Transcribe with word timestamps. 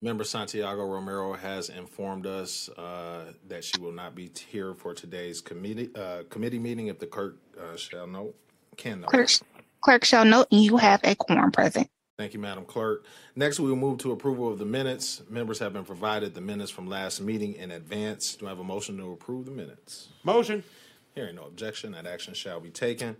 Member 0.00 0.22
Santiago 0.22 0.84
Romero 0.84 1.32
has 1.32 1.70
informed 1.70 2.24
us 2.24 2.68
uh, 2.70 3.32
that 3.48 3.64
she 3.64 3.80
will 3.80 3.92
not 3.92 4.14
be 4.14 4.30
here 4.48 4.72
for 4.72 4.94
today's 4.94 5.40
committee 5.40 5.90
uh, 5.96 6.22
committee 6.30 6.60
meeting. 6.60 6.86
If 6.86 7.00
the 7.00 7.06
clerk 7.06 7.36
uh, 7.60 7.76
shall 7.76 8.06
note, 8.06 8.36
can 8.76 9.00
note. 9.00 9.10
Clerk, 9.10 9.28
clerk 9.80 10.04
shall 10.04 10.24
note 10.24 10.46
and 10.52 10.62
you 10.62 10.76
have 10.76 11.00
a 11.02 11.16
quorum 11.16 11.50
present. 11.50 11.90
Thank 12.16 12.32
you, 12.32 12.40
Madam 12.40 12.64
Clerk. 12.64 13.06
Next, 13.36 13.60
we 13.60 13.68
will 13.68 13.76
move 13.76 13.98
to 13.98 14.12
approval 14.12 14.52
of 14.52 14.58
the 14.58 14.64
minutes. 14.64 15.22
Members 15.28 15.58
have 15.60 15.72
been 15.72 15.84
provided 15.84 16.34
the 16.34 16.40
minutes 16.40 16.70
from 16.70 16.88
last 16.88 17.20
meeting 17.20 17.54
in 17.54 17.70
advance. 17.70 18.34
Do 18.36 18.46
I 18.46 18.50
have 18.50 18.58
a 18.58 18.64
motion 18.64 18.96
to 18.98 19.12
approve 19.12 19.46
the 19.46 19.52
minutes? 19.52 20.08
Motion. 20.24 20.64
Hearing 21.14 21.36
no 21.36 21.44
objection, 21.44 21.92
that 21.92 22.06
action 22.06 22.34
shall 22.34 22.60
be 22.60 22.70
taken. 22.70 23.16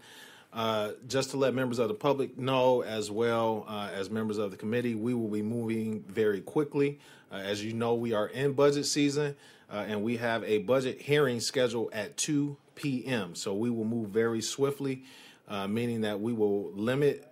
Uh, 0.52 0.92
Just 1.06 1.30
to 1.30 1.36
let 1.36 1.54
members 1.54 1.78
of 1.78 1.88
the 1.88 1.94
public 1.94 2.38
know, 2.38 2.82
as 2.82 3.10
well 3.10 3.64
uh, 3.68 3.90
as 3.92 4.10
members 4.10 4.38
of 4.38 4.50
the 4.50 4.56
committee, 4.56 4.94
we 4.94 5.14
will 5.14 5.28
be 5.28 5.42
moving 5.42 6.02
very 6.08 6.40
quickly. 6.40 6.98
Uh, 7.30 7.36
As 7.36 7.62
you 7.62 7.74
know, 7.74 7.94
we 7.94 8.12
are 8.14 8.28
in 8.28 8.52
budget 8.52 8.86
season, 8.86 9.36
uh, 9.70 9.84
and 9.86 10.02
we 10.02 10.16
have 10.16 10.42
a 10.44 10.58
budget 10.58 11.00
hearing 11.00 11.40
scheduled 11.40 11.92
at 11.92 12.16
2 12.16 12.56
p.m. 12.74 13.34
So 13.34 13.54
we 13.54 13.68
will 13.68 13.84
move 13.84 14.08
very 14.10 14.40
swiftly, 14.40 15.04
uh, 15.48 15.68
meaning 15.68 16.00
that 16.02 16.20
we 16.20 16.32
will 16.32 16.72
limit 16.72 17.24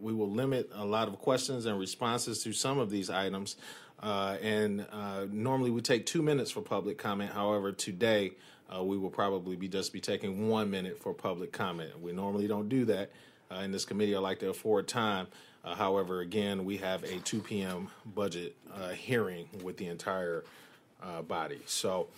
we 0.00 0.12
will 0.12 0.30
limit 0.30 0.70
a 0.74 0.84
lot 0.84 1.08
of 1.08 1.18
questions 1.18 1.64
and 1.66 1.78
responses 1.78 2.42
to 2.42 2.52
some 2.52 2.78
of 2.78 2.90
these 2.90 3.08
items. 3.08 3.56
And 4.02 4.86
normally 5.32 5.70
we 5.70 5.80
take 5.80 6.04
two 6.04 6.22
minutes 6.22 6.50
for 6.50 6.60
public 6.60 6.98
comment. 6.98 7.32
However, 7.32 7.72
today 7.72 8.32
uh, 8.74 8.82
we 8.82 8.96
will 8.96 9.10
probably 9.10 9.56
be 9.56 9.68
just 9.68 9.92
be 9.92 10.00
taking 10.00 10.48
one 10.48 10.70
minute 10.70 10.98
for 10.98 11.12
public 11.12 11.52
comment. 11.52 12.00
We 12.00 12.12
normally 12.12 12.46
don't 12.46 12.68
do 12.68 12.84
that 12.86 13.10
uh, 13.50 13.56
in 13.60 13.72
this 13.72 13.84
committee. 13.84 14.14
I 14.14 14.18
like 14.18 14.38
to 14.40 14.50
afford 14.50 14.88
time. 14.88 15.26
Uh, 15.64 15.74
however, 15.74 16.20
again, 16.20 16.64
we 16.64 16.76
have 16.78 17.04
a 17.04 17.18
2 17.20 17.40
p.m. 17.40 17.88
budget 18.14 18.54
uh, 18.74 18.90
hearing 18.90 19.48
with 19.62 19.76
the 19.76 19.86
entire 19.86 20.44
uh, 21.02 21.22
body. 21.22 21.60
So, 21.66 22.08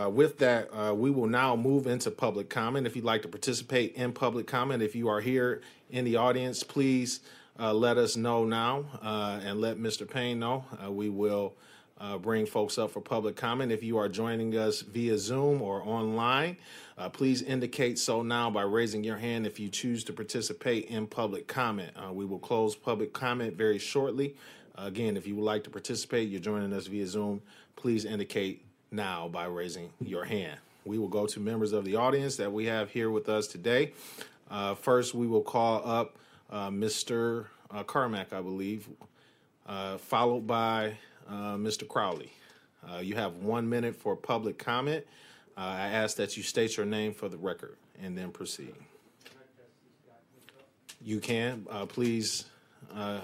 uh, 0.00 0.08
with 0.08 0.38
that, 0.38 0.96
we 0.96 1.10
will 1.10 1.26
now 1.26 1.54
move 1.54 1.86
into 1.86 2.10
public 2.10 2.48
comment. 2.48 2.86
If 2.86 2.96
you'd 2.96 3.04
like 3.04 3.20
to 3.22 3.28
participate 3.28 3.94
in 3.94 4.12
public 4.12 4.46
comment, 4.46 4.82
if 4.82 4.96
you 4.96 5.08
are 5.08 5.20
here 5.20 5.60
in 5.90 6.06
the 6.06 6.16
audience, 6.16 6.62
please 6.62 7.20
let 7.58 7.98
us 7.98 8.16
know 8.16 8.46
now 8.46 8.86
and 9.02 9.60
let 9.60 9.76
Mr. 9.76 10.08
Payne 10.08 10.38
know. 10.38 10.64
We 10.88 11.10
will 11.10 11.52
uh, 12.02 12.18
bring 12.18 12.44
folks 12.44 12.78
up 12.78 12.90
for 12.90 13.00
public 13.00 13.36
comment. 13.36 13.70
If 13.70 13.84
you 13.84 13.96
are 13.96 14.08
joining 14.08 14.56
us 14.58 14.80
via 14.80 15.16
Zoom 15.16 15.62
or 15.62 15.86
online, 15.86 16.56
uh, 16.98 17.08
please 17.08 17.42
indicate 17.42 17.96
so 17.96 18.22
now 18.22 18.50
by 18.50 18.62
raising 18.62 19.04
your 19.04 19.18
hand 19.18 19.46
if 19.46 19.60
you 19.60 19.68
choose 19.68 20.02
to 20.04 20.12
participate 20.12 20.86
in 20.86 21.06
public 21.06 21.46
comment. 21.46 21.92
Uh, 21.96 22.12
we 22.12 22.24
will 22.24 22.40
close 22.40 22.74
public 22.74 23.12
comment 23.12 23.56
very 23.56 23.78
shortly. 23.78 24.34
again, 24.76 25.16
if 25.16 25.28
you 25.28 25.36
would 25.36 25.44
like 25.44 25.62
to 25.62 25.70
participate, 25.70 26.28
you're 26.28 26.40
joining 26.40 26.72
us 26.72 26.88
via 26.88 27.06
Zoom, 27.06 27.40
please 27.76 28.04
indicate 28.04 28.64
now 28.90 29.28
by 29.28 29.44
raising 29.44 29.90
your 30.00 30.24
hand. 30.24 30.58
We 30.84 30.98
will 30.98 31.08
go 31.08 31.26
to 31.26 31.38
members 31.38 31.72
of 31.72 31.84
the 31.84 31.94
audience 31.94 32.34
that 32.36 32.52
we 32.52 32.66
have 32.66 32.90
here 32.90 33.10
with 33.10 33.28
us 33.28 33.46
today. 33.46 33.92
Uh, 34.50 34.74
first, 34.74 35.14
we 35.14 35.28
will 35.28 35.42
call 35.42 35.88
up 35.88 36.16
uh, 36.50 36.68
Mr. 36.68 37.46
Uh, 37.70 37.84
Carmack, 37.84 38.32
I 38.32 38.40
believe, 38.40 38.88
followed 39.98 40.48
by 40.48 40.94
uh, 41.28 41.56
Mr. 41.56 41.86
Crowley. 41.86 42.32
Uh, 42.88 42.98
you 42.98 43.14
have 43.14 43.36
one 43.36 43.68
minute 43.68 43.94
for 43.94 44.16
public 44.16 44.58
comment. 44.58 45.04
Uh, 45.56 45.60
I 45.60 45.88
ask 45.88 46.16
that 46.16 46.36
you 46.36 46.42
state 46.42 46.76
your 46.76 46.86
name 46.86 47.14
for 47.14 47.28
the 47.28 47.36
record 47.36 47.76
and 48.02 48.16
then 48.16 48.30
proceed. 48.30 48.74
You 51.00 51.20
can. 51.20 51.66
Uh, 51.70 51.86
please, 51.86 52.46
uh, 52.94 53.20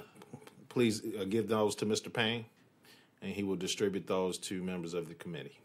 please 0.69 1.03
uh, 1.19 1.25
give 1.25 1.49
those 1.49 1.75
to 1.77 1.87
Mr. 1.87 2.13
Payne, 2.13 2.45
and 3.23 3.33
he 3.33 3.43
will 3.45 3.57
distribute 3.57 4.07
those 4.07 4.39
to 4.39 4.63
members 4.63 4.95
of 4.95 5.09
the 5.09 5.15
committee. 5.15 5.59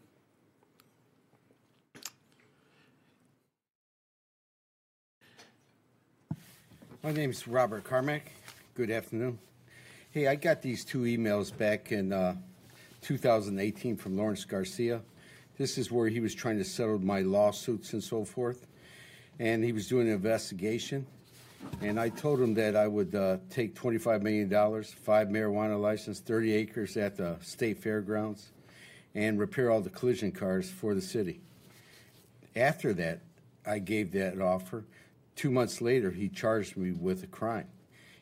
My 7.02 7.12
name 7.12 7.30
is 7.30 7.46
Robert 7.46 7.84
Carmack. 7.84 8.32
Good 8.74 8.90
afternoon. 8.90 9.38
Hey, 10.14 10.28
I 10.28 10.36
got 10.36 10.62
these 10.62 10.84
two 10.84 11.00
emails 11.00 11.50
back 11.58 11.90
in 11.90 12.12
uh, 12.12 12.36
2018 13.02 13.96
from 13.96 14.16
Lawrence 14.16 14.44
Garcia. 14.44 15.00
This 15.58 15.76
is 15.76 15.90
where 15.90 16.06
he 16.06 16.20
was 16.20 16.32
trying 16.36 16.56
to 16.58 16.64
settle 16.64 17.00
my 17.00 17.22
lawsuits 17.22 17.94
and 17.94 18.04
so 18.04 18.24
forth. 18.24 18.68
And 19.40 19.64
he 19.64 19.72
was 19.72 19.88
doing 19.88 20.06
an 20.06 20.14
investigation. 20.14 21.04
And 21.80 21.98
I 21.98 22.10
told 22.10 22.40
him 22.40 22.54
that 22.54 22.76
I 22.76 22.86
would 22.86 23.12
uh, 23.12 23.38
take 23.50 23.74
$25 23.74 24.22
million, 24.22 24.48
five 24.84 25.26
marijuana 25.26 25.80
license, 25.80 26.20
30 26.20 26.54
acres 26.54 26.96
at 26.96 27.16
the 27.16 27.36
state 27.40 27.78
fairgrounds, 27.78 28.52
and 29.16 29.36
repair 29.36 29.68
all 29.72 29.80
the 29.80 29.90
collision 29.90 30.30
cars 30.30 30.70
for 30.70 30.94
the 30.94 31.02
city. 31.02 31.40
After 32.54 32.92
that, 32.92 33.18
I 33.66 33.80
gave 33.80 34.12
that 34.12 34.40
offer. 34.40 34.84
Two 35.34 35.50
months 35.50 35.80
later, 35.80 36.12
he 36.12 36.28
charged 36.28 36.76
me 36.76 36.92
with 36.92 37.24
a 37.24 37.26
crime. 37.26 37.66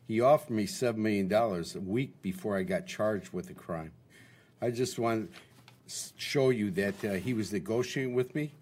He 0.06 0.20
offered 0.20 0.54
me 0.54 0.66
$7 0.66 0.96
million 0.96 1.32
a 1.32 1.80
week 1.80 2.20
before 2.22 2.56
I 2.56 2.62
got 2.62 2.86
charged 2.86 3.32
with 3.32 3.50
a 3.50 3.54
crime. 3.54 3.92
I 4.60 4.70
just 4.70 4.98
want 4.98 5.32
to 5.32 5.40
show 6.16 6.50
you 6.50 6.70
that 6.72 7.04
uh, 7.04 7.12
he 7.14 7.34
was 7.34 7.52
negotiating 7.52 8.14
with 8.14 8.34
me, 8.34 8.52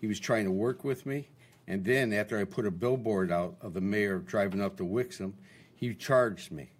he 0.00 0.06
was 0.06 0.18
trying 0.18 0.44
to 0.44 0.50
work 0.50 0.84
with 0.84 1.06
me, 1.06 1.28
and 1.66 1.84
then 1.84 2.12
after 2.12 2.38
I 2.38 2.44
put 2.44 2.66
a 2.66 2.70
billboard 2.70 3.30
out 3.30 3.56
of 3.60 3.74
the 3.74 3.80
mayor 3.80 4.18
driving 4.18 4.60
up 4.60 4.76
to 4.78 4.84
Wixom, 4.84 5.32
he 5.74 5.94
charged 5.94 6.50
me. 6.50 6.70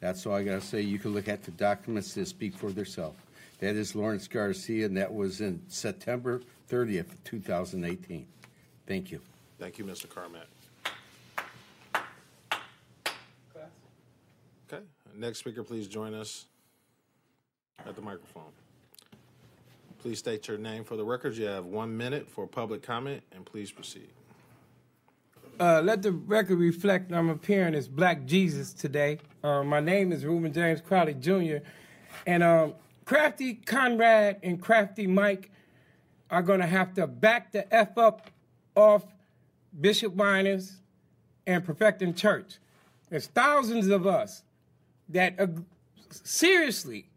That's 0.00 0.26
all 0.26 0.34
I 0.34 0.42
got 0.42 0.60
to 0.60 0.66
say. 0.66 0.80
You 0.80 0.98
can 0.98 1.14
look 1.14 1.28
at 1.28 1.44
the 1.44 1.52
documents 1.52 2.12
that 2.14 2.26
speak 2.26 2.56
for 2.56 2.72
themselves. 2.72 3.18
That 3.60 3.76
is 3.76 3.94
Lawrence 3.94 4.26
Garcia, 4.26 4.86
and 4.86 4.96
that 4.96 5.14
was 5.14 5.40
in 5.40 5.62
September 5.68 6.42
30th, 6.68 7.06
2018. 7.22 8.26
Thank 8.86 9.12
you. 9.12 9.20
Thank 9.60 9.78
you, 9.78 9.84
Mr. 9.84 10.08
Carmack. 10.08 10.48
Okay, 14.72 14.82
next 15.16 15.38
speaker, 15.38 15.62
please 15.62 15.88
join 15.88 16.14
us 16.14 16.46
at 17.86 17.94
the 17.94 18.02
microphone. 18.02 18.50
Please 19.98 20.18
state 20.18 20.48
your 20.48 20.58
name 20.58 20.84
for 20.84 20.96
the 20.96 21.04
record. 21.04 21.36
You 21.36 21.46
have 21.46 21.64
one 21.64 21.96
minute 21.96 22.28
for 22.28 22.46
public 22.46 22.82
comment, 22.82 23.22
and 23.32 23.44
please 23.44 23.70
proceed. 23.70 24.08
Uh, 25.60 25.80
let 25.80 26.02
the 26.02 26.12
record 26.12 26.58
reflect 26.58 27.12
I'm 27.12 27.28
appearing 27.28 27.74
as 27.74 27.86
Black 27.86 28.24
Jesus 28.24 28.72
today. 28.72 29.18
Uh, 29.44 29.62
my 29.62 29.80
name 29.80 30.10
is 30.10 30.24
Reuben 30.24 30.52
James 30.52 30.80
Crowley 30.80 31.14
Jr. 31.14 31.58
And 32.26 32.42
um, 32.42 32.74
Crafty 33.04 33.54
Conrad 33.54 34.40
and 34.42 34.60
Crafty 34.60 35.06
Mike 35.06 35.50
are 36.30 36.42
going 36.42 36.60
to 36.60 36.66
have 36.66 36.94
to 36.94 37.06
back 37.06 37.52
the 37.52 37.72
F 37.72 37.96
up 37.98 38.30
off 38.74 39.04
Bishop 39.78 40.14
Winans 40.14 40.80
and 41.46 41.64
Perfecting 41.64 42.14
Church. 42.14 42.58
There's 43.10 43.26
thousands 43.26 43.88
of 43.88 44.06
us 44.06 44.42
that 45.08 45.38
seriously 46.10 47.08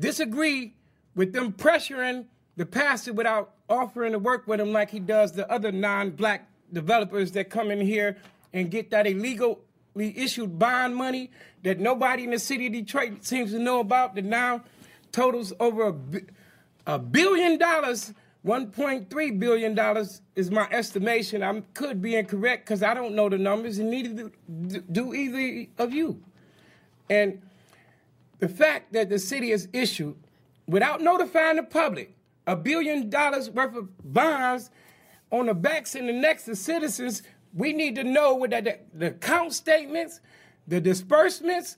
disagree 0.00 0.74
with 1.14 1.32
them 1.32 1.52
pressuring 1.52 2.26
the 2.56 2.66
pastor 2.66 3.12
without 3.12 3.54
offering 3.68 4.12
to 4.12 4.18
work 4.18 4.46
with 4.46 4.60
him 4.60 4.72
like 4.72 4.90
he 4.90 5.00
does 5.00 5.32
the 5.32 5.50
other 5.50 5.70
non-black 5.72 6.48
developers 6.72 7.32
that 7.32 7.50
come 7.50 7.70
in 7.70 7.80
here 7.80 8.16
and 8.52 8.70
get 8.70 8.90
that 8.90 9.06
illegally 9.06 9.58
issued 9.96 10.58
bond 10.58 10.94
money 10.94 11.30
that 11.62 11.78
nobody 11.78 12.24
in 12.24 12.30
the 12.30 12.38
city 12.38 12.66
of 12.66 12.72
Detroit 12.72 13.24
seems 13.24 13.52
to 13.52 13.58
know 13.58 13.80
about 13.80 14.14
that 14.14 14.24
now 14.24 14.62
totals 15.12 15.52
over 15.60 15.88
a, 15.88 16.94
a 16.94 16.98
billion 16.98 17.58
dollars. 17.58 18.12
1.3 18.46 19.38
billion 19.40 19.74
dollars 19.74 20.22
is 20.36 20.50
my 20.50 20.66
estimation. 20.70 21.42
I 21.42 21.60
could 21.74 22.00
be 22.00 22.14
incorrect 22.14 22.64
because 22.64 22.84
i 22.84 22.94
don't 22.94 23.14
know 23.14 23.28
the 23.28 23.36
numbers 23.36 23.78
and 23.78 23.90
neither 23.90 24.30
do 24.92 25.12
either 25.12 25.68
of 25.78 25.92
you 25.92 26.22
and 27.10 27.42
the 28.38 28.48
fact 28.48 28.92
that 28.92 29.08
the 29.08 29.18
city 29.18 29.50
has 29.50 29.68
issued, 29.72 30.16
without 30.66 31.00
notifying 31.00 31.56
the 31.56 31.62
public, 31.62 32.14
a 32.46 32.56
billion 32.56 33.10
dollars 33.10 33.50
worth 33.50 33.76
of 33.76 33.88
bonds 34.12 34.70
on 35.30 35.46
the 35.46 35.54
backs 35.54 35.94
and 35.94 36.08
the 36.08 36.12
necks 36.12 36.48
of 36.48 36.56
citizens, 36.56 37.22
we 37.52 37.72
need 37.72 37.94
to 37.96 38.04
know 38.04 38.34
what 38.34 38.50
the, 38.50 38.78
the 38.94 39.08
account 39.08 39.52
statements, 39.52 40.20
the 40.66 40.80
disbursements, 40.80 41.76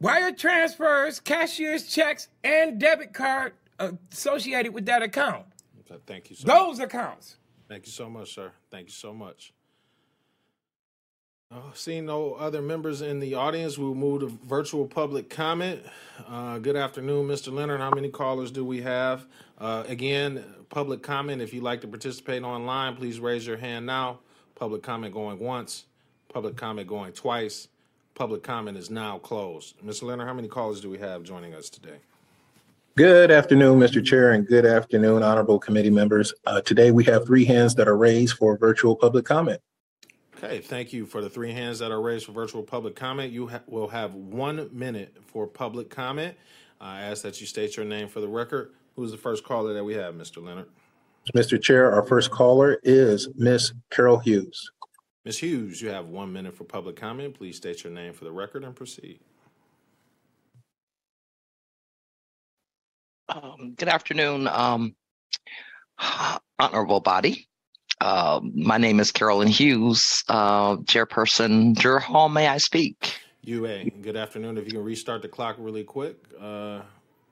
wire 0.00 0.32
transfers, 0.32 1.20
cashier's 1.20 1.86
checks, 1.86 2.28
and 2.42 2.78
debit 2.78 3.12
card 3.12 3.52
associated 3.78 4.74
with 4.74 4.86
that 4.86 5.02
account. 5.02 5.46
Thank 6.06 6.30
you, 6.30 6.36
sir. 6.36 6.46
Those 6.46 6.80
accounts. 6.80 7.36
Thank 7.68 7.86
you 7.86 7.92
so 7.92 8.08
much, 8.08 8.34
sir. 8.34 8.52
Thank 8.70 8.88
you 8.88 8.92
so 8.92 9.12
much. 9.12 9.52
Uh, 11.52 11.56
seeing 11.74 12.06
no 12.06 12.32
other 12.34 12.62
members 12.62 13.02
in 13.02 13.20
the 13.20 13.34
audience, 13.34 13.76
we'll 13.76 13.94
move 13.94 14.20
to 14.20 14.38
virtual 14.48 14.86
public 14.86 15.28
comment. 15.28 15.82
Uh, 16.26 16.58
good 16.58 16.76
afternoon, 16.76 17.28
Mr. 17.28 17.52
Leonard. 17.52 17.78
How 17.78 17.90
many 17.90 18.08
callers 18.08 18.50
do 18.50 18.64
we 18.64 18.80
have? 18.80 19.26
Uh, 19.58 19.84
again, 19.86 20.42
public 20.70 21.02
comment. 21.02 21.42
If 21.42 21.52
you'd 21.52 21.62
like 21.62 21.82
to 21.82 21.88
participate 21.88 22.42
online, 22.42 22.96
please 22.96 23.20
raise 23.20 23.46
your 23.46 23.58
hand 23.58 23.84
now. 23.84 24.20
Public 24.54 24.82
comment 24.82 25.12
going 25.12 25.38
once. 25.40 25.84
Public 26.32 26.56
comment 26.56 26.88
going 26.88 27.12
twice. 27.12 27.68
Public 28.14 28.42
comment 28.42 28.78
is 28.78 28.88
now 28.88 29.18
closed. 29.18 29.78
Mr. 29.84 30.04
Leonard, 30.04 30.28
how 30.28 30.34
many 30.34 30.48
callers 30.48 30.80
do 30.80 30.88
we 30.88 30.98
have 30.98 31.22
joining 31.22 31.52
us 31.52 31.68
today? 31.68 31.98
Good 32.96 33.30
afternoon, 33.30 33.78
Mr. 33.78 34.02
Chair, 34.02 34.32
and 34.32 34.46
good 34.46 34.64
afternoon, 34.64 35.22
honorable 35.22 35.58
committee 35.58 35.90
members. 35.90 36.32
Uh, 36.46 36.62
today 36.62 36.92
we 36.92 37.04
have 37.04 37.26
three 37.26 37.44
hands 37.44 37.74
that 37.74 37.88
are 37.88 37.96
raised 37.96 38.38
for 38.38 38.56
virtual 38.56 38.96
public 38.96 39.26
comment. 39.26 39.60
Okay, 40.42 40.58
thank 40.58 40.92
you 40.92 41.06
for 41.06 41.20
the 41.20 41.30
three 41.30 41.52
hands 41.52 41.78
that 41.78 41.92
are 41.92 42.00
raised 42.00 42.26
for 42.26 42.32
virtual 42.32 42.64
public 42.64 42.96
comment. 42.96 43.32
You 43.32 43.46
ha- 43.46 43.60
will 43.68 43.86
have 43.86 44.14
one 44.14 44.68
minute 44.72 45.16
for 45.26 45.46
public 45.46 45.88
comment. 45.88 46.36
I 46.80 47.02
ask 47.02 47.22
that 47.22 47.40
you 47.40 47.46
state 47.46 47.76
your 47.76 47.86
name 47.86 48.08
for 48.08 48.20
the 48.20 48.26
record. 48.26 48.72
Who's 48.96 49.12
the 49.12 49.18
first 49.18 49.44
caller 49.44 49.72
that 49.72 49.84
we 49.84 49.94
have, 49.94 50.14
Mr. 50.14 50.44
Leonard? 50.44 50.66
Mr. 51.36 51.62
Chair, 51.62 51.92
our 51.92 52.02
first 52.02 52.32
caller 52.32 52.80
is 52.82 53.28
Miss 53.36 53.72
Carol 53.90 54.18
Hughes. 54.18 54.68
Ms. 55.24 55.38
Hughes, 55.38 55.80
you 55.80 55.90
have 55.90 56.08
one 56.08 56.32
minute 56.32 56.56
for 56.56 56.64
public 56.64 56.96
comment. 56.96 57.34
Please 57.34 57.56
state 57.56 57.84
your 57.84 57.92
name 57.92 58.12
for 58.12 58.24
the 58.24 58.32
record 58.32 58.64
and 58.64 58.74
proceed. 58.74 59.20
Um, 63.28 63.74
good 63.76 63.88
afternoon, 63.88 64.48
um, 64.48 64.96
honorable 66.58 66.98
body. 66.98 67.46
Uh, 68.00 68.40
my 68.54 68.78
name 68.78 68.98
is 69.00 69.12
Carolyn 69.12 69.48
Hughes, 69.48 70.24
uh, 70.28 70.76
chairperson. 70.78 71.76
Juror 71.76 72.00
Hall, 72.00 72.28
may 72.28 72.48
I 72.48 72.58
speak? 72.58 73.14
UA, 73.44 73.84
good 74.02 74.16
afternoon. 74.16 74.56
If 74.58 74.66
you 74.66 74.72
can 74.72 74.84
restart 74.84 75.22
the 75.22 75.28
clock 75.28 75.56
really 75.58 75.84
quick, 75.84 76.16
uh, 76.40 76.82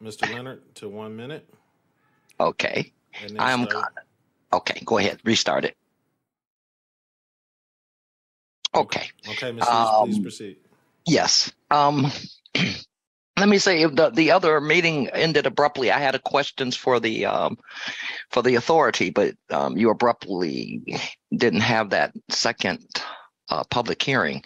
Mr. 0.03 0.33
Leonard, 0.33 0.63
to 0.77 0.89
one 0.89 1.17
minute. 1.17 1.49
Okay, 2.39 2.93
I 3.39 3.53
am. 3.53 3.67
start- 3.67 3.95
Okay, 4.53 4.83
go 4.85 4.99
ahead, 4.99 5.21
restart 5.25 5.65
it. 5.65 5.77
Okay. 8.75 9.09
Okay, 9.29 9.53
Ms. 9.53 9.65
Hughes, 9.69 9.89
please 10.05 10.17
Um, 10.17 10.23
proceed. 10.23 10.57
Yes. 11.07 11.53
Um, 11.71 12.11
let 13.41 13.49
me 13.49 13.59
say 13.59 13.85
the 13.85 14.11
the 14.11 14.31
other 14.31 14.61
meeting 14.61 15.09
ended 15.09 15.47
abruptly. 15.47 15.91
I 15.91 15.99
had 15.99 16.23
questions 16.25 16.77
for 16.77 17.01
the 17.01 17.27
um, 17.27 17.59
for 18.31 18.43
the 18.43 18.55
authority, 18.55 19.11
but 19.11 19.35
um, 19.51 19.77
you 19.77 19.91
abruptly 19.91 20.83
didn't 21.35 21.61
have 21.61 21.91
that 21.91 22.13
second 22.29 22.85
uh, 23.51 23.65
public 23.71 24.03
hearing. 24.03 24.43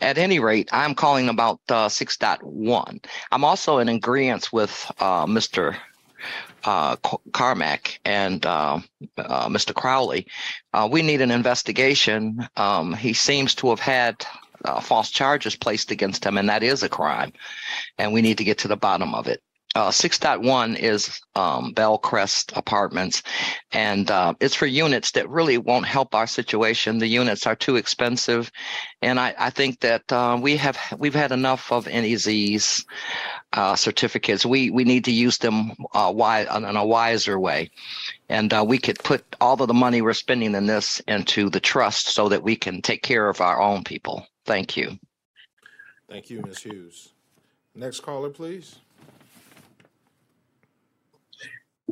At 0.00 0.18
any 0.18 0.38
rate, 0.38 0.68
I'm 0.72 0.94
calling 0.94 1.28
about 1.28 1.60
uh, 1.68 1.88
6.1. 1.88 3.04
I'm 3.32 3.44
also 3.44 3.78
in 3.78 3.88
agreement 3.88 4.52
with 4.52 4.90
uh, 4.98 5.26
Mr. 5.26 5.76
Uh, 6.64 6.96
Carmack 7.32 8.00
and 8.04 8.44
uh, 8.44 8.80
uh, 9.18 9.48
Mr. 9.48 9.74
Crowley. 9.74 10.26
Uh, 10.72 10.88
we 10.90 11.02
need 11.02 11.20
an 11.20 11.30
investigation. 11.30 12.48
Um, 12.56 12.92
he 12.92 13.12
seems 13.12 13.54
to 13.56 13.70
have 13.70 13.78
had 13.78 14.26
uh, 14.64 14.80
false 14.80 15.10
charges 15.10 15.56
placed 15.56 15.90
against 15.90 16.24
him, 16.24 16.38
and 16.38 16.48
that 16.48 16.62
is 16.62 16.82
a 16.82 16.88
crime. 16.88 17.32
And 17.98 18.12
we 18.12 18.22
need 18.22 18.38
to 18.38 18.44
get 18.44 18.58
to 18.58 18.68
the 18.68 18.76
bottom 18.76 19.14
of 19.14 19.26
it. 19.26 19.42
Uh, 19.76 19.90
6.1 19.90 20.78
is 20.78 21.20
um, 21.34 21.74
Belcrest 21.74 22.56
Apartments, 22.56 23.22
and 23.72 24.10
uh, 24.10 24.32
it's 24.40 24.54
for 24.54 24.64
units 24.64 25.10
that 25.10 25.28
really 25.28 25.58
won't 25.58 25.84
help 25.84 26.14
our 26.14 26.26
situation. 26.26 26.96
The 26.96 27.06
units 27.06 27.46
are 27.46 27.54
too 27.54 27.76
expensive, 27.76 28.50
and 29.02 29.20
I, 29.20 29.34
I 29.38 29.50
think 29.50 29.80
that 29.80 30.10
uh, 30.10 30.38
we 30.40 30.56
have 30.56 30.78
we've 30.96 31.14
had 31.14 31.30
enough 31.30 31.70
of 31.70 31.84
NEZs 31.84 32.86
uh, 33.52 33.76
certificates. 33.76 34.46
We 34.46 34.70
we 34.70 34.84
need 34.84 35.04
to 35.04 35.12
use 35.12 35.36
them 35.36 35.72
uh, 35.92 36.10
wise, 36.14 36.46
in 36.56 36.64
a 36.64 36.86
wiser 36.86 37.38
way, 37.38 37.70
and 38.30 38.54
uh, 38.54 38.64
we 38.66 38.78
could 38.78 38.98
put 39.00 39.26
all 39.42 39.60
of 39.60 39.68
the 39.68 39.74
money 39.74 40.00
we're 40.00 40.14
spending 40.14 40.54
in 40.54 40.64
this 40.64 41.00
into 41.00 41.50
the 41.50 41.60
trust 41.60 42.06
so 42.06 42.30
that 42.30 42.42
we 42.42 42.56
can 42.56 42.80
take 42.80 43.02
care 43.02 43.28
of 43.28 43.42
our 43.42 43.60
own 43.60 43.84
people. 43.84 44.26
Thank 44.46 44.76
you. 44.76 44.98
Thank 46.08 46.30
you, 46.30 46.40
Ms. 46.42 46.58
Hughes. 46.60 47.08
Next 47.74 48.00
caller, 48.00 48.30
please. 48.30 48.76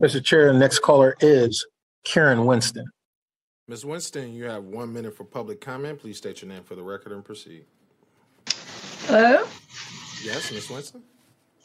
Mr. 0.00 0.22
Chair, 0.24 0.52
the 0.52 0.58
next 0.58 0.78
caller 0.80 1.16
is 1.20 1.66
Karen 2.04 2.46
Winston. 2.46 2.86
Ms. 3.68 3.84
Winston, 3.84 4.32
you 4.32 4.44
have 4.44 4.64
one 4.64 4.92
minute 4.92 5.16
for 5.16 5.24
public 5.24 5.60
comment. 5.60 5.98
Please 5.98 6.16
state 6.16 6.42
your 6.42 6.48
name 6.50 6.62
for 6.62 6.74
the 6.74 6.82
record 6.82 7.12
and 7.12 7.24
proceed. 7.24 7.64
Hello? 9.06 9.46
Yes, 10.22 10.50
Ms. 10.52 10.70
Winston? 10.70 11.02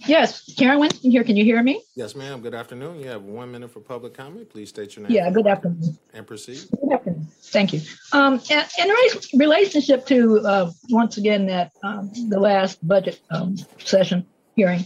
Yes, 0.07 0.53
Karen 0.57 0.79
Winston 0.79 1.11
here. 1.11 1.23
Can 1.23 1.35
you 1.35 1.43
hear 1.43 1.61
me? 1.61 1.83
Yes, 1.95 2.15
ma'am. 2.15 2.41
Good 2.41 2.55
afternoon. 2.55 2.99
You 2.99 3.07
have 3.09 3.23
one 3.23 3.51
minute 3.51 3.69
for 3.71 3.79
public 3.81 4.13
comment. 4.13 4.49
Please 4.49 4.69
state 4.69 4.95
your 4.95 5.05
name 5.05 5.15
Yeah, 5.15 5.29
good 5.29 5.45
afternoon. 5.45 5.97
and 6.13 6.25
proceed. 6.25 6.61
Good 6.81 6.93
afternoon. 6.93 7.27
Thank 7.51 7.73
you. 7.73 7.81
Um, 8.11 8.39
in, 8.49 8.63
in 8.79 9.39
relationship 9.39 10.05
to, 10.07 10.39
uh, 10.39 10.71
once 10.89 11.17
again, 11.17 11.47
that, 11.47 11.71
um, 11.83 12.11
the 12.29 12.39
last 12.39 12.85
budget, 12.87 13.19
um, 13.31 13.57
session 13.79 14.25
hearing, 14.55 14.85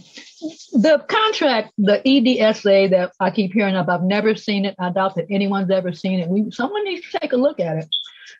the 0.72 1.04
contract, 1.08 1.72
the 1.76 2.00
EDSA 2.06 2.90
that 2.90 3.12
I 3.20 3.30
keep 3.30 3.52
hearing 3.52 3.76
of, 3.76 3.88
I've 3.88 4.02
never 4.02 4.34
seen 4.34 4.64
it. 4.64 4.74
I 4.78 4.90
doubt 4.90 5.14
that 5.16 5.26
anyone's 5.30 5.70
ever 5.70 5.92
seen 5.92 6.20
it. 6.20 6.28
We, 6.28 6.50
someone 6.50 6.84
needs 6.84 7.10
to 7.10 7.18
take 7.18 7.32
a 7.32 7.36
look 7.36 7.60
at 7.60 7.76
it 7.76 7.94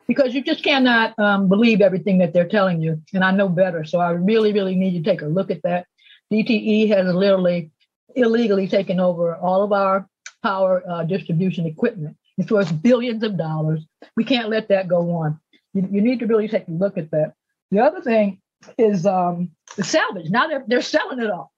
because 0.06 0.34
you 0.34 0.42
just 0.42 0.64
cannot, 0.64 1.18
um, 1.18 1.48
believe 1.48 1.80
everything 1.80 2.18
that 2.18 2.32
they're 2.32 2.48
telling 2.48 2.80
you. 2.80 3.02
And 3.12 3.24
I 3.24 3.30
know 3.30 3.48
better. 3.48 3.84
So 3.84 3.98
I 4.00 4.10
really, 4.10 4.52
really 4.52 4.74
need 4.74 5.02
to 5.02 5.10
take 5.10 5.22
a 5.22 5.26
look 5.26 5.50
at 5.50 5.62
that. 5.62 5.86
DTE 6.32 6.88
has 6.88 7.12
literally 7.14 7.70
illegally 8.14 8.68
taken 8.68 9.00
over 9.00 9.36
all 9.36 9.62
of 9.62 9.72
our 9.72 10.08
power 10.42 10.82
uh, 10.88 11.04
distribution 11.04 11.66
equipment. 11.66 12.16
It's 12.38 12.50
worth 12.50 12.82
billions 12.82 13.22
of 13.22 13.36
dollars. 13.36 13.84
We 14.16 14.24
can't 14.24 14.48
let 14.48 14.68
that 14.68 14.88
go 14.88 15.10
on. 15.12 15.40
You, 15.72 15.88
you 15.90 16.00
need 16.00 16.20
to 16.20 16.26
really 16.26 16.48
take 16.48 16.68
a 16.68 16.72
look 16.72 16.98
at 16.98 17.10
that. 17.12 17.34
The 17.70 17.80
other 17.80 18.00
thing 18.00 18.40
is 18.78 19.06
um, 19.06 19.50
the 19.76 19.84
salvage. 19.84 20.30
Now 20.30 20.46
they're, 20.48 20.64
they're 20.66 20.82
selling 20.82 21.20
it 21.20 21.30
off. 21.30 21.48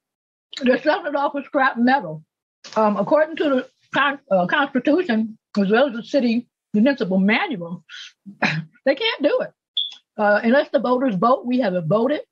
They're 0.62 0.80
selling 0.80 1.06
it 1.06 1.16
off 1.16 1.32
for 1.32 1.42
scrap 1.42 1.78
metal. 1.78 2.24
Um, 2.76 2.96
according 2.96 3.36
to 3.36 3.44
the 3.44 3.68
con- 3.94 4.18
uh, 4.30 4.46
Constitution, 4.46 5.38
as 5.58 5.70
well 5.70 5.88
as 5.88 5.94
the 5.94 6.02
city 6.02 6.48
municipal 6.74 7.18
manual, 7.18 7.84
they 8.84 8.94
can't 8.94 9.22
do 9.22 9.40
it. 9.40 9.52
Uh, 10.18 10.40
unless 10.42 10.70
the 10.70 10.78
voters 10.78 11.14
vote, 11.14 11.44
we 11.46 11.60
haven't 11.60 11.88
voted. 11.88 12.22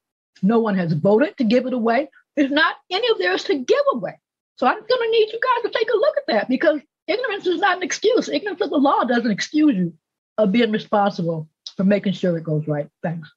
No 0.43 0.59
one 0.59 0.77
has 0.77 0.93
voted 0.93 1.37
to 1.39 1.45
give 1.45 1.67
it 1.67 1.73
away. 1.73 2.09
It's 2.37 2.53
not 2.53 2.77
any 2.91 3.09
of 3.11 3.19
theirs 3.19 3.45
to 3.45 3.55
give 3.59 3.85
away. 3.93 4.19
So 4.57 4.67
I'm 4.67 4.75
going 4.75 4.87
to 4.89 5.11
need 5.11 5.33
you 5.33 5.41
guys 5.41 5.71
to 5.71 5.79
take 5.79 5.89
a 5.91 5.97
look 5.97 6.17
at 6.17 6.27
that 6.29 6.49
because 6.49 6.81
ignorance 7.07 7.47
is 7.47 7.61
not 7.61 7.77
an 7.77 7.83
excuse. 7.83 8.29
Ignorance 8.29 8.61
of 8.61 8.71
the 8.71 8.77
law 8.77 9.05
doesn't 9.05 9.31
excuse 9.31 9.77
you 9.77 9.93
of 10.39 10.53
being 10.53 10.73
responsible 10.73 11.49
for 11.77 11.85
making 11.85 12.13
sure 12.13 12.37
it 12.37 12.45
goes 12.45 12.67
right. 12.67 12.89
Thanks. 13.03 13.33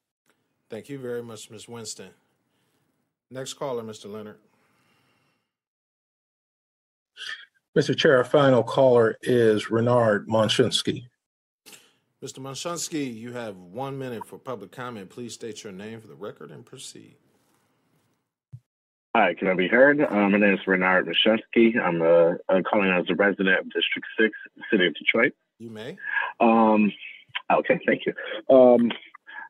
Thank 0.70 0.90
you 0.90 1.00
very 1.00 1.24
much, 1.24 1.50
Ms. 1.50 1.68
Winston. 1.68 2.10
Next 3.32 3.54
caller, 3.54 3.84
Mr. 3.84 4.12
Leonard. 4.12 4.38
Mr. 7.78 7.96
Chair, 7.96 8.18
our 8.18 8.24
final 8.24 8.64
caller 8.64 9.18
is 9.22 9.70
Renard 9.70 10.28
Monshinsky. 10.28 11.04
Mr. 12.24 12.40
Monshansky, 12.40 13.16
you 13.16 13.34
have 13.34 13.56
one 13.58 13.98
minute 13.98 14.26
for 14.26 14.40
public 14.40 14.72
comment. 14.72 15.10
Please 15.10 15.34
state 15.34 15.64
your 15.64 15.72
name 15.72 16.02
for 16.02 16.08
the 16.08 16.16
record 16.16 16.50
and 16.50 16.66
proceed. 16.66 17.18
Hi, 19.18 19.34
can 19.34 19.48
I 19.48 19.56
be 19.56 19.68
heard? 19.68 20.00
Um, 20.00 20.34
my 20.34 20.38
name 20.38 20.54
is 20.54 20.60
Renard 20.68 21.08
Mashensky. 21.08 21.76
I'm 21.76 22.04
uh, 22.04 22.36
uh, 22.50 22.62
calling 22.70 22.92
as 22.92 23.06
a 23.10 23.16
resident 23.16 23.58
of 23.58 23.66
District 23.74 24.08
6, 24.20 24.30
City 24.70 24.86
of 24.86 24.94
Detroit. 24.94 25.34
You 25.58 25.72
may. 25.72 25.98
Um, 26.40 26.94
okay, 27.52 27.80
thank 27.88 28.04
you. 28.06 28.14
Um, 28.56 28.92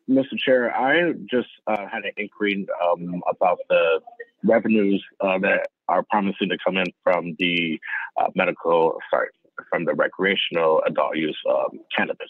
Mr. 0.09 0.37
Chair, 0.37 0.73
I 0.73 1.11
just 1.29 1.49
uh, 1.67 1.85
had 1.85 2.05
an 2.05 2.11
inquiry 2.15 2.65
um, 2.81 3.21
about 3.29 3.57
the 3.67 3.99
revenues 4.45 5.03
uh, 5.19 5.37
that 5.39 5.67
are 5.89 6.03
promising 6.09 6.47
to 6.47 6.57
come 6.63 6.77
in 6.77 6.85
from 7.03 7.35
the 7.37 7.77
uh, 8.15 8.27
medical, 8.35 8.97
sorry, 9.11 9.27
from 9.69 9.85
the 9.85 9.93
recreational 9.93 10.81
adult 10.85 11.15
use 11.15 11.37
um, 11.49 11.79
cannabis. 11.95 12.29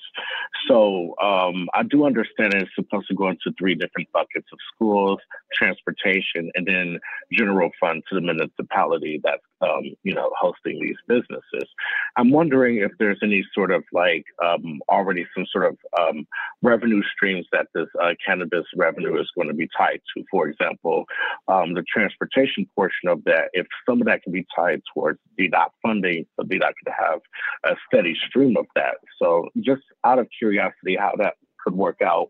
So 0.67 1.15
um, 1.21 1.67
I 1.73 1.83
do 1.83 2.05
understand 2.05 2.53
it's 2.53 2.71
supposed 2.75 3.07
to 3.07 3.15
go 3.15 3.29
into 3.29 3.51
three 3.57 3.75
different 3.75 4.11
buckets 4.11 4.47
of 4.51 4.59
schools, 4.73 5.19
transportation, 5.53 6.51
and 6.55 6.67
then 6.67 6.99
general 7.31 7.69
fund 7.79 8.03
to 8.09 8.15
the 8.15 8.21
municipality 8.21 9.19
that's 9.23 9.41
um, 9.61 9.83
you 10.03 10.13
know 10.13 10.31
hosting 10.39 10.79
these 10.79 10.97
businesses. 11.07 11.69
I'm 12.15 12.31
wondering 12.31 12.77
if 12.77 12.91
there's 12.99 13.19
any 13.23 13.43
sort 13.53 13.71
of 13.71 13.83
like 13.91 14.25
um, 14.43 14.79
already 14.89 15.25
some 15.35 15.45
sort 15.51 15.65
of 15.65 15.77
um, 15.99 16.27
revenue 16.61 17.01
streams 17.15 17.45
that 17.51 17.67
this 17.73 17.87
uh, 18.01 18.13
cannabis 18.25 18.65
revenue 18.75 19.19
is 19.19 19.29
going 19.35 19.47
to 19.47 19.53
be 19.53 19.67
tied 19.75 20.01
to. 20.15 20.23
For 20.29 20.47
example, 20.47 21.05
um, 21.47 21.73
the 21.73 21.83
transportation 21.91 22.67
portion 22.75 23.09
of 23.09 23.23
that, 23.25 23.49
if 23.53 23.67
some 23.87 24.01
of 24.01 24.07
that 24.07 24.23
can 24.23 24.31
be 24.31 24.45
tied 24.55 24.81
towards 24.93 25.19
DDOT 25.39 25.69
funding, 25.81 26.25
so 26.35 26.45
DDOT 26.45 26.73
could 26.83 26.93
have 26.97 27.16
a 27.63 27.75
steady 27.87 28.15
stream 28.27 28.55
of 28.57 28.65
that. 28.75 28.95
So 29.21 29.49
just 29.61 29.83
out 30.03 30.19
of 30.19 30.27
curiosity, 30.37 30.95
how 30.97 31.13
that 31.17 31.35
could 31.63 31.75
work 31.75 32.01
out 32.01 32.29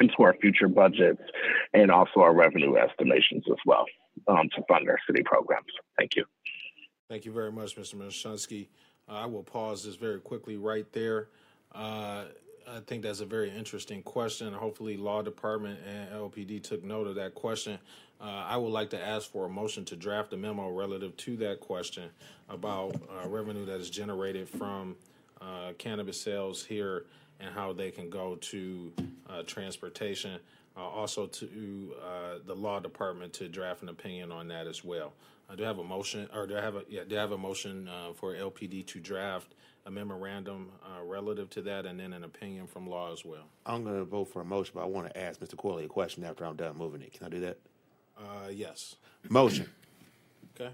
into 0.00 0.14
our 0.20 0.34
future 0.40 0.68
budgets 0.68 1.22
and 1.72 1.90
also 1.90 2.20
our 2.20 2.34
revenue 2.34 2.76
estimations 2.76 3.44
as 3.48 3.58
well 3.64 3.84
um, 4.28 4.48
to 4.54 4.62
fund 4.68 4.88
our 4.88 4.98
city 5.06 5.22
programs. 5.24 5.72
Thank 5.98 6.16
you. 6.16 6.24
Thank 7.08 7.24
you 7.24 7.32
very 7.32 7.52
much, 7.52 7.76
Mr. 7.76 7.96
Mashinsky. 7.96 8.68
Uh, 9.08 9.12
I 9.12 9.26
will 9.26 9.42
pause 9.42 9.84
this 9.84 9.96
very 9.96 10.20
quickly 10.20 10.56
right 10.56 10.90
there. 10.92 11.28
Uh, 11.72 12.24
I 12.66 12.80
think 12.86 13.02
that's 13.02 13.20
a 13.20 13.26
very 13.26 13.50
interesting 13.50 14.02
question. 14.02 14.52
Hopefully, 14.52 14.96
law 14.96 15.22
department 15.22 15.80
and 15.86 16.10
LPD 16.10 16.62
took 16.62 16.82
note 16.82 17.06
of 17.06 17.14
that 17.16 17.34
question. 17.34 17.78
Uh, 18.20 18.44
I 18.46 18.56
would 18.56 18.72
like 18.72 18.90
to 18.90 19.02
ask 19.02 19.30
for 19.30 19.46
a 19.46 19.48
motion 19.48 19.84
to 19.86 19.96
draft 19.96 20.32
a 20.32 20.36
memo 20.36 20.70
relative 20.70 21.16
to 21.18 21.36
that 21.38 21.60
question 21.60 22.10
about 22.48 22.94
uh, 22.94 23.28
revenue 23.28 23.66
that 23.66 23.80
is 23.80 23.90
generated 23.90 24.48
from 24.48 24.96
uh, 25.40 25.72
cannabis 25.78 26.20
sales 26.20 26.64
here 26.64 27.06
and 27.40 27.52
how 27.52 27.72
they 27.72 27.90
can 27.90 28.08
go 28.08 28.36
to 28.36 28.92
uh, 29.28 29.42
transportation. 29.42 30.38
Uh, 30.76 30.80
also 30.80 31.26
to 31.26 31.94
uh, 32.02 32.38
the 32.46 32.54
law 32.54 32.80
department 32.80 33.32
to 33.32 33.48
draft 33.48 33.82
an 33.82 33.88
opinion 33.88 34.32
on 34.32 34.48
that 34.48 34.66
as 34.66 34.82
well. 34.82 35.12
Do 35.56 35.62
I 35.62 35.66
have 35.68 35.78
a 35.78 35.84
motion, 35.84 36.28
or 36.34 36.48
do 36.48 36.56
I 36.56 36.60
have 36.62 36.74
a 36.74 36.82
yeah? 36.88 37.02
Do 37.06 37.16
I 37.16 37.20
have 37.20 37.30
a 37.30 37.38
motion 37.38 37.88
for 38.14 38.34
LPD 38.34 38.86
to 38.86 38.98
draft 38.98 39.54
a 39.86 39.90
memorandum 39.90 40.70
uh, 40.82 41.04
relative 41.04 41.50
to 41.50 41.62
that, 41.62 41.86
and 41.86 42.00
then 42.00 42.12
an 42.12 42.24
opinion 42.24 42.66
from 42.66 42.88
law 42.88 43.12
as 43.12 43.24
well? 43.24 43.44
I'm 43.66 43.84
going 43.84 43.98
to 43.98 44.04
vote 44.04 44.26
for 44.26 44.40
a 44.40 44.44
motion, 44.44 44.72
but 44.74 44.82
I 44.82 44.86
want 44.86 45.12
to 45.12 45.20
ask 45.20 45.40
Mr. 45.40 45.56
Corley 45.56 45.84
a 45.84 45.88
question 45.88 46.24
after 46.24 46.44
I'm 46.44 46.56
done 46.56 46.76
moving 46.76 47.02
it. 47.02 47.12
Can 47.12 47.26
I 47.26 47.28
do 47.28 47.40
that? 47.40 47.58
Uh, 48.16 48.48
yes. 48.50 48.96
Motion. 49.28 49.68
Okay. 50.54 50.70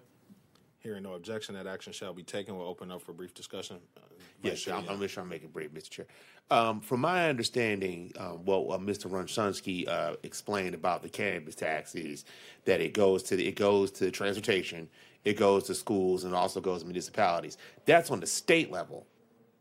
Hearing 0.80 1.02
no 1.02 1.14
objection, 1.14 1.54
that 1.54 1.66
action 1.66 1.92
shall 1.92 2.12
be 2.12 2.22
taken. 2.22 2.56
We'll 2.56 2.66
open 2.66 2.90
up 2.90 3.02
for 3.02 3.12
brief 3.12 3.34
discussion. 3.34 3.78
Uh, 3.96 4.00
Yes, 4.42 4.62
Chair 4.62 4.74
I'm. 4.74 4.88
I'm 4.88 5.00
just 5.00 5.14
trying 5.14 5.26
to 5.26 5.30
make 5.30 5.44
it 5.44 5.52
brief, 5.52 5.72
Mr. 5.72 5.90
Chair. 5.90 6.06
Um, 6.50 6.80
from 6.80 7.00
my 7.00 7.28
understanding, 7.28 8.12
um, 8.18 8.44
what 8.44 8.74
uh, 8.74 8.78
Mr. 8.78 9.08
Runshansky 9.10 9.86
uh, 9.88 10.16
explained 10.22 10.74
about 10.74 11.02
the 11.02 11.08
cannabis 11.08 11.54
tax 11.54 11.94
is 11.94 12.24
that 12.64 12.80
it 12.80 12.92
goes 12.92 13.22
to 13.24 13.36
the, 13.36 13.46
it 13.46 13.56
goes 13.56 13.90
to 13.92 14.10
transportation, 14.10 14.88
it 15.24 15.36
goes 15.36 15.64
to 15.64 15.74
schools, 15.74 16.24
and 16.24 16.34
also 16.34 16.60
goes 16.60 16.80
to 16.80 16.86
municipalities. 16.86 17.58
That's 17.84 18.10
on 18.10 18.20
the 18.20 18.26
state 18.26 18.72
level, 18.72 19.06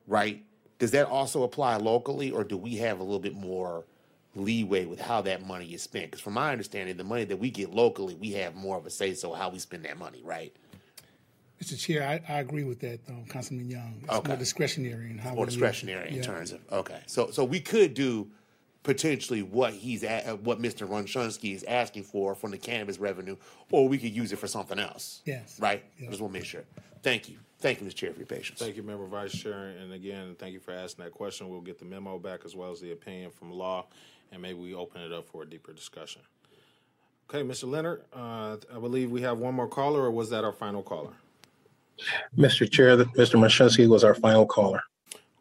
right? 0.07 0.43
Does 0.79 0.91
that 0.91 1.07
also 1.07 1.43
apply 1.43 1.75
locally, 1.77 2.31
or 2.31 2.43
do 2.43 2.57
we 2.57 2.77
have 2.77 2.99
a 2.99 3.03
little 3.03 3.19
bit 3.19 3.35
more 3.35 3.85
leeway 4.43 4.85
with 4.85 4.99
how 4.99 5.21
that 5.21 5.45
money 5.45 5.73
is 5.73 5.81
spent? 5.83 6.05
Because 6.07 6.21
from 6.21 6.33
my 6.33 6.51
understanding, 6.51 6.97
the 6.97 7.03
money 7.03 7.25
that 7.25 7.37
we 7.37 7.49
get 7.51 7.71
locally, 7.73 8.15
we 8.15 8.31
have 8.33 8.55
more 8.55 8.77
of 8.77 8.85
a 8.85 8.89
say 8.89 9.13
so 9.13 9.33
how 9.33 9.49
we 9.49 9.59
spend 9.59 9.85
that 9.85 9.97
money, 9.97 10.21
right? 10.23 10.55
Mr. 11.61 11.77
Chair, 11.77 12.03
I, 12.07 12.33
I 12.33 12.39
agree 12.39 12.63
with 12.63 12.79
that, 12.79 13.01
um, 13.09 13.25
Councilman 13.25 13.69
Young. 13.69 13.99
It's 14.03 14.13
Okay. 14.13 14.27
more 14.29 14.37
discretionary 14.37 15.11
in 15.11 15.17
how 15.17 15.31
more 15.35 15.39
we 15.45 15.47
use 15.47 15.55
it. 15.55 15.57
discretionary 15.59 16.09
in 16.09 16.15
Yeah. 16.15 16.21
terms 16.21 16.51
of 16.53 16.61
okay. 16.71 17.01
So 17.05 17.31
so 17.31 17.43
we 17.43 17.59
could 17.59 17.93
do 17.93 18.31
potentially 18.83 19.43
what 19.43 19.73
he's 19.73 20.05
at, 20.05 20.25
uh, 20.25 20.35
what 20.37 20.61
Mr. 20.61 20.87
Runshansky 20.87 21.53
is 21.53 21.63
asking 21.65 22.03
for 22.03 22.33
from 22.33 22.51
the 22.51 22.57
cannabis 22.57 22.97
revenue, 22.97 23.35
or 23.71 23.89
we 23.89 23.97
could 23.97 24.15
use 24.15 24.31
it 24.31 24.37
for 24.39 24.47
something 24.47 24.79
else. 24.79 25.21
Yes. 25.25 25.59
Right. 25.59 25.83
Yes. 25.99 26.11
Just 26.11 26.21
want 26.21 26.33
to 26.33 26.39
make 26.39 26.47
sure. 26.47 26.63
Thank 27.03 27.27
you. 27.27 27.37
Thank 27.59 27.81
you, 27.81 27.87
Mr. 27.87 27.93
Chair, 27.95 28.13
for 28.13 28.19
your 28.19 28.25
patience. 28.25 28.57
Thank 28.57 28.77
you, 28.77 28.83
Member 28.83 29.05
Vice 29.05 29.33
Chair. 29.33 29.75
And 29.81 29.91
again, 29.91 30.33
thank 30.39 30.53
you 30.53 30.61
for 30.61 30.71
asking 30.71 31.03
that 31.03 31.11
question. 31.11 31.49
We'll 31.49 31.59
get 31.59 31.77
the 31.77 31.83
memo 31.83 32.17
back 32.19 32.45
as 32.45 32.55
well 32.55 32.71
as 32.71 32.79
the 32.79 32.93
opinion 32.93 33.31
from 33.31 33.51
law, 33.51 33.85
and 34.31 34.41
maybe 34.41 34.59
we 34.59 34.73
open 34.73 35.01
it 35.01 35.11
up 35.11 35.27
for 35.27 35.43
a 35.43 35.45
deeper 35.45 35.73
discussion. 35.73 36.21
Okay, 37.29 37.47
Mr. 37.47 37.69
Leonard, 37.69 38.01
uh, 38.13 38.57
I 38.75 38.79
believe 38.79 39.11
we 39.11 39.21
have 39.21 39.37
one 39.37 39.53
more 39.53 39.67
caller, 39.67 40.01
or 40.01 40.11
was 40.11 40.29
that 40.31 40.43
our 40.43 40.51
final 40.51 40.81
caller? 40.81 41.13
Mr. 42.37 42.69
Chair, 42.69 42.97
Mr. 42.97 43.39
Mashinsky 43.39 43.87
was 43.87 44.03
our 44.03 44.15
final 44.15 44.45
caller. 44.45 44.81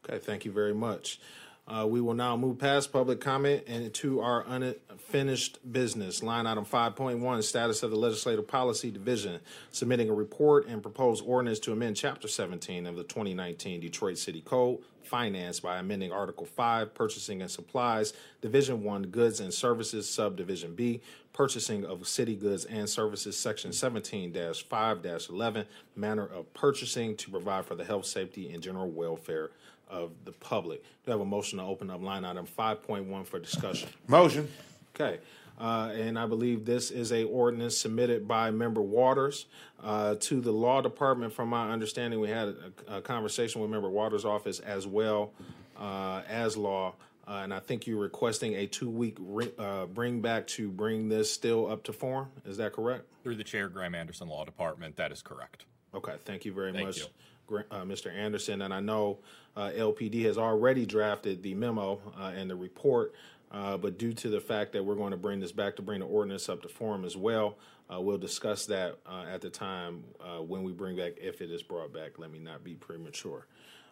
Okay, 0.04 0.18
thank 0.18 0.45
you 0.45 0.52
very 0.52 0.75
much. 0.75 1.21
Uh, 1.69 1.87
we 1.87 2.01
will 2.01 2.15
now 2.15 2.35
move 2.35 2.59
past 2.59 2.91
public 2.93 3.21
comment 3.21 3.63
and 3.67 3.93
to 3.93 4.21
our 4.21 4.43
unfinished 4.49 5.59
business. 5.71 6.23
Line 6.23 6.47
item 6.47 6.65
5.1 6.65 7.43
Status 7.43 7.83
of 7.83 7.91
the 7.91 7.97
Legislative 7.97 8.49
Policy 8.49 8.91
Division 8.91 9.39
submitting 9.71 10.09
a 10.09 10.15
report 10.15 10.67
and 10.67 10.81
proposed 10.81 11.23
ordinance 11.27 11.59
to 11.61 11.73
amend 11.73 11.97
Chapter 11.97 12.27
17 12.27 12.87
of 12.87 12.97
the 12.97 13.03
2019 13.03 13.81
Detroit 13.81 14.17
City 14.17 14.41
Code, 14.41 14.79
Finance 15.03 15.61
by 15.61 15.77
amending 15.77 16.11
Article 16.11 16.47
5, 16.47 16.95
Purchasing 16.95 17.43
and 17.43 17.51
Supplies, 17.51 18.15
Division 18.41 18.83
1, 18.83 19.09
Goods 19.09 19.41
and 19.41 19.53
Services, 19.53 20.09
Subdivision 20.09 20.75
B, 20.75 21.03
Purchasing 21.35 21.85
of 21.85 22.09
City 22.09 22.35
Goods 22.35 22.65
and 22.65 22.89
Services, 22.89 23.37
Section 23.37 23.75
17 23.75 24.35
5 24.71 25.07
11, 25.29 25.67
Manner 25.97 26.27
of 26.27 26.53
Purchasing 26.55 27.15
to 27.17 27.31
provide 27.31 27.67
for 27.67 27.75
the 27.75 27.85
health, 27.85 28.07
safety, 28.07 28.53
and 28.55 28.63
general 28.63 28.89
welfare 28.89 29.51
of 29.90 30.12
the 30.25 30.33
public. 30.33 30.83
Do 31.04 31.11
I 31.11 31.14
have 31.14 31.21
a 31.21 31.25
motion 31.25 31.59
to 31.59 31.64
open 31.64 31.90
up 31.90 32.02
line 32.02 32.25
item 32.25 32.47
5.1 32.47 33.26
for 33.26 33.38
discussion? 33.38 33.88
Motion. 34.07 34.49
Okay. 34.95 35.18
Uh, 35.61 35.90
and 35.95 36.18
I 36.18 36.26
believe 36.26 36.64
this 36.64 36.90
is 36.90 37.11
a 37.12 37.25
ordinance 37.25 37.76
submitted 37.76 38.28
by 38.28 38.50
Member 38.50 38.80
Waters 38.80 39.47
uh, 39.83 40.14
to 40.21 40.40
the 40.40 40.52
Law 40.52 40.80
Department. 40.80 41.33
From 41.33 41.49
my 41.49 41.71
understanding, 41.71 42.21
we 42.21 42.28
had 42.28 42.54
a, 42.88 42.99
a 42.99 43.00
conversation 43.00 43.61
with 43.61 43.71
Member 43.71 43.90
Waters' 43.90 44.25
office 44.25 44.61
as 44.61 44.87
well 44.87 45.33
uh, 45.76 46.23
as 46.28 46.57
Law. 46.57 46.95
Uh, 47.26 47.40
and 47.42 47.52
I 47.52 47.59
think 47.59 47.87
you're 47.87 48.00
requesting 48.00 48.54
a 48.54 48.66
two-week 48.66 49.16
ri- 49.21 49.52
uh, 49.59 49.87
bring 49.87 50.21
back 50.23 50.47
to 50.49 50.71
bring 50.71 51.09
this 51.09 51.30
still 51.30 51.71
up 51.71 51.83
to 51.85 51.92
form. 51.92 52.28
Is 52.47 52.57
that 52.57 52.73
correct? 52.73 53.04
Through 53.23 53.37
the 53.37 53.45
chair, 53.45 53.68
Graham 53.68 53.95
Anderson 53.95 54.28
Law 54.28 54.45
Department, 54.45 54.97
that 54.97 55.12
is 55.12 55.21
correct. 55.21 55.66
Okay, 55.99 56.14
thank 56.25 56.45
you 56.45 56.52
very 56.52 56.73
Thank 56.73 56.87
much, 56.87 56.99
you. 56.99 57.64
Uh, 57.71 57.83
Mr. 57.83 58.14
Anderson. 58.14 58.62
And 58.62 58.73
I 58.73 58.81
know 58.81 59.19
uh, 59.57 59.71
LPD 59.75 60.25
has 60.25 60.38
already 60.38 60.87
drafted 60.87 61.43
the 61.43 61.55
memo 61.55 62.00
uh, 62.17 62.33
and 62.37 62.49
the 62.49 62.55
report, 62.55 63.14
uh, 63.50 63.76
but 63.76 63.99
due 63.99 64.12
to 64.12 64.28
the 64.28 64.40
fact 64.40 64.73
that 64.73 64.85
we're 64.85 64.95
going 64.95 65.11
to 65.11 65.17
bring 65.17 65.40
this 65.40 65.50
back 65.50 65.75
to 65.76 65.83
bring 65.83 66.00
the 66.00 66.07
ordinance 66.07 66.49
up 66.49 66.62
to 66.62 66.69
form 66.69 67.05
as 67.05 67.17
well, 67.17 67.57
uh, 67.93 68.00
we'll 68.00 68.19
discuss 68.19 68.67
that 68.67 68.99
uh, 69.07 69.25
at 69.28 69.40
the 69.40 69.50
time 69.50 70.05
uh, 70.21 70.40
when 70.43 70.62
we 70.62 70.73
bring 70.73 70.97
back, 70.97 71.12
if 71.17 71.40
it 71.40 71.50
is 71.50 71.62
brought 71.62 71.93
back. 71.93 72.19
Let 72.19 72.31
me 72.31 72.38
not 72.38 72.62
be 72.62 72.75
premature. 72.75 73.47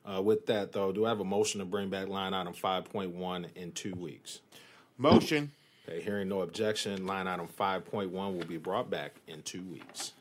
Uh, 0.04 0.22
with 0.22 0.46
that, 0.46 0.72
though, 0.72 0.92
do 0.92 1.04
I 1.04 1.08
have 1.08 1.20
a 1.20 1.24
motion 1.24 1.58
to 1.58 1.64
bring 1.64 1.88
back 1.88 2.06
line 2.06 2.34
item 2.34 2.54
5.1 2.54 3.56
in 3.56 3.72
two 3.72 3.94
weeks? 3.94 4.40
Motion. 4.96 5.50
Okay, 5.88 6.00
hearing 6.00 6.28
no 6.28 6.42
objection, 6.42 7.06
line 7.06 7.26
item 7.26 7.48
5.1 7.48 8.10
will 8.10 8.44
be 8.44 8.58
brought 8.58 8.90
back 8.90 9.14
in 9.26 9.42
two 9.42 9.62
weeks. 9.62 10.12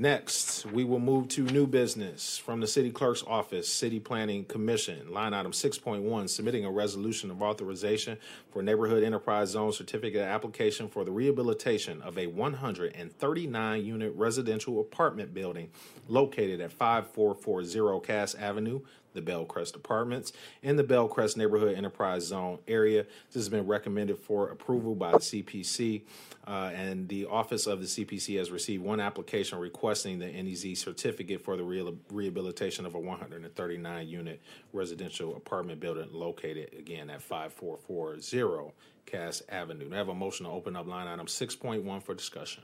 Next, 0.00 0.64
we 0.64 0.82
will 0.82 0.98
move 0.98 1.28
to 1.28 1.42
new 1.42 1.66
business 1.66 2.38
from 2.38 2.60
the 2.60 2.66
City 2.66 2.90
Clerk's 2.90 3.22
Office, 3.26 3.70
City 3.70 4.00
Planning 4.00 4.46
Commission. 4.46 5.12
Line 5.12 5.34
item 5.34 5.52
6.1, 5.52 6.30
submitting 6.30 6.64
a 6.64 6.70
resolution 6.70 7.30
of 7.30 7.42
authorization 7.42 8.16
for 8.50 8.62
Neighborhood 8.62 9.02
Enterprise 9.02 9.50
Zone 9.50 9.74
Certificate 9.74 10.22
application 10.22 10.88
for 10.88 11.04
the 11.04 11.10
rehabilitation 11.12 12.00
of 12.00 12.16
a 12.16 12.28
139-unit 12.28 14.14
residential 14.16 14.80
apartment 14.80 15.34
building 15.34 15.68
located 16.08 16.62
at 16.62 16.72
5440 16.72 18.00
Cass 18.06 18.34
Avenue, 18.36 18.80
the 19.14 19.22
Belcrest 19.22 19.74
Apartments, 19.74 20.32
in 20.62 20.76
the 20.76 20.84
Belcrest 20.84 21.36
Neighborhood 21.36 21.76
Enterprise 21.76 22.26
Zone 22.26 22.58
area. 22.68 23.04
This 23.26 23.34
has 23.34 23.48
been 23.48 23.66
recommended 23.66 24.18
for 24.18 24.50
approval 24.50 24.94
by 24.94 25.12
the 25.12 25.18
CPC, 25.18 26.02
uh, 26.46 26.70
and 26.74 27.08
the 27.08 27.26
Office 27.26 27.66
of 27.66 27.80
the 27.80 27.86
CPC 27.86 28.38
has 28.38 28.50
received 28.50 28.82
one 28.82 29.00
application 29.00 29.58
requesting 29.58 30.18
the 30.18 30.26
NEZ 30.26 30.78
certificate 30.78 31.42
for 31.42 31.56
the 31.56 31.64
real- 31.64 31.96
rehabilitation 32.10 32.86
of 32.86 32.94
a 32.94 33.00
139-unit 33.00 34.40
residential 34.72 35.36
apartment 35.36 35.80
building 35.80 36.08
located, 36.12 36.74
again, 36.78 37.10
at 37.10 37.22
5440 37.22 38.72
Cass 39.06 39.42
Avenue. 39.48 39.88
Do 39.88 39.94
I 39.94 39.98
have 39.98 40.08
a 40.08 40.14
motion 40.14 40.46
to 40.46 40.52
open 40.52 40.76
up 40.76 40.86
line 40.86 41.08
item 41.08 41.26
6.1 41.26 42.02
for 42.02 42.14
discussion? 42.14 42.62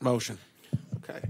Motion. 0.00 0.38
Okay. 0.98 1.20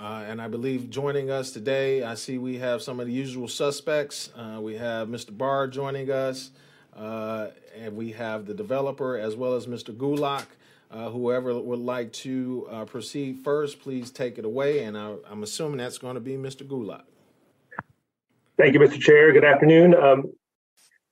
Uh, 0.00 0.24
and 0.26 0.40
I 0.40 0.48
believe 0.48 0.88
joining 0.88 1.30
us 1.30 1.50
today, 1.50 2.02
I 2.02 2.14
see 2.14 2.38
we 2.38 2.56
have 2.56 2.80
some 2.80 3.00
of 3.00 3.06
the 3.06 3.12
usual 3.12 3.48
suspects. 3.48 4.30
Uh, 4.34 4.58
we 4.58 4.74
have 4.76 5.08
Mr. 5.08 5.36
Barr 5.36 5.66
joining 5.68 6.10
us, 6.10 6.52
uh, 6.96 7.48
and 7.78 7.94
we 7.94 8.12
have 8.12 8.46
the 8.46 8.54
developer 8.54 9.18
as 9.18 9.36
well 9.36 9.54
as 9.54 9.66
Mr. 9.66 9.94
Gulock. 9.94 10.46
Uh, 10.90 11.10
whoever 11.10 11.52
would 11.60 11.78
like 11.78 12.12
to 12.12 12.66
uh, 12.70 12.84
proceed 12.86 13.40
first, 13.44 13.78
please 13.78 14.10
take 14.10 14.38
it 14.38 14.46
away. 14.46 14.84
And 14.84 14.96
I, 14.96 15.16
I'm 15.30 15.42
assuming 15.42 15.76
that's 15.76 15.98
going 15.98 16.14
to 16.14 16.20
be 16.20 16.32
Mr. 16.36 16.66
Gulock. 16.66 17.02
Thank 18.56 18.72
you, 18.72 18.80
Mr. 18.80 18.98
Chair. 18.98 19.32
Good 19.32 19.44
afternoon. 19.44 19.94
Um, 19.94 20.32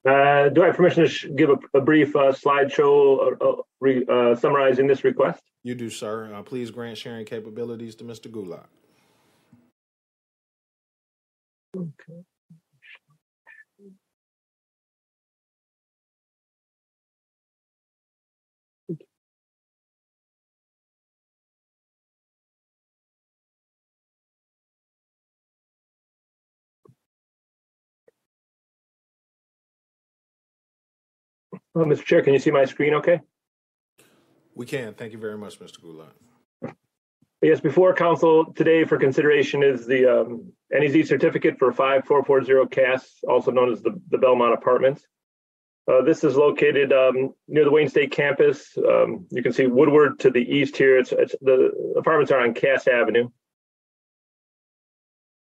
Uh, 0.06 0.48
do 0.48 0.62
I 0.62 0.66
have 0.66 0.76
permission 0.76 1.02
to 1.02 1.08
sh- 1.08 1.26
give 1.36 1.50
a, 1.50 1.58
a 1.76 1.80
brief 1.82 2.14
uh, 2.16 2.32
slideshow 2.32 3.60
re, 3.80 4.04
uh, 4.08 4.34
summarizing 4.36 4.86
this 4.86 5.04
request? 5.04 5.42
You 5.64 5.74
do, 5.74 5.90
sir. 5.90 6.32
Uh, 6.32 6.42
please 6.42 6.70
grant 6.70 6.96
sharing 6.96 7.26
capabilities 7.26 7.94
to 7.96 8.04
Mr. 8.04 8.30
Gulock. 8.30 8.68
Okay. 11.78 12.24
Uh, 31.76 31.84
Mr. 31.84 32.04
Chair, 32.04 32.22
can 32.22 32.32
you 32.32 32.40
see 32.40 32.50
my 32.50 32.64
screen 32.64 32.94
okay? 32.94 33.20
We 34.56 34.66
can. 34.66 34.94
Thank 34.94 35.12
you 35.12 35.18
very 35.18 35.38
much, 35.38 35.60
Mr. 35.60 35.78
Gulock. 35.80 36.74
Yes, 37.40 37.60
before 37.60 37.94
council 37.94 38.52
today 38.52 38.82
for 38.82 38.98
consideration 38.98 39.62
is 39.62 39.86
the 39.86 40.22
um, 40.22 40.52
NEZ 40.70 41.08
certificate 41.08 41.58
for 41.58 41.72
5440 41.72 42.68
Cass, 42.74 43.06
also 43.26 43.50
known 43.50 43.72
as 43.72 43.82
the, 43.82 44.00
the 44.10 44.18
Belmont 44.18 44.54
Apartments. 44.54 45.06
Uh, 45.90 46.02
this 46.02 46.22
is 46.22 46.36
located 46.36 46.92
um, 46.92 47.32
near 47.46 47.64
the 47.64 47.70
Wayne 47.70 47.88
State 47.88 48.12
campus. 48.12 48.76
Um, 48.76 49.26
you 49.30 49.42
can 49.42 49.54
see 49.54 49.66
Woodward 49.66 50.18
to 50.20 50.30
the 50.30 50.40
east 50.40 50.76
here. 50.76 50.98
It's, 50.98 51.12
it's 51.12 51.34
the 51.40 51.94
apartments 51.96 52.30
are 52.30 52.40
on 52.40 52.52
Cass 52.52 52.86
Avenue. 52.86 53.30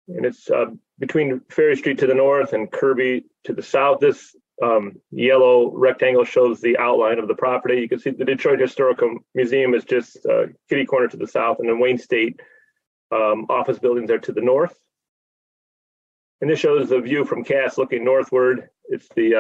And 0.07 0.23
it's 0.23 0.49
uh, 0.51 0.65
between 0.99 1.41
Ferry 1.49 1.75
Street 1.75 1.97
to 1.99 2.07
the 2.07 2.13
north 2.13 2.53
and 2.53 2.71
Kirby 2.71 3.25
to 3.45 3.53
the 3.53 3.63
south. 3.63 3.99
This 4.01 4.35
um, 4.61 4.93
yellow 5.09 5.71
rectangle 5.71 6.25
shows 6.25 6.61
the 6.61 6.77
outline 6.77 7.17
of 7.17 7.27
the 7.27 7.33
property. 7.33 7.81
You 7.81 7.89
can 7.89 7.99
see 7.99 8.11
the 8.11 8.23
Detroit 8.23 8.59
Historical 8.59 9.17
Museum 9.33 9.73
is 9.73 9.83
just 9.83 10.23
uh, 10.27 10.45
kitty 10.69 10.85
corner 10.85 11.07
to 11.07 11.17
the 11.17 11.27
south, 11.27 11.57
and 11.59 11.67
then 11.67 11.79
Wayne 11.79 11.97
State 11.97 12.39
um, 13.11 13.47
office 13.49 13.79
buildings 13.79 14.11
are 14.11 14.19
to 14.19 14.31
the 14.31 14.41
north. 14.41 14.77
And 16.45 16.51
this 16.51 16.59
shows 16.59 16.89
the 16.89 17.01
view 17.01 17.25
from 17.25 17.43
Cass 17.43 17.75
looking 17.79 18.05
northward. 18.05 18.69
It's 18.87 19.07
the 19.15 19.35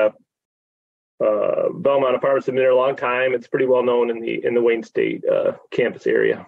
uh, 1.21 1.23
uh, 1.23 1.69
Belmont 1.71 2.15
Apartments 2.15 2.47
have 2.47 2.55
been 2.55 2.63
there 2.63 2.71
a 2.71 2.75
long 2.75 2.95
time. 2.95 3.35
It's 3.35 3.45
pretty 3.45 3.67
well 3.67 3.83
known 3.83 4.09
in 4.09 4.19
the 4.19 4.43
in 4.43 4.55
the 4.55 4.61
Wayne 4.63 4.81
State 4.81 5.23
uh, 5.23 5.51
campus 5.69 6.07
area. 6.07 6.47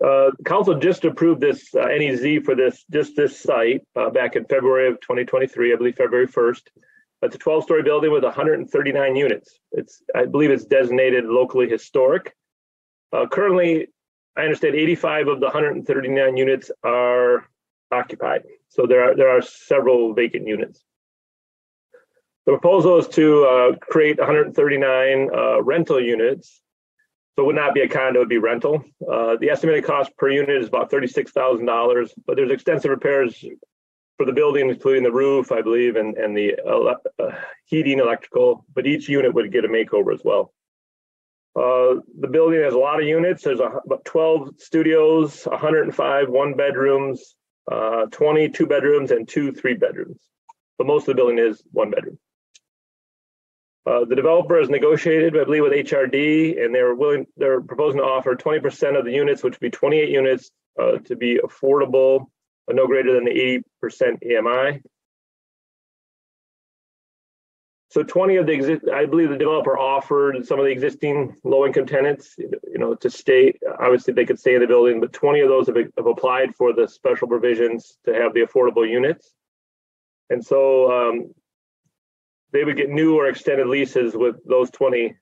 Uh, 0.00 0.30
council 0.44 0.78
just 0.78 1.04
approved 1.04 1.40
this 1.40 1.74
uh, 1.74 1.86
NEZ 1.86 2.44
for 2.44 2.54
this 2.54 2.84
just 2.92 3.16
this 3.16 3.36
site 3.36 3.82
uh, 3.96 4.10
back 4.10 4.36
in 4.36 4.44
February 4.44 4.86
of 4.86 5.00
2023, 5.00 5.72
I 5.72 5.76
believe 5.76 5.96
February 5.96 6.28
1st. 6.28 6.62
It's 7.22 7.34
a 7.34 7.38
12-story 7.40 7.82
building 7.82 8.12
with 8.12 8.22
139 8.22 9.16
units. 9.16 9.58
It's 9.72 10.04
I 10.14 10.26
believe 10.26 10.52
it's 10.52 10.66
designated 10.66 11.24
locally 11.24 11.68
historic. 11.68 12.36
Currently, 13.12 13.88
I 14.36 14.42
understand 14.42 14.76
85 14.76 15.26
of 15.26 15.40
the 15.40 15.46
139 15.46 16.36
units 16.36 16.70
are 16.84 17.50
occupied, 17.90 18.44
so 18.68 18.86
there 18.86 19.02
are 19.02 19.16
there 19.16 19.28
are 19.28 19.42
several 19.42 20.14
vacant 20.14 20.46
units. 20.46 20.84
The 22.46 22.52
proposal 22.52 22.98
is 22.98 23.08
to 23.08 23.44
uh, 23.44 23.76
create 23.80 24.18
139 24.18 25.30
uh, 25.32 25.62
rental 25.62 26.00
units 26.00 26.60
so 27.40 27.44
it 27.44 27.46
would 27.46 27.56
not 27.56 27.72
be 27.72 27.80
a 27.80 27.88
condo, 27.88 28.18
it 28.18 28.22
would 28.22 28.28
be 28.28 28.38
rental. 28.38 28.84
Uh, 29.00 29.36
the 29.40 29.50
estimated 29.50 29.84
cost 29.84 30.14
per 30.18 30.28
unit 30.28 30.60
is 30.60 30.68
about 30.68 30.90
$36,000, 30.90 32.10
but 32.26 32.36
there's 32.36 32.50
extensive 32.50 32.90
repairs 32.90 33.42
for 34.18 34.26
the 34.26 34.32
building, 34.32 34.68
including 34.68 35.04
the 35.04 35.10
roof, 35.10 35.50
I 35.50 35.62
believe, 35.62 35.96
and, 35.96 36.16
and 36.16 36.36
the 36.36 36.58
ele- 36.66 37.00
uh, 37.18 37.30
heating, 37.64 38.00
electrical, 38.00 38.66
but 38.74 38.86
each 38.86 39.08
unit 39.08 39.32
would 39.32 39.52
get 39.52 39.64
a 39.64 39.68
makeover 39.68 40.12
as 40.12 40.20
well. 40.22 40.52
Uh, 41.56 42.02
the 42.18 42.28
building 42.30 42.60
has 42.60 42.74
a 42.74 42.78
lot 42.78 43.00
of 43.00 43.08
units. 43.08 43.44
There's 43.44 43.60
a, 43.60 43.70
about 43.86 44.04
12 44.04 44.60
studios, 44.60 45.44
105 45.44 46.28
one 46.28 46.54
bedrooms, 46.54 47.36
uh, 47.70 48.06
20 48.06 48.50
two 48.50 48.66
bedrooms, 48.66 49.10
and 49.10 49.28
two 49.28 49.52
three 49.52 49.74
bedrooms. 49.74 50.20
But 50.78 50.86
most 50.86 51.02
of 51.02 51.06
the 51.08 51.14
building 51.14 51.38
is 51.38 51.62
one 51.72 51.90
bedroom. 51.90 52.18
Uh, 53.86 54.04
the 54.04 54.14
developer 54.14 54.58
has 54.58 54.68
negotiated, 54.68 55.36
I 55.36 55.44
believe, 55.44 55.62
with 55.62 55.72
HRD, 55.72 56.62
and 56.62 56.74
they're 56.74 56.94
willing. 56.94 57.26
They're 57.36 57.60
proposing 57.60 58.00
to 58.00 58.04
offer 58.04 58.36
20% 58.36 58.98
of 58.98 59.04
the 59.04 59.12
units, 59.12 59.42
which 59.42 59.54
would 59.54 59.60
be 59.60 59.70
28 59.70 60.08
units, 60.10 60.50
uh, 60.78 60.98
to 61.06 61.16
be 61.16 61.38
affordable, 61.42 62.26
but 62.66 62.76
no 62.76 62.86
greater 62.86 63.14
than 63.14 63.24
the 63.24 63.62
80% 63.82 64.18
AMI. 64.22 64.82
So 67.90 68.04
20 68.04 68.36
of 68.36 68.46
the 68.46 68.52
exist, 68.52 68.82
I 68.88 69.04
believe 69.04 69.30
the 69.30 69.36
developer 69.36 69.76
offered 69.76 70.46
some 70.46 70.60
of 70.60 70.64
the 70.64 70.70
existing 70.70 71.34
low-income 71.42 71.86
tenants, 71.86 72.36
you 72.38 72.78
know, 72.78 72.94
to 72.94 73.10
stay. 73.10 73.52
Obviously, 73.80 74.14
they 74.14 74.24
could 74.24 74.38
stay 74.38 74.54
in 74.54 74.60
the 74.60 74.68
building, 74.68 75.00
but 75.00 75.12
20 75.12 75.40
of 75.40 75.48
those 75.48 75.66
have, 75.66 75.76
have 75.76 76.06
applied 76.06 76.54
for 76.54 76.72
the 76.72 76.86
special 76.86 77.26
provisions 77.26 77.98
to 78.04 78.14
have 78.14 78.32
the 78.32 78.42
affordable 78.42 78.88
units. 78.88 79.32
And 80.30 80.44
so 80.44 80.92
um, 80.92 81.34
they 82.52 82.62
would 82.62 82.76
get 82.76 82.90
new 82.90 83.16
or 83.16 83.26
extended 83.26 83.66
leases 83.66 84.14
with 84.14 84.36
those 84.46 84.70
20 84.70 85.16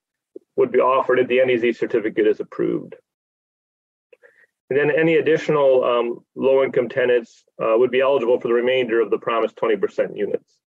would 0.56 0.70
be 0.70 0.80
offered 0.80 1.20
if 1.20 1.28
the 1.28 1.42
NEZ 1.42 1.78
certificate 1.78 2.26
is 2.26 2.40
approved. 2.40 2.96
And 4.68 4.78
then 4.78 4.90
any 4.90 5.14
additional 5.14 5.84
um, 5.84 6.18
low 6.36 6.62
income 6.62 6.90
tenants 6.90 7.44
uh, 7.62 7.78
would 7.78 7.90
be 7.90 8.02
eligible 8.02 8.38
for 8.38 8.48
the 8.48 8.54
remainder 8.54 9.00
of 9.00 9.08
the 9.10 9.16
promised 9.16 9.56
20% 9.56 10.14
units. 10.14 10.58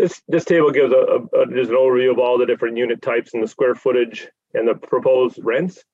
This, 0.00 0.22
this 0.28 0.44
table 0.44 0.70
gives 0.70 0.92
a, 0.92 0.96
a, 0.96 1.46
just 1.46 1.70
an 1.70 1.76
overview 1.76 2.10
of 2.10 2.18
all 2.18 2.38
the 2.38 2.46
different 2.46 2.78
unit 2.78 3.02
types 3.02 3.34
and 3.34 3.42
the 3.42 3.48
square 3.48 3.74
footage 3.74 4.28
and 4.54 4.66
the 4.66 4.74
proposed 4.74 5.38
rents. 5.42 5.84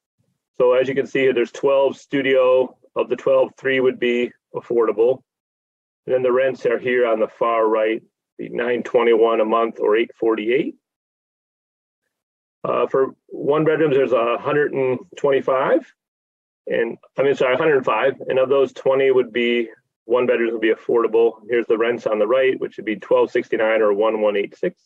So 0.58 0.74
as 0.74 0.88
you 0.88 0.94
can 0.94 1.06
see, 1.06 1.30
there's 1.32 1.52
12 1.52 1.96
studio. 1.96 2.76
Of 2.94 3.10
the 3.10 3.16
12, 3.16 3.50
three 3.58 3.80
would 3.80 3.98
be 3.98 4.32
affordable. 4.54 5.22
And 6.06 6.14
then 6.14 6.22
the 6.22 6.32
rents 6.32 6.64
are 6.66 6.78
here 6.78 7.06
on 7.06 7.20
the 7.20 7.28
far 7.28 7.66
right 7.68 8.02
be 8.38 8.48
921 8.48 9.40
a 9.40 9.44
month 9.44 9.80
or 9.80 9.96
848. 9.96 10.76
Uh, 12.64 12.86
for 12.86 13.14
one 13.26 13.64
bedrooms, 13.64 13.96
there's 13.96 14.12
125, 14.12 15.94
and 16.66 16.98
I 17.16 17.22
mean, 17.22 17.34
sorry, 17.36 17.52
105, 17.52 18.14
and 18.28 18.38
of 18.38 18.48
those, 18.48 18.72
20 18.72 19.10
would 19.12 19.32
be 19.32 19.68
one 20.06 20.26
bedrooms 20.26 20.52
would 20.52 20.62
be 20.62 20.72
affordable. 20.72 21.34
Here's 21.48 21.66
the 21.66 21.76
rents 21.76 22.06
on 22.06 22.18
the 22.18 22.26
right, 22.26 22.58
which 22.58 22.76
would 22.76 22.86
be 22.86 22.94
1269 22.94 23.82
or 23.82 23.92
1186. 23.92 24.80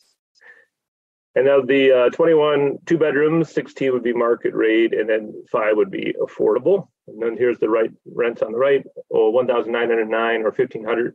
And 1.36 1.46
of 1.46 1.68
the 1.68 1.92
uh, 1.92 2.10
21 2.10 2.78
two 2.86 2.98
bedrooms, 2.98 3.52
16 3.52 3.92
would 3.92 4.02
be 4.02 4.12
market 4.12 4.52
rate, 4.52 4.92
and 4.92 5.08
then 5.08 5.44
five 5.52 5.76
would 5.76 5.90
be 5.90 6.14
affordable. 6.20 6.88
And 7.06 7.22
then 7.22 7.36
here's 7.36 7.58
the 7.58 7.68
right 7.68 7.90
rents 8.12 8.42
on 8.42 8.52
the 8.52 8.58
right, 8.58 8.84
or 9.08 9.32
1,909 9.32 10.40
or 10.40 10.50
1,500. 10.50 11.14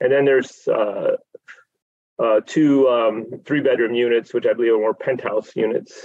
And 0.00 0.12
then 0.12 0.24
there's 0.24 0.68
uh, 0.68 1.16
uh, 2.18 2.40
two 2.46 2.88
um, 2.88 3.26
three 3.46 3.60
bedroom 3.60 3.94
units, 3.94 4.34
which 4.34 4.46
I 4.46 4.52
believe 4.52 4.74
are 4.74 4.78
more 4.78 4.94
penthouse 4.94 5.54
units. 5.56 6.04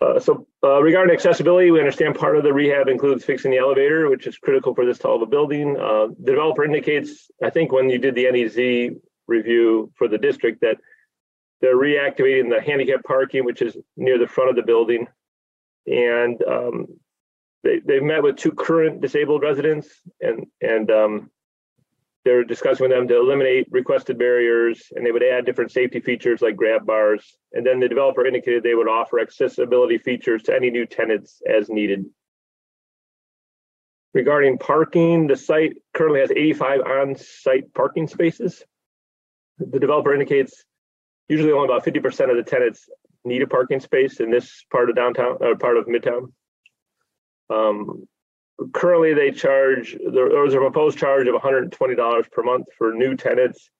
Uh, 0.00 0.20
so 0.20 0.46
uh, 0.62 0.80
regarding 0.80 1.12
accessibility, 1.12 1.70
we 1.70 1.80
understand 1.80 2.14
part 2.14 2.36
of 2.36 2.44
the 2.44 2.52
rehab 2.52 2.88
includes 2.88 3.24
fixing 3.24 3.50
the 3.50 3.58
elevator, 3.58 4.08
which 4.08 4.26
is 4.26 4.38
critical 4.38 4.74
for 4.74 4.86
this 4.86 4.98
tall 4.98 5.16
of 5.16 5.22
a 5.22 5.26
building. 5.26 5.76
Uh, 5.76 6.06
the 6.20 6.32
developer 6.32 6.64
indicates, 6.64 7.28
I 7.42 7.50
think 7.50 7.72
when 7.72 7.90
you 7.90 7.98
did 7.98 8.14
the 8.14 8.30
NEZ 8.30 8.96
review 9.26 9.92
for 9.96 10.06
the 10.06 10.18
district, 10.18 10.60
that 10.60 10.76
they're 11.60 11.76
reactivating 11.76 12.48
the 12.48 12.60
handicap 12.60 13.02
parking, 13.04 13.44
which 13.44 13.60
is 13.60 13.76
near 13.96 14.18
the 14.18 14.28
front 14.28 14.50
of 14.50 14.56
the 14.56 14.62
building. 14.62 15.08
And 15.86 16.40
um, 16.44 16.86
they, 17.64 17.80
they've 17.80 18.02
met 18.02 18.22
with 18.22 18.36
two 18.36 18.52
current 18.52 19.00
disabled 19.00 19.42
residents 19.42 19.88
and, 20.20 20.46
and 20.60 20.90
um, 20.92 21.30
they're 22.28 22.44
discussing 22.44 22.84
with 22.84 22.90
them 22.90 23.08
to 23.08 23.16
eliminate 23.16 23.66
requested 23.70 24.18
barriers 24.18 24.92
and 24.94 25.04
they 25.04 25.10
would 25.10 25.22
add 25.22 25.46
different 25.46 25.72
safety 25.72 25.98
features 25.98 26.42
like 26.42 26.56
grab 26.56 26.84
bars. 26.84 27.38
And 27.54 27.66
then 27.66 27.80
the 27.80 27.88
developer 27.88 28.26
indicated 28.26 28.62
they 28.62 28.74
would 28.74 28.86
offer 28.86 29.18
accessibility 29.18 29.96
features 29.96 30.42
to 30.42 30.54
any 30.54 30.68
new 30.70 30.84
tenants 30.84 31.40
as 31.48 31.70
needed. 31.70 32.04
Regarding 34.12 34.58
parking, 34.58 35.26
the 35.26 35.36
site 35.36 35.78
currently 35.94 36.20
has 36.20 36.30
85 36.30 36.80
on-site 36.82 37.72
parking 37.72 38.06
spaces. 38.06 38.62
The 39.58 39.80
developer 39.80 40.12
indicates 40.12 40.64
usually 41.28 41.52
only 41.52 41.64
about 41.64 41.86
50% 41.86 42.30
of 42.30 42.36
the 42.36 42.42
tenants 42.42 42.90
need 43.24 43.40
a 43.40 43.46
parking 43.46 43.80
space 43.80 44.20
in 44.20 44.30
this 44.30 44.66
part 44.70 44.90
of 44.90 44.96
downtown 44.96 45.38
or 45.40 45.56
part 45.56 45.78
of 45.78 45.86
Midtown. 45.86 46.32
Um, 47.48 48.06
currently 48.72 49.14
they 49.14 49.30
charge 49.30 49.96
there, 50.12 50.26
was 50.26 50.54
a 50.54 50.58
proposed 50.58 50.98
charge 50.98 51.28
of 51.28 51.34
$120 51.34 52.30
per 52.30 52.42
month 52.42 52.66
for 52.76 52.92
new 52.92 53.16
tenants 53.16 53.70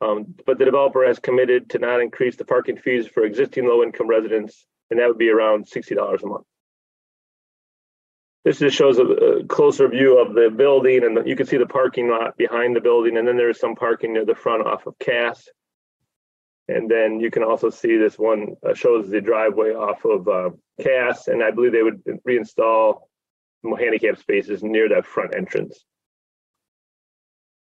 um, 0.00 0.34
but 0.46 0.58
the 0.58 0.64
developer 0.64 1.06
has 1.06 1.18
committed 1.18 1.70
to 1.70 1.78
not 1.78 2.00
increase 2.00 2.36
the 2.36 2.44
parking 2.44 2.76
fees 2.76 3.06
for 3.06 3.24
existing 3.24 3.66
low 3.66 3.82
income 3.82 4.08
residents 4.08 4.66
and 4.90 5.00
that 5.00 5.08
would 5.08 5.18
be 5.18 5.30
around 5.30 5.66
$60 5.66 6.22
a 6.22 6.26
month 6.26 6.46
This 8.44 8.58
just 8.58 8.76
shows 8.76 8.98
a, 8.98 9.04
a 9.04 9.44
closer 9.44 9.88
view 9.88 10.18
of 10.18 10.34
the 10.34 10.50
building, 10.50 11.04
and 11.04 11.26
you 11.26 11.36
can 11.36 11.46
see 11.46 11.58
the 11.58 11.66
parking 11.66 12.10
lot 12.10 12.36
behind 12.36 12.74
the 12.74 12.80
building, 12.80 13.16
and 13.16 13.26
then 13.26 13.36
there's 13.36 13.60
some 13.60 13.76
parking 13.76 14.14
near 14.14 14.24
the 14.24 14.34
front 14.34 14.66
off 14.66 14.86
of 14.86 14.98
Cass. 14.98 15.48
And 16.68 16.90
then 16.90 17.20
you 17.20 17.30
can 17.30 17.42
also 17.44 17.70
see 17.70 17.96
this 17.96 18.18
one 18.18 18.54
uh, 18.68 18.74
shows 18.74 19.10
the 19.10 19.20
driveway 19.20 19.70
off 19.70 20.04
of 20.04 20.28
uh, 20.28 20.50
Cass, 20.80 21.28
and 21.28 21.42
I 21.42 21.50
believe 21.52 21.72
they 21.72 21.82
would 21.82 22.02
reinstall 22.26 23.02
handicap 23.70 24.18
spaces 24.18 24.62
near 24.62 24.88
that 24.88 25.06
front 25.06 25.34
entrance. 25.34 25.84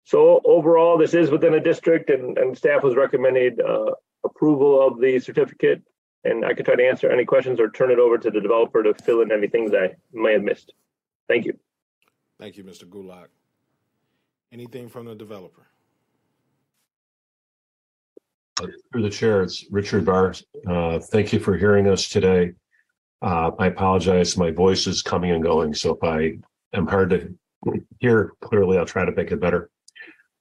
So 0.04 0.40
overall, 0.44 0.98
this 0.98 1.14
is 1.14 1.30
within 1.30 1.54
a 1.54 1.60
district, 1.60 2.10
and, 2.10 2.38
and 2.38 2.56
staff 2.56 2.82
was 2.82 2.94
recommended 2.94 3.60
uh, 3.60 3.92
approval 4.24 4.86
of 4.86 5.00
the 5.00 5.18
certificate. 5.18 5.82
And 6.24 6.44
I 6.44 6.54
could 6.54 6.64
try 6.64 6.76
to 6.76 6.86
answer 6.86 7.10
any 7.10 7.24
questions 7.24 7.60
or 7.60 7.70
turn 7.70 7.90
it 7.90 7.98
over 7.98 8.18
to 8.18 8.30
the 8.30 8.40
developer 8.40 8.82
to 8.82 8.94
fill 8.94 9.22
in 9.22 9.32
anything 9.32 9.70
that 9.70 9.82
I 9.82 9.94
may 10.12 10.34
have 10.34 10.42
missed. 10.42 10.72
Thank 11.28 11.44
you. 11.44 11.58
Thank 12.38 12.56
you, 12.56 12.64
Mr. 12.64 12.84
Gulock. 12.84 13.28
Anything 14.52 14.88
from 14.88 15.06
the 15.06 15.14
developer? 15.14 15.66
Through 18.90 19.02
the 19.02 19.10
chair, 19.10 19.42
it's 19.42 19.66
Richard 19.70 20.04
Barr. 20.04 20.34
Uh, 20.66 20.98
Thank 20.98 21.32
you 21.32 21.38
for 21.38 21.56
hearing 21.56 21.88
us 21.88 22.08
today. 22.08 22.52
Uh, 23.22 23.50
I 23.58 23.68
apologize, 23.68 24.36
my 24.36 24.50
voice 24.50 24.86
is 24.86 25.02
coming 25.02 25.30
and 25.30 25.42
going, 25.42 25.74
so 25.74 25.94
if 25.94 26.04
I 26.04 26.38
am 26.76 26.86
hard 26.86 27.10
to 27.10 27.34
hear 27.98 28.32
clearly, 28.40 28.78
I'll 28.78 28.86
try 28.86 29.04
to 29.04 29.12
make 29.12 29.32
it 29.32 29.40
better. 29.40 29.70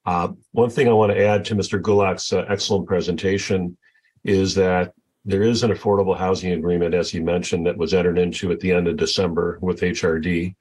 Uh, 0.05 0.29
One 0.51 0.69
thing 0.69 0.87
I 0.87 0.93
want 0.93 1.11
to 1.11 1.25
add 1.25 1.45
to 1.45 1.55
Mr. 1.55 1.81
Gulock's 1.81 2.31
uh, 2.33 2.45
excellent 2.49 2.87
presentation 2.87 3.77
is 4.23 4.53
that 4.55 4.93
there 5.23 5.41
is 5.41 5.63
an 5.63 5.71
affordable 5.71 6.17
housing 6.17 6.51
agreement, 6.51 6.93
as 6.93 7.09
he 7.09 7.19
mentioned, 7.19 7.65
that 7.65 7.77
was 7.77 7.93
entered 7.93 8.19
into 8.19 8.51
at 8.51 8.59
the 8.59 8.71
end 8.71 8.87
of 8.87 8.97
December 8.97 9.57
with 9.61 9.81
HRD. 9.81 10.55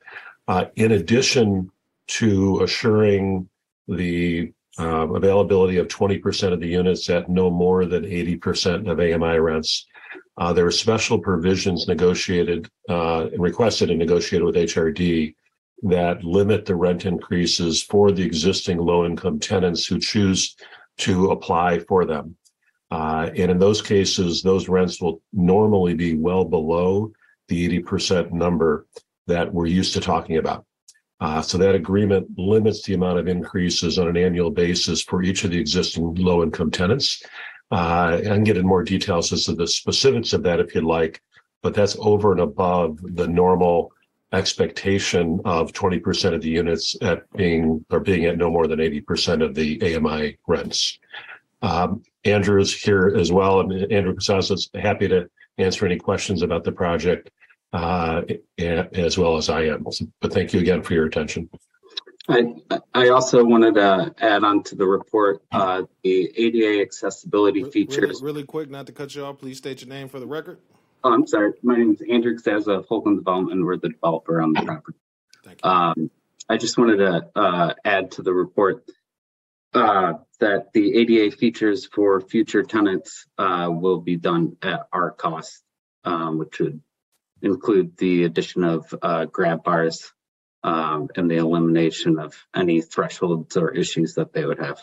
Uh, 0.48 0.66
In 0.76 0.92
addition 0.92 1.70
to 2.06 2.60
assuring 2.62 3.48
the 3.88 4.52
uh, 4.78 5.08
availability 5.08 5.76
of 5.76 5.88
20% 5.88 6.52
of 6.52 6.60
the 6.60 6.68
units 6.68 7.08
at 7.10 7.28
no 7.28 7.50
more 7.50 7.84
than 7.84 8.04
80% 8.04 8.90
of 8.90 8.98
AMI 8.98 9.38
rents. 9.38 9.86
Uh, 10.36 10.52
there 10.52 10.64
were 10.64 10.70
special 10.70 11.18
provisions 11.18 11.86
negotiated 11.86 12.68
uh, 12.88 13.28
requested 13.36 13.90
and 13.90 13.98
negotiated 13.98 14.44
with 14.44 14.56
HRD 14.56 15.34
that 15.82 16.24
limit 16.24 16.64
the 16.64 16.74
rent 16.74 17.04
increases 17.04 17.82
for 17.82 18.10
the 18.10 18.22
existing 18.22 18.78
low 18.78 19.04
income 19.04 19.38
tenants 19.38 19.86
who 19.86 19.98
choose 19.98 20.56
to 20.98 21.30
apply 21.30 21.78
for 21.80 22.04
them. 22.04 22.36
Uh, 22.90 23.30
and 23.36 23.50
in 23.50 23.58
those 23.58 23.82
cases, 23.82 24.42
those 24.42 24.68
rents 24.68 25.00
will 25.00 25.20
normally 25.32 25.94
be 25.94 26.14
well 26.14 26.44
below 26.44 27.12
the 27.48 27.80
80% 27.82 28.32
number 28.32 28.86
that 29.26 29.52
we're 29.52 29.66
used 29.66 29.94
to 29.94 30.00
talking 30.00 30.36
about. 30.36 30.64
Uh, 31.20 31.40
so 31.40 31.56
that 31.58 31.74
agreement 31.74 32.26
limits 32.36 32.82
the 32.82 32.94
amount 32.94 33.18
of 33.18 33.28
increases 33.28 33.98
on 33.98 34.08
an 34.08 34.16
annual 34.16 34.50
basis 34.50 35.02
for 35.02 35.22
each 35.22 35.44
of 35.44 35.50
the 35.50 35.58
existing 35.58 36.14
low 36.14 36.42
income 36.42 36.70
tenants. 36.70 37.22
Uh, 37.70 38.18
I 38.20 38.22
can 38.22 38.44
get 38.44 38.56
in 38.56 38.66
more 38.66 38.82
details 38.82 39.32
as 39.32 39.44
to 39.44 39.54
the 39.54 39.66
specifics 39.66 40.32
of 40.32 40.42
that 40.44 40.60
if 40.60 40.74
you'd 40.74 40.84
like, 40.84 41.20
but 41.62 41.74
that's 41.74 41.96
over 41.98 42.32
and 42.32 42.40
above 42.40 42.98
the 43.02 43.26
normal 43.26 43.92
expectation 44.32 45.40
of 45.44 45.72
20% 45.72 46.34
of 46.34 46.42
the 46.42 46.48
units 46.48 46.96
at 47.02 47.30
being 47.32 47.84
or 47.90 48.00
being 48.00 48.24
at 48.26 48.36
no 48.36 48.50
more 48.50 48.66
than 48.66 48.80
80% 48.80 49.44
of 49.44 49.54
the 49.54 49.96
AMI 49.96 50.36
rents. 50.46 50.98
Um, 51.62 52.02
Andrew 52.24 52.60
is 52.60 52.74
here 52.74 53.14
as 53.18 53.32
well, 53.32 53.60
and 53.60 53.92
Andrew 53.92 54.14
Casas 54.14 54.50
is 54.50 54.70
happy 54.74 55.08
to 55.08 55.28
answer 55.58 55.86
any 55.86 55.96
questions 55.96 56.42
about 56.42 56.64
the 56.64 56.72
project 56.72 57.30
uh, 57.72 58.22
as 58.58 59.18
well 59.18 59.36
as 59.36 59.48
I 59.48 59.62
am. 59.62 59.86
But 60.20 60.32
thank 60.32 60.52
you 60.52 60.60
again 60.60 60.82
for 60.82 60.94
your 60.94 61.06
attention. 61.06 61.48
I, 62.28 62.54
I 62.94 63.08
also 63.08 63.44
wanted 63.44 63.74
to 63.74 64.14
add 64.18 64.44
on 64.44 64.62
to 64.64 64.76
the 64.76 64.86
report 64.86 65.42
uh, 65.52 65.82
the 66.02 66.32
ADA 66.34 66.80
accessibility 66.80 67.64
features. 67.64 68.22
Really, 68.22 68.22
really, 68.22 68.42
quick, 68.44 68.70
not 68.70 68.86
to 68.86 68.92
cut 68.92 69.14
you 69.14 69.24
off, 69.24 69.38
please 69.38 69.58
state 69.58 69.82
your 69.82 69.90
name 69.90 70.08
for 70.08 70.20
the 70.20 70.26
record. 70.26 70.58
Oh, 71.02 71.12
I'm 71.12 71.26
sorry. 71.26 71.52
My 71.62 71.76
name 71.76 71.92
is 71.92 72.02
Andrew 72.08 72.34
Xaza 72.34 72.78
of 72.78 72.86
Holcomb 72.86 73.16
Development. 73.16 73.62
We're 73.62 73.76
the 73.76 73.90
developer 73.90 74.40
on 74.40 74.54
the 74.54 74.62
property. 74.62 74.98
Thank 75.44 75.60
you. 75.62 75.70
Um, 75.70 76.10
I 76.48 76.56
just 76.56 76.78
wanted 76.78 76.96
to 76.96 77.28
uh, 77.36 77.74
add 77.84 78.12
to 78.12 78.22
the 78.22 78.32
report 78.32 78.88
uh, 79.74 80.14
that 80.40 80.72
the 80.72 80.96
ADA 80.96 81.36
features 81.36 81.84
for 81.84 82.22
future 82.22 82.62
tenants 82.62 83.26
uh, 83.36 83.68
will 83.70 84.00
be 84.00 84.16
done 84.16 84.56
at 84.62 84.88
our 84.92 85.10
cost, 85.10 85.62
um, 86.04 86.38
which 86.38 86.58
would 86.58 86.80
include 87.42 87.98
the 87.98 88.24
addition 88.24 88.64
of 88.64 88.94
uh, 89.02 89.26
grab 89.26 89.62
bars 89.62 90.10
um, 90.64 91.08
and 91.14 91.30
the 91.30 91.36
elimination 91.36 92.18
of 92.18 92.34
any 92.54 92.80
thresholds 92.80 93.56
or 93.56 93.70
issues 93.70 94.14
that 94.14 94.32
they 94.32 94.44
would 94.44 94.58
have. 94.58 94.80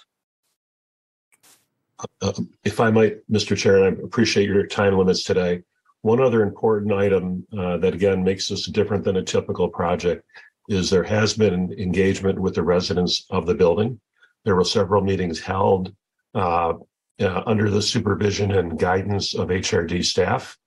Uh, 2.22 2.34
if 2.64 2.80
I 2.80 2.92
might, 2.92 3.18
Mr. 3.30 3.58
Chair, 3.58 3.84
I 3.84 3.88
appreciate 3.88 4.48
your 4.48 4.66
time 4.68 4.98
limits 4.98 5.24
today. 5.24 5.64
One 6.04 6.22
other 6.22 6.44
important 6.44 6.94
item 6.94 7.46
uh, 7.58 7.78
that 7.78 7.94
again 7.94 8.24
makes 8.24 8.48
this 8.48 8.68
different 8.68 9.04
than 9.04 9.18
a 9.18 9.24
typical 9.24 9.68
project 9.68 10.24
is 10.70 10.90
there 10.90 11.04
has 11.04 11.34
been 11.34 11.74
engagement 11.78 12.40
with 12.40 12.56
the 12.56 12.64
residents 12.64 13.26
of 13.30 13.46
the 13.46 13.54
building. 13.54 14.00
There 14.46 14.56
were 14.56 14.64
several 14.64 15.04
meetings 15.04 15.40
held 15.40 15.94
uh, 16.34 16.74
uh, 17.20 17.44
under 17.46 17.70
the 17.70 17.82
supervision 17.82 18.52
and 18.52 18.80
guidance 18.80 19.36
of 19.36 19.50
HRD 19.50 20.06
staff. 20.06 20.58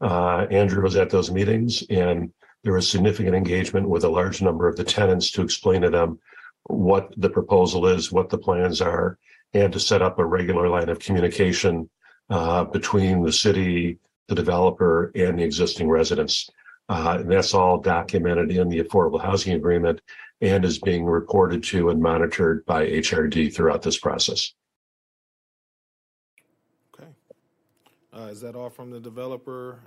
Uh, 0.00 0.46
Andrew 0.50 0.82
was 0.82 0.96
at 0.96 1.10
those 1.10 1.30
meetings 1.30 1.82
and 1.90 2.32
there 2.64 2.72
was 2.72 2.88
significant 2.88 3.36
engagement 3.36 3.88
with 3.88 4.04
a 4.04 4.08
large 4.08 4.42
number 4.42 4.66
of 4.66 4.76
the 4.76 4.84
tenants 4.84 5.30
to 5.30 5.42
explain 5.42 5.82
to 5.82 5.90
them 5.90 6.18
what 6.64 7.12
the 7.18 7.28
proposal 7.28 7.86
is, 7.86 8.10
what 8.10 8.30
the 8.30 8.38
plans 8.38 8.80
are, 8.80 9.18
and 9.52 9.72
to 9.72 9.78
set 9.78 10.00
up 10.00 10.18
a 10.18 10.24
regular 10.24 10.68
line 10.68 10.88
of 10.88 10.98
communication 10.98 11.88
uh, 12.30 12.64
between 12.64 13.22
the 13.22 13.32
city, 13.32 13.98
the 14.28 14.34
developer, 14.34 15.12
and 15.14 15.38
the 15.38 15.44
existing 15.44 15.88
residents. 15.88 16.48
Uh, 16.88 17.18
and 17.20 17.30
that's 17.30 17.52
all 17.52 17.78
documented 17.78 18.50
in 18.50 18.68
the 18.68 18.82
affordable 18.82 19.20
housing 19.20 19.52
agreement 19.52 20.00
and 20.40 20.64
is 20.64 20.78
being 20.78 21.04
reported 21.04 21.62
to 21.62 21.90
and 21.90 22.00
monitored 22.02 22.64
by 22.64 22.86
HRD 22.86 23.54
throughout 23.54 23.82
this 23.82 23.98
process. 23.98 24.54
Okay. 26.94 27.08
Uh, 28.12 28.28
is 28.30 28.40
that 28.40 28.56
all 28.56 28.70
from 28.70 28.90
the 28.90 29.00
developer? 29.00 29.78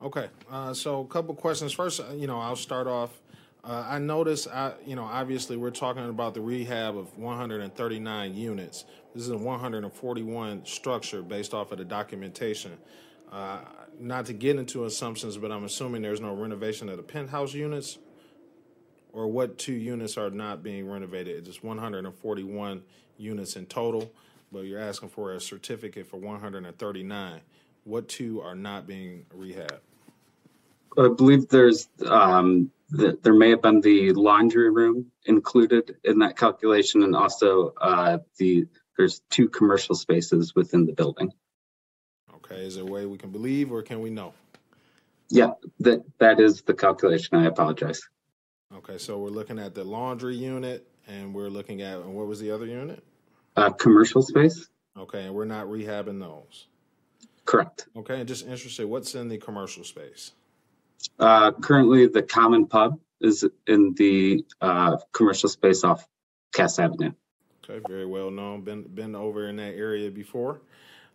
Okay, 0.00 0.28
uh, 0.48 0.72
so 0.72 1.00
a 1.00 1.06
couple 1.06 1.34
questions. 1.34 1.72
First, 1.72 1.98
uh, 1.98 2.14
you 2.14 2.28
know, 2.28 2.38
I'll 2.38 2.54
start 2.54 2.86
off. 2.86 3.20
Uh, 3.64 3.84
I 3.84 3.98
noticed, 3.98 4.46
I, 4.46 4.74
you 4.86 4.94
know, 4.94 5.02
obviously 5.02 5.56
we're 5.56 5.72
talking 5.72 6.08
about 6.08 6.34
the 6.34 6.40
rehab 6.40 6.96
of 6.96 7.18
139 7.18 8.34
units. 8.36 8.84
This 9.12 9.24
is 9.24 9.30
a 9.30 9.36
141 9.36 10.64
structure 10.66 11.20
based 11.20 11.52
off 11.52 11.72
of 11.72 11.78
the 11.78 11.84
documentation. 11.84 12.78
Uh, 13.32 13.58
not 13.98 14.26
to 14.26 14.32
get 14.34 14.54
into 14.54 14.84
assumptions, 14.84 15.36
but 15.36 15.50
I'm 15.50 15.64
assuming 15.64 16.02
there's 16.02 16.20
no 16.20 16.32
renovation 16.32 16.88
of 16.88 16.96
the 16.96 17.02
penthouse 17.02 17.52
units, 17.52 17.98
or 19.12 19.26
what 19.26 19.58
two 19.58 19.72
units 19.72 20.16
are 20.16 20.30
not 20.30 20.62
being 20.62 20.88
renovated? 20.88 21.38
It's 21.38 21.48
just 21.48 21.64
141 21.64 22.82
units 23.16 23.56
in 23.56 23.66
total, 23.66 24.12
but 24.52 24.60
you're 24.60 24.80
asking 24.80 25.08
for 25.08 25.32
a 25.32 25.40
certificate 25.40 26.06
for 26.06 26.18
139. 26.18 27.40
What 27.82 28.08
two 28.08 28.40
are 28.40 28.54
not 28.54 28.86
being 28.86 29.26
rehabbed? 29.36 29.80
I 30.96 31.08
believe 31.08 31.48
there's 31.48 31.88
um, 32.06 32.70
the, 32.90 33.18
there 33.22 33.34
may 33.34 33.50
have 33.50 33.62
been 33.62 33.80
the 33.80 34.12
laundry 34.12 34.70
room 34.70 35.10
included 35.26 35.96
in 36.04 36.18
that 36.20 36.36
calculation, 36.36 37.02
and 37.02 37.14
also 37.14 37.74
uh, 37.80 38.18
the 38.38 38.66
there's 38.96 39.20
two 39.30 39.48
commercial 39.48 39.94
spaces 39.94 40.54
within 40.54 40.86
the 40.86 40.92
building. 40.92 41.32
Okay, 42.36 42.66
is 42.66 42.76
there 42.76 42.84
a 42.84 42.86
way 42.86 43.06
we 43.06 43.18
can 43.18 43.30
believe, 43.30 43.70
or 43.70 43.82
can 43.82 44.00
we 44.00 44.10
know? 44.10 44.32
Yeah, 45.28 45.50
that 45.80 46.02
that 46.18 46.40
is 46.40 46.62
the 46.62 46.74
calculation. 46.74 47.36
I 47.36 47.46
apologize. 47.46 48.00
Okay, 48.74 48.98
so 48.98 49.18
we're 49.18 49.28
looking 49.28 49.58
at 49.58 49.74
the 49.74 49.84
laundry 49.84 50.36
unit, 50.36 50.86
and 51.06 51.34
we're 51.34 51.48
looking 51.48 51.82
at 51.82 51.98
and 51.98 52.14
what 52.14 52.26
was 52.26 52.40
the 52.40 52.50
other 52.50 52.66
unit? 52.66 53.02
Uh, 53.56 53.70
commercial 53.70 54.22
space. 54.22 54.68
Okay, 54.96 55.24
and 55.24 55.34
we're 55.34 55.44
not 55.44 55.66
rehabbing 55.66 56.20
those. 56.20 56.66
Correct. 57.44 57.88
Okay, 57.96 58.18
and 58.20 58.28
just 58.28 58.46
interested, 58.46 58.86
what's 58.86 59.14
in 59.14 59.28
the 59.28 59.38
commercial 59.38 59.84
space? 59.84 60.32
Uh, 61.18 61.52
currently, 61.52 62.06
the 62.06 62.22
common 62.22 62.66
pub 62.66 62.98
is 63.20 63.44
in 63.66 63.94
the 63.94 64.44
uh, 64.60 64.96
commercial 65.12 65.48
space 65.48 65.84
off 65.84 66.06
Cass 66.52 66.78
Avenue. 66.78 67.12
Okay, 67.68 67.80
very 67.88 68.06
well 68.06 68.30
known. 68.30 68.62
Been 68.62 68.82
been 68.82 69.14
over 69.14 69.48
in 69.48 69.56
that 69.56 69.74
area 69.74 70.10
before, 70.10 70.60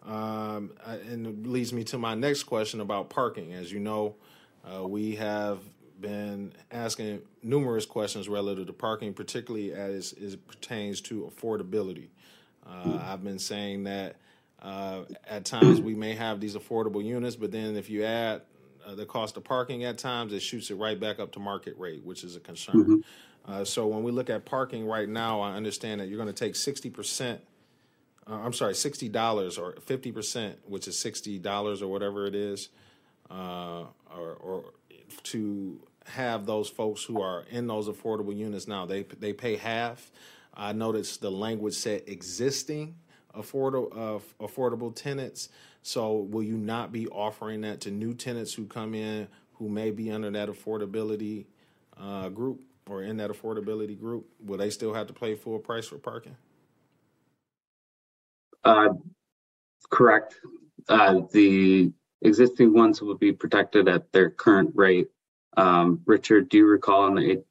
um, 0.05 0.71
and 0.85 1.25
it 1.25 1.47
leads 1.47 1.73
me 1.73 1.83
to 1.85 1.97
my 1.97 2.13
next 2.13 2.43
question 2.43 2.79
about 2.79 3.09
parking. 3.09 3.53
As 3.53 3.71
you 3.71 3.79
know, 3.79 4.15
uh, 4.63 4.87
we 4.87 5.15
have 5.15 5.59
been 5.99 6.53
asking 6.71 7.21
numerous 7.41 7.85
questions 7.85 8.29
relative 8.29 8.67
to 8.67 8.73
parking, 8.73 9.13
particularly 9.13 9.73
as, 9.73 10.13
it 10.13 10.47
pertains 10.47 11.01
to 11.01 11.31
affordability. 11.33 12.09
Uh, 12.67 12.99
I've 13.01 13.23
been 13.23 13.39
saying 13.39 13.85
that 13.85 14.17
uh, 14.61 15.03
at 15.27 15.45
times 15.45 15.81
we 15.81 15.95
may 15.95 16.13
have 16.13 16.39
these 16.39 16.55
affordable 16.55 17.03
units, 17.03 17.35
but 17.35 17.51
then 17.51 17.75
if 17.75 17.89
you 17.89 18.03
add 18.03 18.41
uh, 18.85 18.95
the 18.95 19.05
cost 19.05 19.37
of 19.37 19.43
parking 19.43 19.83
at 19.83 19.97
times, 19.97 20.33
it 20.33 20.41
shoots 20.41 20.69
it 20.69 20.75
right 20.75 20.99
back 20.99 21.19
up 21.19 21.31
to 21.33 21.39
market 21.39 21.75
rate, 21.77 22.03
which 22.03 22.23
is 22.23 22.35
a 22.35 22.39
concern. 22.39 22.75
Mhm. 22.85 23.03
Uh, 23.45 23.65
so 23.65 23.87
when 23.87 24.03
we 24.03 24.11
look 24.11 24.29
at 24.29 24.45
parking 24.45 24.85
right 24.85 25.09
now, 25.09 25.41
I 25.41 25.53
understand 25.55 25.99
that 25.99 26.07
you're 26.07 26.17
going 26.17 26.33
to 26.33 26.33
take 26.33 26.55
sixty 26.55 26.89
percent. 26.89 27.41
Uh, 28.25 28.35
I'm 28.35 28.53
sorry, 28.53 28.73
sixty 28.75 29.09
dollars 29.09 29.57
or 29.57 29.73
fifty 29.81 30.11
percent, 30.11 30.57
which 30.65 30.87
is 30.87 30.97
sixty 30.97 31.39
dollars 31.39 31.81
or 31.81 31.91
whatever 31.91 32.25
it 32.25 32.35
is, 32.35 32.69
uh, 33.29 33.83
or, 34.15 34.33
or 34.39 34.63
to 35.23 35.79
have 36.05 36.45
those 36.45 36.69
folks 36.69 37.03
who 37.03 37.21
are 37.21 37.43
in 37.49 37.67
those 37.67 37.89
affordable 37.89 38.35
units 38.35 38.67
now. 38.67 38.85
They 38.85 39.03
they 39.03 39.33
pay 39.33 39.57
half. 39.57 40.11
I 40.53 40.71
noticed 40.71 41.19
the 41.21 41.31
language 41.31 41.73
said 41.73 42.03
existing 42.07 42.95
affordable 43.35 43.91
uh, 43.95 44.19
affordable 44.45 44.93
tenants. 44.95 45.49
So 45.81 46.13
will 46.13 46.43
you 46.43 46.57
not 46.57 46.91
be 46.91 47.07
offering 47.07 47.61
that 47.61 47.81
to 47.81 47.91
new 47.91 48.13
tenants 48.13 48.53
who 48.53 48.65
come 48.65 48.93
in 48.93 49.27
who 49.53 49.69
may 49.69 49.91
be 49.91 50.11
under 50.11 50.29
that 50.31 50.49
affordability 50.49 51.45
uh, 51.97 52.29
group 52.29 52.61
or 52.89 53.03
in 53.03 53.17
that 53.17 53.29
affordability 53.29 53.99
group? 53.99 54.25
Will 54.43 54.57
they 54.57 54.69
still 54.69 54.93
have 54.93 55.07
to 55.07 55.13
pay 55.13 55.35
full 55.35 55.59
price 55.59 55.87
for 55.87 55.97
parking? 55.97 56.35
Uh, 58.63 58.89
correct. 59.89 60.35
Uh, 60.87 61.21
the 61.31 61.91
existing 62.21 62.73
ones 62.73 63.01
will 63.01 63.15
be 63.15 63.31
protected 63.31 63.87
at 63.87 64.11
their 64.11 64.29
current 64.29 64.71
rate. 64.73 65.07
Um, 65.55 66.01
Richard, 66.05 66.49
do 66.49 66.57
you 66.57 66.65
recall 66.65 67.03
on 67.03 67.15
the, 67.15 67.43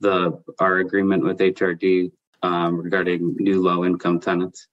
the, 0.00 0.42
our 0.58 0.78
agreement 0.78 1.24
with 1.24 1.38
HRD, 1.38 2.10
um, 2.42 2.80
regarding 2.80 3.36
new 3.38 3.60
low 3.60 3.84
income 3.84 4.18
tenants? 4.18 4.66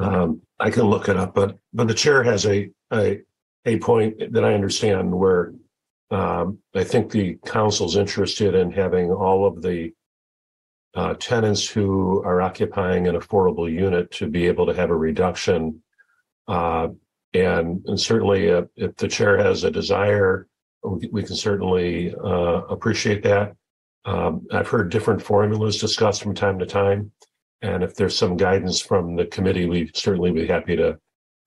Um, 0.00 0.42
I 0.58 0.70
can 0.70 0.84
look 0.84 1.08
it 1.08 1.16
up, 1.16 1.34
but, 1.34 1.58
but 1.72 1.88
the 1.88 1.94
chair 1.94 2.22
has 2.22 2.46
a, 2.46 2.70
a, 2.92 3.20
a 3.66 3.78
point 3.78 4.32
that 4.32 4.44
I 4.44 4.54
understand 4.54 5.12
where 5.12 5.52
um, 6.10 6.58
I 6.74 6.84
think 6.84 7.10
the 7.10 7.38
council's 7.44 7.96
interested 7.96 8.54
in 8.54 8.72
having 8.72 9.10
all 9.10 9.46
of 9.46 9.62
the 9.62 9.92
uh, 10.94 11.14
tenants 11.14 11.68
who 11.68 12.22
are 12.24 12.42
occupying 12.42 13.06
an 13.06 13.14
affordable 13.14 13.70
unit 13.70 14.10
to 14.12 14.26
be 14.26 14.46
able 14.46 14.66
to 14.66 14.74
have 14.74 14.90
a 14.90 14.96
reduction. 14.96 15.82
Uh, 16.48 16.88
and, 17.34 17.84
and 17.86 18.00
certainly 18.00 18.50
uh, 18.50 18.62
if 18.76 18.96
the 18.96 19.06
chair 19.06 19.38
has 19.38 19.62
a 19.62 19.70
desire, 19.70 20.48
we, 20.82 21.22
can 21.22 21.36
certainly 21.36 22.14
uh, 22.14 22.62
appreciate 22.68 23.22
that. 23.22 23.54
Um, 24.04 24.46
I've 24.50 24.68
heard 24.68 24.90
different 24.90 25.22
formulas 25.22 25.78
discussed 25.78 26.22
from 26.22 26.34
time 26.34 26.58
to 26.58 26.66
time. 26.66 27.12
And 27.62 27.82
if 27.82 27.94
there's 27.94 28.16
some 28.16 28.36
guidance 28.36 28.80
from 28.80 29.16
the 29.16 29.26
committee, 29.26 29.66
we 29.66 29.90
certainly 29.94 30.30
be 30.30 30.46
happy 30.46 30.76
to 30.76 30.98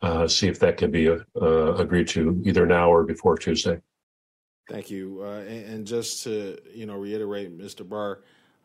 uh, 0.01 0.27
see 0.27 0.47
if 0.47 0.59
that 0.59 0.77
can 0.77 0.91
be 0.91 1.09
uh, 1.09 1.73
agreed 1.75 2.07
to 2.09 2.41
either 2.45 2.65
now 2.65 2.91
or 2.91 3.03
before 3.03 3.37
Tuesday. 3.37 3.79
Thank 4.69 4.89
you. 4.91 5.21
Uh, 5.23 5.39
and, 5.39 5.65
and 5.65 5.87
just 5.87 6.23
to 6.23 6.57
you 6.73 6.85
know 6.85 6.95
reiterate, 6.95 7.57
Mr. 7.57 7.87
Barr, 7.87 8.21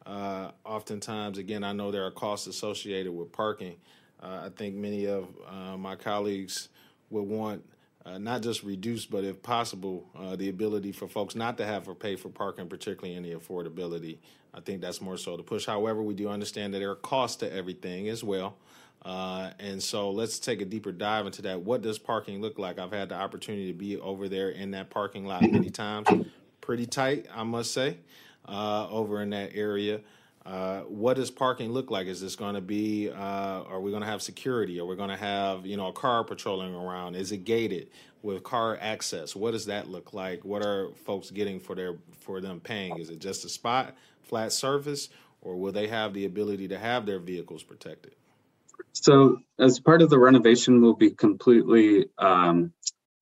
uh, 0.07 0.51
oftentimes 0.65 1.39
again 1.39 1.65
I 1.65 1.73
know 1.73 1.91
there 1.91 2.05
are 2.05 2.11
costs 2.11 2.47
associated 2.47 3.13
with 3.13 3.33
parking. 3.33 3.77
Uh, 4.23 4.43
I 4.47 4.49
think 4.51 4.75
many 4.75 5.07
of 5.07 5.29
uh, 5.47 5.77
my 5.77 5.97
colleagues 5.97 6.69
would 7.11 7.23
want 7.23 7.65
uh, 8.09 8.19
not 8.19 8.43
just 8.43 8.63
reduce, 8.63 9.07
but 9.07 9.25
if 9.25 9.43
possible, 9.43 10.09
uh, 10.17 10.37
the 10.37 10.49
ability 10.49 10.93
for 10.93 11.09
folks 11.09 11.35
not 11.35 11.59
to 11.59 11.67
have 11.67 11.85
to 11.85 11.95
pay 11.95 12.17
for 12.17 12.29
parking, 12.29 12.69
particularly 12.69 13.15
in 13.15 13.23
the 13.23 13.33
affordability. 13.33 14.19
I 14.55 14.61
think 14.61 14.81
that's 14.81 15.01
more 15.01 15.17
so 15.17 15.37
the 15.37 15.43
push. 15.43 15.67
However, 15.67 16.03
we 16.03 16.15
do 16.15 16.29
understand 16.29 16.73
that 16.75 16.79
there 16.79 16.91
are 16.91 16.97
costs 16.97 17.37
to 17.39 17.53
everything 17.53 18.09
as 18.09 18.25
well. 18.25 18.57
Uh, 19.05 19.51
and 19.59 19.83
so 19.83 20.11
let's 20.11 20.39
take 20.39 20.61
a 20.61 20.65
deeper 20.65 20.91
dive 20.91 21.27
into 21.27 21.43
that. 21.43 21.61
What 21.61 21.83
does 21.83 21.99
parking 21.99 22.41
look 22.41 22.59
like? 22.59 22.79
I've 22.79 22.93
had 22.93 23.11
the 23.11 23.15
opportunity 23.15 23.69
to 23.69 23.79
be 23.79 23.97
over 23.99 24.29
there 24.29 24.51
in 24.51 24.73
that 24.73 24.91
parking 24.91 25.25
lot 25.25 25.43
many 25.43 25.71
times. 25.71 26.09
Pretty 26.61 26.87
tight, 26.87 27.27
I 27.35 27.45
must 27.45 27.73
say, 27.73 27.99
uh, 28.47 28.89
over 28.91 29.23
in 29.23 29.31
that 29.31 29.53
area. 29.55 30.01
Uh, 30.49 30.81
what 30.85 31.17
does 31.17 31.31
parking 31.31 31.73
look 31.73 31.91
like? 31.91 32.07
Is 32.07 32.23
this 32.23 32.35
going 32.35 32.55
to 32.55 32.63
be? 32.63 33.11
Uh, 33.11 33.15
are 33.15 33.81
we 33.83 33.91
going 33.91 34.01
to 34.01 34.09
have 34.09 34.23
security? 34.23 34.81
Are 34.81 34.87
we 34.87 34.97
going 34.97 35.11
to 35.11 35.17
have 35.17 35.67
you 35.67 35.77
know 35.77 35.89
a 35.89 35.93
car 35.93 36.25
patrolling 36.25 36.75
around? 36.75 37.17
Is 37.17 37.33
it 37.33 37.45
gated 37.45 37.91
with 38.23 38.43
car 38.45 38.79
access? 38.81 39.37
What 39.37 39.51
does 39.51 39.67
that 39.67 39.89
look 39.89 40.15
like? 40.15 40.47
What 40.47 40.65
are 40.65 40.89
folks 41.05 41.31
getting 41.31 41.61
for 41.61 41.75
their 41.75 41.97
for 42.21 42.41
them 42.41 42.61
paying? 42.61 42.99
Is 42.99 43.11
it 43.11 43.19
just 43.19 43.45
a 43.45 43.49
spot, 43.51 43.95
flat 44.23 44.51
surface, 44.53 45.11
or 45.43 45.55
will 45.57 45.73
they 45.73 45.87
have 45.87 46.15
the 46.15 46.25
ability 46.25 46.69
to 46.69 46.79
have 46.79 47.05
their 47.05 47.19
vehicles 47.19 47.63
protected? 47.63 48.15
So 48.93 49.43
as 49.59 49.79
part 49.81 50.01
of 50.01 50.09
the 50.09 50.19
renovation, 50.19 50.81
we'll 50.81 50.95
be 50.95 51.11
completely 51.11 52.07
um, 52.17 52.73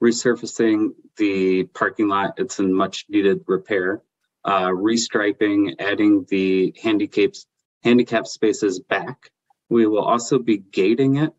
resurfacing 0.01 0.91
the 1.17 1.65
parking 1.65 2.07
lot. 2.07 2.35
It's 2.37 2.61
in 2.61 2.73
much 2.73 3.07
needed 3.09 3.43
repair. 3.49 4.01
Uh, 4.47 4.69
restriping, 4.69 5.75
adding 5.81 6.25
the 6.29 6.73
handicaps, 6.81 7.47
handicap 7.83 8.29
spaces 8.29 8.79
back. 8.79 9.29
We 9.69 9.89
will 9.89 10.05
also 10.05 10.39
be 10.39 10.59
gating 10.59 11.17
it. 11.17 11.33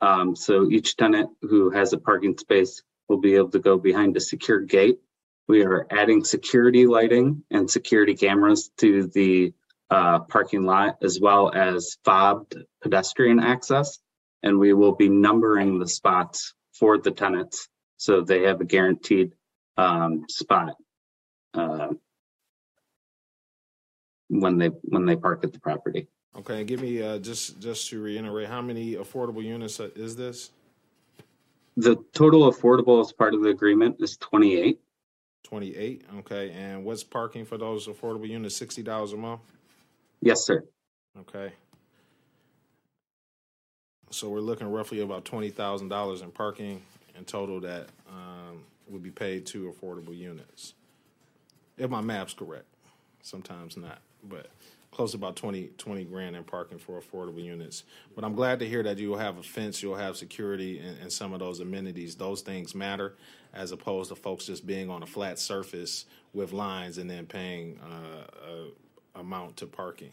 Um, 0.00 0.34
so 0.34 0.70
each 0.70 0.96
tenant 0.96 1.28
who 1.42 1.68
has 1.68 1.92
a 1.92 1.98
parking 1.98 2.38
space 2.38 2.82
will 3.06 3.20
be 3.20 3.34
able 3.34 3.50
to 3.50 3.58
go 3.58 3.76
behind 3.76 4.16
a 4.16 4.20
secure 4.20 4.60
gate. 4.60 4.98
We 5.46 5.62
are 5.62 5.86
adding 5.90 6.24
security 6.24 6.86
lighting 6.86 7.42
and 7.50 7.70
security 7.70 8.14
cameras 8.14 8.70
to 8.78 9.08
the 9.08 9.52
uh, 9.90 10.20
parking 10.20 10.64
lot 10.64 10.96
as 11.02 11.20
well 11.20 11.52
as 11.54 11.98
fobbed 12.02 12.56
pedestrian 12.80 13.40
access. 13.40 13.98
And 14.42 14.58
we 14.58 14.72
will 14.72 14.94
be 14.94 15.10
numbering 15.10 15.80
the 15.80 15.88
spots 15.88 16.54
for 16.72 16.96
the 16.96 17.10
tenants 17.10 17.68
so 17.98 18.22
they 18.22 18.44
have 18.44 18.62
a 18.62 18.64
guaranteed 18.64 19.32
um, 19.76 20.24
spot 20.30 20.76
uh, 21.52 21.88
when 24.28 24.58
they 24.58 24.68
when 24.84 25.06
they 25.06 25.16
park 25.16 25.44
at 25.44 25.52
the 25.52 25.60
property. 25.60 26.06
Okay, 26.36 26.62
give 26.64 26.80
me 26.80 27.02
uh, 27.02 27.18
just 27.18 27.60
just 27.60 27.88
to 27.90 28.00
reiterate, 28.00 28.48
how 28.48 28.62
many 28.62 28.94
affordable 28.94 29.42
units 29.42 29.80
is 29.80 30.16
this? 30.16 30.50
The 31.76 31.96
total 32.12 32.50
affordable 32.50 33.00
as 33.00 33.12
part 33.12 33.34
of 33.34 33.42
the 33.42 33.50
agreement 33.50 33.96
is 34.00 34.16
28. 34.16 34.80
28. 35.44 36.04
Okay, 36.18 36.50
and 36.50 36.84
what's 36.84 37.04
parking 37.04 37.44
for 37.44 37.56
those 37.56 37.86
affordable 37.86 38.28
units? 38.28 38.56
Sixty 38.56 38.82
dollars 38.82 39.12
a 39.12 39.16
month. 39.16 39.40
Yes, 40.20 40.44
sir. 40.44 40.64
Okay. 41.20 41.52
So 44.10 44.28
we're 44.28 44.40
looking 44.40 44.66
roughly 44.66 45.00
about 45.00 45.24
twenty 45.24 45.50
thousand 45.50 45.88
dollars 45.88 46.22
in 46.22 46.30
parking 46.30 46.82
in 47.16 47.24
total 47.24 47.60
that 47.60 47.88
um, 48.10 48.64
would 48.88 49.02
be 49.02 49.10
paid 49.10 49.46
to 49.46 49.72
affordable 49.72 50.16
units. 50.16 50.74
If 51.76 51.90
my 51.90 52.00
map's 52.00 52.34
correct, 52.34 52.66
sometimes 53.22 53.76
not, 53.76 54.00
but 54.22 54.50
close 54.90 55.14
about 55.14 55.36
20, 55.36 55.70
20 55.78 56.04
grand 56.04 56.34
in 56.34 56.44
parking 56.44 56.78
for 56.78 57.00
affordable 57.00 57.42
units. 57.42 57.84
But 58.14 58.24
I'm 58.24 58.34
glad 58.34 58.58
to 58.60 58.68
hear 58.68 58.82
that 58.82 58.98
you'll 58.98 59.18
have 59.18 59.38
a 59.38 59.42
fence, 59.42 59.82
you'll 59.82 59.96
have 59.96 60.16
security, 60.16 60.78
and, 60.78 60.98
and 60.98 61.12
some 61.12 61.32
of 61.32 61.40
those 61.40 61.60
amenities. 61.60 62.16
Those 62.16 62.40
things 62.40 62.74
matter, 62.74 63.14
as 63.52 63.70
opposed 63.70 64.08
to 64.10 64.16
folks 64.16 64.46
just 64.46 64.66
being 64.66 64.90
on 64.90 65.02
a 65.02 65.06
flat 65.06 65.38
surface 65.38 66.06
with 66.32 66.52
lines 66.52 66.98
and 66.98 67.08
then 67.08 67.26
paying 67.26 67.78
uh, 67.80 68.48
a 68.48 68.68
amount 69.18 69.56
to 69.58 69.66
parking. 69.66 70.12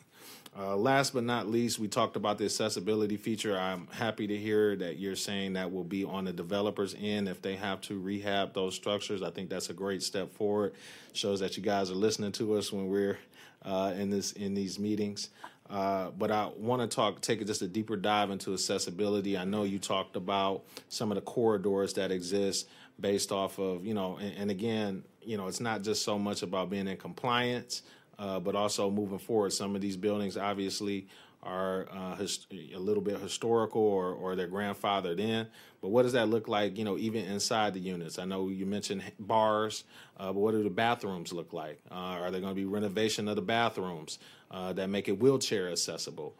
Uh, 0.57 0.75
last 0.75 1.13
but 1.13 1.23
not 1.23 1.47
least, 1.47 1.79
we 1.79 1.87
talked 1.87 2.15
about 2.15 2.37
the 2.37 2.45
accessibility 2.45 3.17
feature. 3.17 3.57
I'm 3.57 3.87
happy 3.87 4.25
to 4.27 4.37
hear 4.37 4.75
that 4.77 4.97
you're 4.97 5.15
saying 5.15 5.53
that 5.53 5.71
will 5.71 5.83
be 5.83 6.05
on 6.05 6.25
the 6.25 6.33
developer's 6.33 6.95
end 6.99 7.27
if 7.27 7.41
they 7.41 7.55
have 7.55 7.81
to 7.81 7.99
rehab 7.99 8.53
those 8.53 8.73
structures. 8.73 9.21
I 9.21 9.31
think 9.31 9.49
that's 9.49 9.69
a 9.69 9.73
great 9.73 10.01
step 10.01 10.33
forward. 10.33 10.73
Shows 11.13 11.41
that 11.41 11.57
you 11.57 11.63
guys 11.63 11.91
are 11.91 11.95
listening 11.95 12.31
to 12.33 12.55
us 12.55 12.71
when 12.71 12.87
we're 12.87 13.19
uh, 13.65 13.93
in 13.97 14.10
this 14.10 14.32
in 14.34 14.54
these 14.54 14.80
meetings. 14.80 15.30
Uh, 15.69 16.12
but 16.12 16.30
I 16.30 16.51
want 16.58 16.82
to 16.84 16.95
talk, 16.95 17.21
take 17.21 17.45
just 17.45 17.63
a 17.63 17.67
deeper 17.67 17.95
dive 17.95 18.30
into 18.30 18.54
accessibility. 18.54 19.36
I 19.36 19.45
know 19.45 19.63
you 19.63 19.80
talked 19.80 20.15
about 20.15 20.63
some 20.89 21.12
of 21.12 21.15
the 21.15 21.21
corridors 21.21 21.93
that 21.93 22.12
exist 22.12 22.69
based 22.99 23.32
off 23.32 23.58
of, 23.58 23.84
you 23.84 23.95
know, 23.95 24.17
and, 24.17 24.38
and 24.38 24.51
again, 24.51 25.04
you 25.23 25.38
know, 25.38 25.47
it's 25.47 25.60
not 25.60 25.82
just 25.82 26.04
so 26.04 26.19
much 26.19 26.43
about 26.43 26.69
being 26.69 26.88
in 26.88 26.97
compliance, 26.97 27.82
uh, 28.19 28.39
but 28.39 28.56
also 28.56 28.91
moving 28.91 29.17
forward. 29.17 29.54
Some 29.54 29.75
of 29.75 29.82
these 29.82 29.97
buildings 29.97 30.38
obviously 30.38 31.08
are 31.45 31.88
uh, 31.91 32.15
his, 32.15 32.47
a 32.73 32.79
little 32.79 33.01
bit 33.01 33.19
historical 33.19 33.81
or, 33.81 34.12
or 34.13 34.36
they're 34.36 34.47
grandfathered 34.47 35.19
in. 35.19 35.47
But 35.81 35.89
what 35.89 36.03
does 36.03 36.13
that 36.13 36.29
look 36.29 36.47
like, 36.47 36.77
you 36.77 36.84
know, 36.84 36.97
even 36.97 37.25
inside 37.25 37.73
the 37.73 37.79
units? 37.79 38.17
I 38.17 38.25
know 38.25 38.49
you 38.49 38.65
mentioned 38.65 39.03
bars, 39.19 39.84
uh, 40.17 40.34
but 40.34 40.39
what 40.39 40.51
do 40.51 40.63
the 40.63 40.69
bathrooms 40.69 41.31
look 41.31 41.53
like? 41.53 41.79
Uh, 41.91 41.93
are 41.93 42.31
there 42.31 42.41
going 42.41 42.51
to 42.51 42.60
be 42.60 42.65
renovation 42.65 43.27
of 43.27 43.36
the 43.36 43.41
bathrooms 43.41 44.17
uh, 44.49 44.73
that 44.73 44.89
make 44.89 45.08
it 45.08 45.19
wheelchair 45.19 45.69
accessible? 45.69 46.36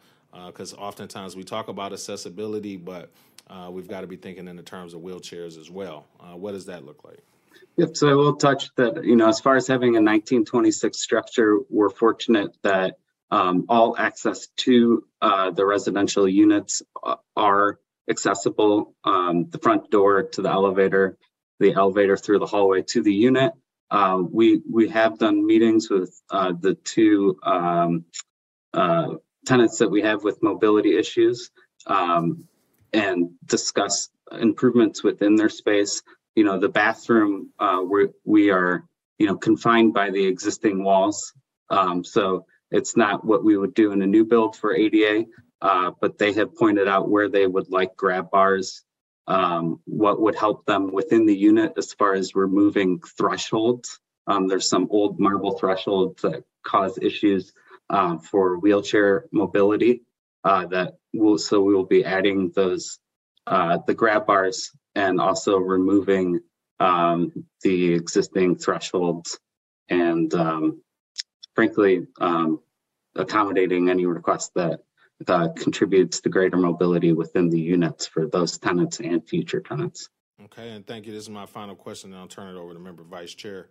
Because 0.48 0.74
oftentimes 0.74 1.34
we 1.34 1.44
talk 1.44 1.68
about 1.68 1.94
accessibility, 1.94 2.76
but 2.76 3.10
uh, 3.48 3.70
we've 3.70 3.88
got 3.88 4.02
to 4.02 4.06
be 4.06 4.16
thinking 4.16 4.48
in 4.48 4.56
the 4.56 4.62
terms 4.62 4.92
of 4.92 5.00
wheelchairs 5.00 5.58
as 5.58 5.70
well. 5.70 6.06
Uh, 6.20 6.36
what 6.36 6.52
does 6.52 6.66
that 6.66 6.84
look 6.84 7.04
like? 7.04 7.20
Yep. 7.76 7.96
So 7.96 8.08
I 8.08 8.14
will 8.14 8.36
touch 8.36 8.74
that, 8.76 9.04
you 9.04 9.16
know, 9.16 9.28
as 9.28 9.40
far 9.40 9.56
as 9.56 9.66
having 9.66 9.90
a 9.90 10.02
1926 10.02 10.98
structure, 10.98 11.58
we're 11.70 11.90
fortunate 11.90 12.56
that 12.62 12.98
um, 13.30 13.66
all 13.68 13.96
access 13.96 14.46
to 14.58 15.04
uh, 15.20 15.50
the 15.50 15.66
residential 15.66 16.28
units 16.28 16.82
are 17.36 17.78
accessible. 18.08 18.94
Um, 19.04 19.48
the 19.50 19.58
front 19.58 19.90
door 19.90 20.22
to 20.22 20.42
the 20.42 20.50
elevator 20.50 21.18
the 21.58 21.72
elevator 21.72 22.16
through 22.16 22.38
the 22.38 22.46
hallway 22.46 22.82
to 22.82 23.02
the 23.02 23.12
unit. 23.12 23.52
Uh, 23.90 24.22
we 24.30 24.60
we 24.70 24.88
have 24.88 25.18
done 25.18 25.46
meetings 25.46 25.88
with 25.88 26.20
uh, 26.30 26.52
the 26.58 26.74
two 26.74 27.38
um, 27.42 28.04
uh, 28.74 29.14
tenants 29.46 29.78
that 29.78 29.90
we 29.90 30.02
have 30.02 30.24
with 30.24 30.42
mobility 30.42 30.98
issues 30.98 31.50
um, 31.86 32.44
and 32.92 33.30
discuss 33.44 34.10
improvements 34.32 35.04
within 35.04 35.36
their 35.36 35.48
space. 35.48 36.02
You 36.34 36.44
know, 36.44 36.58
the 36.58 36.68
bathroom 36.68 37.50
uh, 37.58 37.80
we 37.88 38.08
we 38.24 38.50
are 38.50 38.84
you 39.18 39.26
know 39.26 39.36
confined 39.36 39.94
by 39.94 40.10
the 40.10 40.26
existing 40.26 40.82
walls, 40.82 41.32
um, 41.70 42.04
so 42.04 42.44
it's 42.70 42.96
not 42.96 43.24
what 43.24 43.44
we 43.44 43.56
would 43.56 43.74
do 43.74 43.92
in 43.92 44.02
a 44.02 44.06
new 44.06 44.24
build 44.24 44.56
for 44.56 44.74
ADA. 44.74 45.26
Uh, 45.62 45.90
but 46.00 46.18
they 46.18 46.32
have 46.34 46.54
pointed 46.54 46.86
out 46.86 47.08
where 47.08 47.30
they 47.30 47.46
would 47.46 47.70
like 47.70 47.96
grab 47.96 48.30
bars 48.30 48.84
um, 49.28 49.80
what 49.86 50.20
would 50.20 50.36
help 50.36 50.64
them 50.66 50.92
within 50.92 51.26
the 51.26 51.36
unit 51.36 51.72
as 51.76 51.92
far 51.92 52.14
as 52.14 52.34
removing 52.34 53.00
thresholds. 53.00 53.98
Um, 54.26 54.48
there's 54.48 54.68
some 54.68 54.88
old 54.90 55.18
marble 55.18 55.58
thresholds 55.58 56.22
that 56.22 56.44
cause 56.64 56.98
issues 57.00 57.52
um, 57.90 58.18
for 58.18 58.58
wheelchair 58.58 59.26
mobility 59.32 60.02
uh, 60.44 60.66
that 60.66 60.94
will, 61.12 61.38
so 61.38 61.60
we 61.60 61.74
will 61.74 61.86
be 61.86 62.04
adding 62.04 62.52
those, 62.54 62.98
uh, 63.46 63.78
the 63.86 63.94
grab 63.94 64.26
bars 64.26 64.70
and 64.94 65.20
also 65.20 65.58
removing 65.58 66.40
um, 66.78 67.32
the 67.62 67.94
existing 67.94 68.56
thresholds 68.56 69.38
and 69.88 70.34
um, 70.34 70.82
frankly, 71.56 72.06
um, 72.20 72.60
accommodating 73.16 73.88
any 73.88 74.06
request 74.06 74.52
that 74.54 74.82
contributes 75.56 76.20
to 76.20 76.28
greater 76.28 76.58
mobility 76.58 77.12
within 77.12 77.48
the 77.48 77.58
units 77.58 78.06
for 78.06 78.26
those 78.26 78.58
tenants 78.58 79.00
and 79.00 79.26
future 79.26 79.60
tenants. 79.60 80.10
Okay, 80.44 80.70
and 80.70 80.86
thank 80.86 81.06
you. 81.06 81.12
This 81.12 81.22
is 81.22 81.30
my 81.30 81.46
final 81.46 81.74
question, 81.74 82.12
and 82.12 82.20
I'll 82.20 82.28
turn 82.28 82.54
it 82.54 82.58
over 82.58 82.74
to 82.74 82.78
member 82.78 83.02
vice 83.02 83.32
chair. 83.32 83.68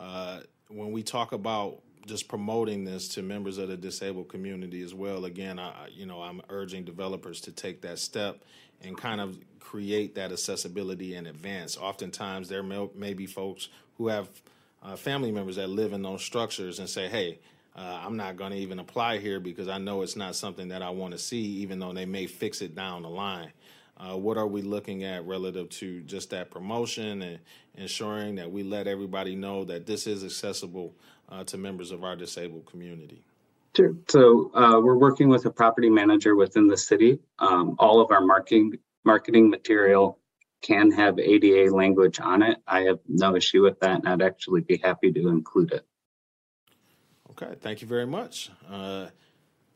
Uh, 0.00 0.40
when 0.68 0.90
we 0.90 1.02
talk 1.02 1.32
about 1.32 1.82
just 2.06 2.28
promoting 2.28 2.84
this 2.84 3.08
to 3.08 3.22
members 3.22 3.58
of 3.58 3.68
the 3.68 3.76
disabled 3.76 4.30
community 4.30 4.82
as 4.82 4.94
well, 4.94 5.26
again, 5.26 5.58
I, 5.58 5.88
you 5.92 6.06
know, 6.06 6.22
I'm 6.22 6.40
urging 6.48 6.84
developers 6.84 7.42
to 7.42 7.52
take 7.52 7.82
that 7.82 7.98
step 7.98 8.42
and 8.82 8.96
kind 8.96 9.20
of 9.20 9.38
create 9.60 10.14
that 10.14 10.32
accessibility 10.32 11.14
in 11.14 11.26
advance. 11.26 11.76
Oftentimes, 11.76 12.48
there 12.48 12.62
may, 12.62 12.88
may 12.94 13.12
be 13.12 13.26
folks 13.26 13.68
who 13.98 14.08
have 14.08 14.30
uh, 14.82 14.96
family 14.96 15.32
members 15.32 15.56
that 15.56 15.68
live 15.68 15.92
in 15.92 16.02
those 16.02 16.22
structures 16.22 16.78
and 16.78 16.88
say, 16.88 17.08
"Hey, 17.08 17.38
uh, 17.78 18.00
I'm 18.04 18.16
not 18.16 18.36
going 18.36 18.50
to 18.50 18.58
even 18.58 18.80
apply 18.80 19.18
here 19.18 19.38
because 19.38 19.68
I 19.68 19.78
know 19.78 20.02
it's 20.02 20.16
not 20.16 20.34
something 20.34 20.68
that 20.68 20.82
I 20.82 20.90
want 20.90 21.12
to 21.12 21.18
see, 21.18 21.38
even 21.38 21.78
though 21.78 21.92
they 21.92 22.06
may 22.06 22.26
fix 22.26 22.60
it 22.60 22.74
down 22.74 23.02
the 23.02 23.08
line. 23.08 23.52
Uh, 23.96 24.16
what 24.16 24.36
are 24.36 24.46
we 24.46 24.62
looking 24.62 25.04
at 25.04 25.24
relative 25.26 25.68
to 25.68 26.00
just 26.02 26.30
that 26.30 26.50
promotion 26.50 27.22
and 27.22 27.38
ensuring 27.76 28.34
that 28.36 28.50
we 28.50 28.62
let 28.62 28.86
everybody 28.86 29.36
know 29.36 29.64
that 29.64 29.86
this 29.86 30.06
is 30.06 30.24
accessible 30.24 30.92
uh, 31.28 31.44
to 31.44 31.56
members 31.56 31.92
of 31.92 32.02
our 32.02 32.16
disabled 32.16 32.66
community? 32.66 33.22
Sure. 33.76 33.94
So 34.08 34.50
uh, 34.54 34.80
we're 34.80 34.96
working 34.96 35.28
with 35.28 35.46
a 35.46 35.50
property 35.50 35.90
manager 35.90 36.34
within 36.34 36.66
the 36.66 36.76
city. 36.76 37.20
Um, 37.38 37.76
all 37.78 38.00
of 38.00 38.10
our 38.10 38.20
marketing 38.20 38.74
marketing 39.04 39.48
material 39.48 40.18
can 40.60 40.90
have 40.90 41.18
ADA 41.18 41.74
language 41.74 42.20
on 42.20 42.42
it. 42.42 42.58
I 42.66 42.80
have 42.82 42.98
no 43.08 43.36
issue 43.36 43.62
with 43.62 43.80
that, 43.80 44.00
and 44.00 44.08
I'd 44.08 44.22
actually 44.22 44.60
be 44.62 44.78
happy 44.78 45.12
to 45.12 45.28
include 45.28 45.72
it. 45.72 45.86
Okay, 47.30 47.54
thank 47.60 47.80
you 47.80 47.86
very 47.86 48.06
much. 48.06 48.50
Uh, 48.68 49.06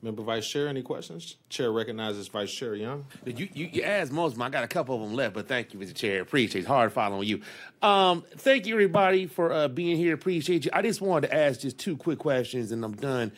Member 0.05 0.23
Vice 0.23 0.49
Chair, 0.49 0.67
any 0.67 0.83
questions? 0.83 1.37
Chair 1.49 1.71
recognizes 1.71 2.27
Vice 2.27 2.53
Chair 2.53 2.75
Young. 2.75 3.07
You, 3.25 3.49
you, 3.55 3.69
you 3.73 3.83
asked 3.83 4.11
most 4.11 4.33
of 4.33 4.39
them. 4.39 4.43
I 4.43 4.51
got 4.51 4.65
a 4.65 4.69
couple 4.69 4.97
of 4.97 5.01
them 5.03 5.15
left, 5.15 5.35
but 5.35 5.47
thank 5.47 5.73
you, 5.73 5.79
Mr. 5.79 5.95
Chair. 5.95 6.23
Appreciate 6.23 6.57
it. 6.57 6.59
It's 6.61 6.69
hard 6.69 6.93
following 6.93 7.29
you. 7.29 7.41
Um, 7.83 8.25
thank 8.37 8.67
you, 8.67 8.75
everybody, 8.75 9.27
for 9.27 9.53
uh, 9.53 9.69
being 9.69 9.97
here. 9.97 10.15
Appreciate 10.15 10.65
you. 10.65 10.73
I 10.73 10.83
just 10.83 11.01
wanted 11.01 11.29
to 11.29 11.37
ask 11.37 11.61
just 11.61 11.79
two 11.79 11.97
quick 11.97 12.19
questions, 12.19 12.73
and 12.73 12.85
I'm 12.85 12.97
done. 12.97 13.31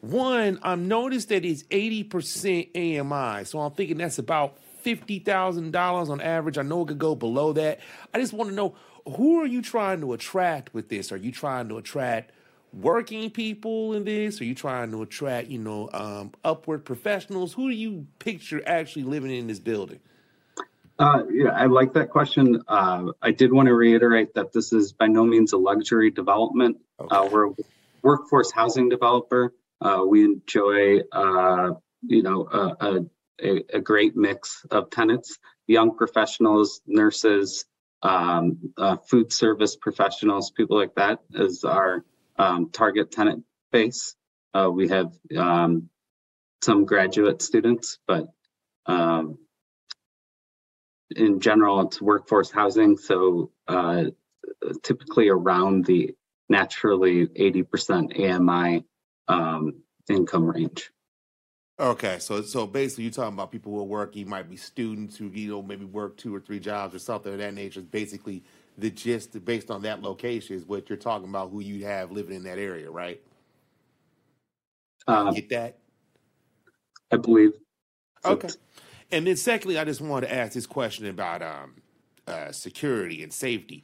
One, 0.00 0.60
I'm 0.62 0.86
noticed 0.86 1.30
that 1.30 1.44
it's 1.44 1.64
80% 1.64 2.70
AMI, 2.76 3.44
so 3.44 3.58
I'm 3.58 3.72
thinking 3.72 3.98
that's 3.98 4.18
about 4.18 4.58
$50,000 4.84 6.08
on 6.10 6.20
average. 6.20 6.58
I 6.58 6.62
know 6.62 6.82
it 6.82 6.88
could 6.88 6.98
go 6.98 7.14
below 7.14 7.52
that. 7.54 7.80
I 8.12 8.18
just 8.18 8.32
want 8.32 8.50
to 8.50 8.56
know 8.56 8.74
who 9.06 9.40
are 9.40 9.46
you 9.46 9.62
trying 9.62 10.00
to 10.00 10.12
attract 10.12 10.74
with 10.74 10.88
this? 10.88 11.12
Are 11.12 11.16
you 11.16 11.32
trying 11.32 11.68
to 11.68 11.78
attract 11.78 12.32
working 12.72 13.30
people 13.30 13.94
in 13.94 14.04
this? 14.04 14.40
Are 14.40 14.44
you 14.44 14.54
trying 14.54 14.90
to 14.92 15.02
attract, 15.02 15.48
you 15.48 15.58
know, 15.58 15.90
um, 15.92 16.32
upward 16.44 16.84
professionals? 16.84 17.52
Who 17.52 17.68
do 17.68 17.74
you 17.74 18.06
picture 18.18 18.62
actually 18.66 19.04
living 19.04 19.30
in 19.30 19.46
this 19.46 19.58
building? 19.58 20.00
Uh, 20.98 21.22
yeah, 21.30 21.50
I 21.50 21.66
like 21.66 21.94
that 21.94 22.10
question. 22.10 22.62
Uh, 22.68 23.12
I 23.20 23.32
did 23.32 23.52
want 23.52 23.66
to 23.66 23.74
reiterate 23.74 24.34
that 24.34 24.52
this 24.52 24.72
is 24.72 24.92
by 24.92 25.06
no 25.06 25.24
means 25.24 25.52
a 25.52 25.56
luxury 25.56 26.10
development. 26.10 26.78
Okay. 27.00 27.16
Uh, 27.16 27.26
we're 27.26 27.48
a 27.48 27.54
workforce 28.02 28.52
housing 28.52 28.88
developer. 28.88 29.52
Uh, 29.80 30.04
we 30.06 30.24
enjoy, 30.24 31.00
uh, 31.10 31.70
you 32.02 32.22
know, 32.22 32.46
a, 32.52 32.86
a, 32.86 33.06
a, 33.42 33.80
great 33.80 34.16
mix 34.16 34.64
of 34.70 34.90
tenants, 34.90 35.38
young 35.66 35.96
professionals, 35.96 36.80
nurses, 36.86 37.64
um, 38.02 38.58
uh, 38.76 38.96
food 38.96 39.32
service 39.32 39.76
professionals, 39.76 40.50
people 40.50 40.76
like 40.76 40.94
that 40.96 41.20
is 41.34 41.64
our 41.64 42.04
um, 42.38 42.70
target 42.70 43.10
tenant 43.10 43.44
base. 43.70 44.16
Uh, 44.54 44.70
we 44.72 44.88
have 44.88 45.12
um, 45.36 45.88
some 46.62 46.84
graduate 46.84 47.42
students, 47.42 47.98
but 48.06 48.26
um, 48.86 49.38
in 51.14 51.40
general, 51.40 51.80
it's 51.82 52.00
workforce 52.00 52.50
housing. 52.50 52.96
So 52.96 53.50
uh, 53.68 54.04
typically 54.82 55.28
around 55.28 55.84
the 55.84 56.14
naturally 56.48 57.26
80% 57.26 58.18
AMI 58.18 58.84
um, 59.28 59.82
income 60.08 60.44
range. 60.44 60.90
Okay, 61.80 62.18
so 62.18 62.42
so 62.42 62.66
basically, 62.66 63.04
you're 63.04 63.12
talking 63.12 63.34
about 63.34 63.50
people 63.50 63.72
who 63.72 63.80
are 63.80 63.84
working, 63.84 64.28
might 64.28 64.48
be 64.48 64.56
students 64.56 65.16
who 65.16 65.28
you 65.28 65.50
know 65.50 65.62
maybe 65.62 65.84
work 65.84 66.16
two 66.16 66.34
or 66.34 66.40
three 66.40 66.60
jobs 66.60 66.94
or 66.94 66.98
something 66.98 67.32
of 67.32 67.38
that 67.38 67.54
nature. 67.54 67.80
Is 67.80 67.86
basically 67.86 68.42
the 68.78 68.90
gist 68.90 69.42
based 69.44 69.70
on 69.70 69.82
that 69.82 70.02
location 70.02 70.56
is 70.56 70.64
what 70.64 70.88
you're 70.88 70.96
talking 70.98 71.28
about 71.28 71.50
who 71.50 71.60
you 71.60 71.84
have 71.84 72.12
living 72.12 72.36
in 72.36 72.42
that 72.44 72.58
area, 72.58 72.90
right? 72.90 73.20
Uh, 75.06 75.32
Get 75.32 75.48
that? 75.48 75.78
I 77.10 77.16
believe. 77.16 77.52
Okay. 78.24 78.48
And 79.10 79.26
then 79.26 79.36
secondly, 79.36 79.78
I 79.78 79.84
just 79.84 80.00
wanted 80.00 80.28
to 80.28 80.34
ask 80.34 80.52
this 80.52 80.66
question 80.66 81.06
about 81.06 81.42
um, 81.42 81.74
uh, 82.26 82.52
security 82.52 83.22
and 83.22 83.32
safety. 83.32 83.82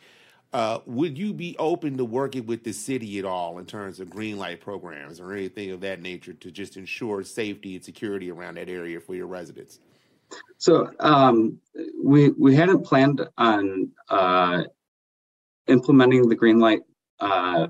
Uh, 0.53 0.79
would 0.87 1.19
you 1.19 1.35
be 1.35 1.55
open 1.59 1.99
to 1.99 2.05
working 2.05 2.47
with 2.47 2.65
the 2.65 2.73
city 2.73 3.19
at 3.19 3.25
all 3.27 3.59
in 3.59 3.67
terms 3.67 4.01
of 4.01 4.09
green 4.09 4.39
light 4.39 4.61
programs 4.61 5.21
or 5.21 5.33
anything 5.33 5.71
of 5.71 5.81
that 5.81 6.01
nature 6.01 6.33
to 6.33 6.51
just 6.51 6.79
ensure 6.79 7.23
safety 7.23 7.75
and 7.75 7.85
security 7.85 8.31
around 8.31 8.57
that 8.57 8.69
area 8.69 8.99
for 8.99 9.15
your 9.15 9.27
residents? 9.27 9.79
So 10.57 10.91
um, 11.01 11.61
we 12.03 12.31
we 12.31 12.55
hadn't 12.55 12.85
planned 12.85 13.27
on 13.37 13.91
uh, 14.09 14.65
implementing 15.67 16.29
the 16.29 16.35
green 16.35 16.59
light 16.59 16.81
uh, 17.21 17.67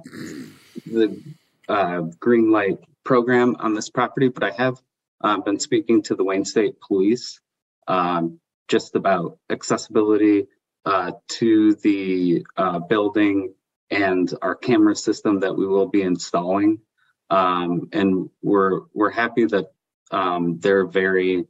the 0.87 1.21
uh, 1.69 2.01
green 2.21 2.51
light 2.51 2.79
program 3.05 3.57
on 3.59 3.75
this 3.75 3.91
property, 3.91 4.29
but 4.29 4.45
I 4.45 4.51
have 4.51 4.81
uh, 5.23 5.41
been 5.41 5.59
speaking 5.59 6.03
to 6.03 6.15
the 6.15 6.25
Wayne 6.25 6.45
State 6.45 6.81
Police 6.81 7.41
um, 7.89 8.39
just 8.69 8.95
about 8.95 9.39
accessibility 9.51 10.47
uh, 10.89 11.13
to 11.29 11.75
the 11.75 12.47
uh, 12.57 12.79
building 12.79 13.53
and 13.91 14.33
our 14.41 14.55
camera 14.55 14.97
system 14.97 15.41
that 15.41 15.55
we 15.55 15.67
will 15.67 15.89
be 15.89 16.01
installing. 16.01 16.81
Um, 17.29 17.91
and 17.93 18.31
we're 18.41 18.81
we're 18.95 19.11
happy 19.11 19.45
that 19.45 19.67
um, 20.11 20.61
they're 20.61 20.87
very 20.87 21.45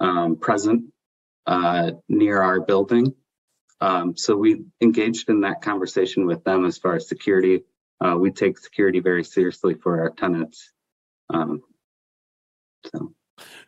um, 0.00 0.36
present 0.36 0.84
uh, 1.46 1.90
near 2.08 2.40
our 2.40 2.60
building. 2.60 3.14
Um, 3.82 4.16
so 4.16 4.34
we 4.36 4.64
engaged 4.80 5.28
in 5.28 5.42
that 5.42 5.60
conversation 5.60 6.24
with 6.24 6.42
them 6.44 6.64
as 6.64 6.78
far 6.78 6.94
as 6.94 7.08
security. 7.08 7.64
Uh, 8.02 8.16
we 8.18 8.30
take 8.30 8.56
security 8.56 9.00
very 9.00 9.22
seriously 9.22 9.74
for 9.74 10.00
our 10.00 10.10
tenants. 10.10 10.72
Um, 11.28 11.60
so. 12.86 13.12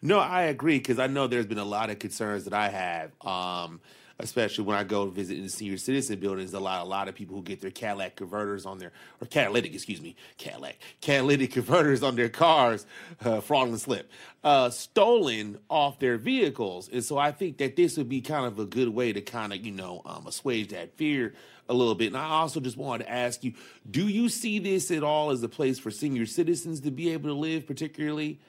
No, 0.00 0.18
I 0.18 0.42
agree 0.44 0.78
because 0.78 0.98
I 0.98 1.08
know 1.08 1.26
there's 1.26 1.46
been 1.46 1.58
a 1.58 1.64
lot 1.64 1.90
of 1.90 1.98
concerns 1.98 2.44
that 2.44 2.54
I 2.54 2.70
have. 2.70 3.12
Um, 3.20 3.80
especially 4.22 4.64
when 4.64 4.76
I 4.76 4.84
go 4.84 5.06
visit 5.06 5.36
in 5.36 5.44
the 5.44 5.48
senior 5.48 5.78
citizen 5.78 6.18
buildings, 6.18 6.52
a 6.54 6.60
lot 6.60 6.82
a 6.82 6.88
lot 6.88 7.08
of 7.08 7.14
people 7.14 7.36
who 7.36 7.42
get 7.42 7.60
their 7.60 7.70
Cadillac 7.70 8.16
converters 8.16 8.66
on 8.66 8.78
their 8.78 8.92
or 9.20 9.26
catalytic, 9.26 9.74
excuse 9.74 10.00
me, 10.00 10.16
Cadillac 10.38 10.78
catalytic 11.00 11.52
converters 11.52 12.02
on 12.02 12.16
their 12.16 12.28
cars, 12.28 12.86
uh, 13.24 13.40
fraudulent 13.40 13.80
slip, 13.80 14.10
uh, 14.44 14.70
stolen 14.70 15.58
off 15.68 15.98
their 15.98 16.16
vehicles, 16.16 16.88
and 16.88 17.04
so 17.04 17.18
I 17.18 17.32
think 17.32 17.58
that 17.58 17.76
this 17.76 17.96
would 17.96 18.08
be 18.08 18.20
kind 18.20 18.46
of 18.46 18.58
a 18.58 18.66
good 18.66 18.88
way 18.88 19.12
to 19.12 19.20
kind 19.20 19.52
of 19.52 19.64
you 19.64 19.72
know 19.72 20.02
um, 20.04 20.26
assuage 20.26 20.68
that 20.68 20.96
fear 20.96 21.34
a 21.68 21.74
little 21.74 21.94
bit. 21.94 22.08
And 22.08 22.16
I 22.16 22.28
also 22.28 22.60
just 22.60 22.76
wanted 22.76 23.04
to 23.04 23.10
ask 23.10 23.44
you, 23.44 23.54
do 23.88 24.08
you 24.08 24.28
see 24.28 24.58
this 24.58 24.90
at 24.90 25.04
all 25.04 25.30
as 25.30 25.42
a 25.42 25.48
place 25.48 25.78
for 25.78 25.90
senior 25.90 26.26
citizens 26.26 26.80
to 26.80 26.90
be 26.90 27.12
able 27.12 27.30
to 27.30 27.34
live, 27.34 27.66
particularly? 27.66 28.40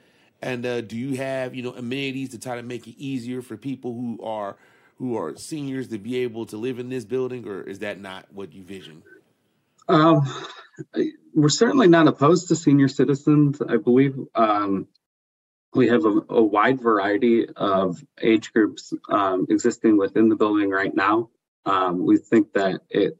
And 0.42 0.66
uh, 0.66 0.80
do 0.80 0.96
you 0.96 1.16
have 1.16 1.54
you 1.54 1.62
know 1.62 1.72
amenities 1.72 2.30
to 2.30 2.38
try 2.38 2.56
to 2.56 2.62
make 2.62 2.86
it 2.88 2.96
easier 2.98 3.40
for 3.40 3.56
people 3.56 3.94
who 3.94 4.18
are 4.22 4.56
who 5.02 5.16
are 5.16 5.34
seniors 5.34 5.88
to 5.88 5.98
be 5.98 6.18
able 6.18 6.46
to 6.46 6.56
live 6.56 6.78
in 6.78 6.88
this 6.88 7.04
building, 7.04 7.48
or 7.48 7.60
is 7.60 7.80
that 7.80 8.00
not 8.00 8.24
what 8.32 8.52
you 8.52 8.62
vision? 8.62 9.02
Um, 9.88 10.32
we're 11.34 11.48
certainly 11.48 11.88
not 11.88 12.06
opposed 12.06 12.46
to 12.48 12.56
senior 12.56 12.86
citizens. 12.86 13.60
I 13.60 13.78
believe 13.78 14.16
um, 14.36 14.86
we 15.74 15.88
have 15.88 16.04
a, 16.04 16.20
a, 16.28 16.40
wide 16.40 16.80
variety 16.80 17.48
of 17.48 18.00
age 18.20 18.52
groups 18.52 18.92
um, 19.08 19.46
existing 19.50 19.96
within 19.96 20.28
the 20.28 20.36
building 20.36 20.70
right 20.70 20.94
now. 20.94 21.30
Um, 21.66 22.06
we 22.06 22.18
think 22.18 22.52
that 22.52 22.82
it 22.88 23.18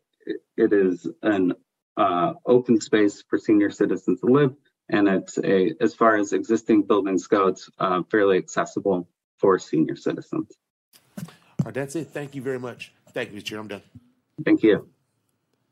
it 0.57 0.73
is 0.73 1.05
an 1.21 1.55
uh, 1.97 2.35
open 2.47 2.81
space 2.81 3.25
for 3.29 3.39
senior 3.39 3.71
citizens 3.71 4.21
to 4.21 4.27
live, 4.27 4.55
and 4.89 5.09
it's 5.09 5.37
a 5.37 5.75
as 5.81 5.97
far 5.97 6.15
as 6.15 6.33
existing 6.33 6.83
buildings 6.83 7.27
go, 7.27 7.49
it's 7.49 7.69
uh, 7.81 8.05
fairly 8.09 8.39
accessible 8.39 9.09
for 9.39 9.59
senior 9.59 9.97
citizens. 9.97 10.57
All 11.63 11.67
right, 11.67 11.75
that's 11.75 11.95
it. 11.95 12.09
Thank 12.09 12.35
you 12.35 12.43
very 12.43 12.59
much. 12.59 12.93
Thank 13.13 13.31
you, 13.31 13.41
Mr. 13.41 13.45
Chair. 13.45 13.61
I'm 13.61 13.69
done. 13.69 13.83
Thank 14.45 14.65
you. 14.65 14.89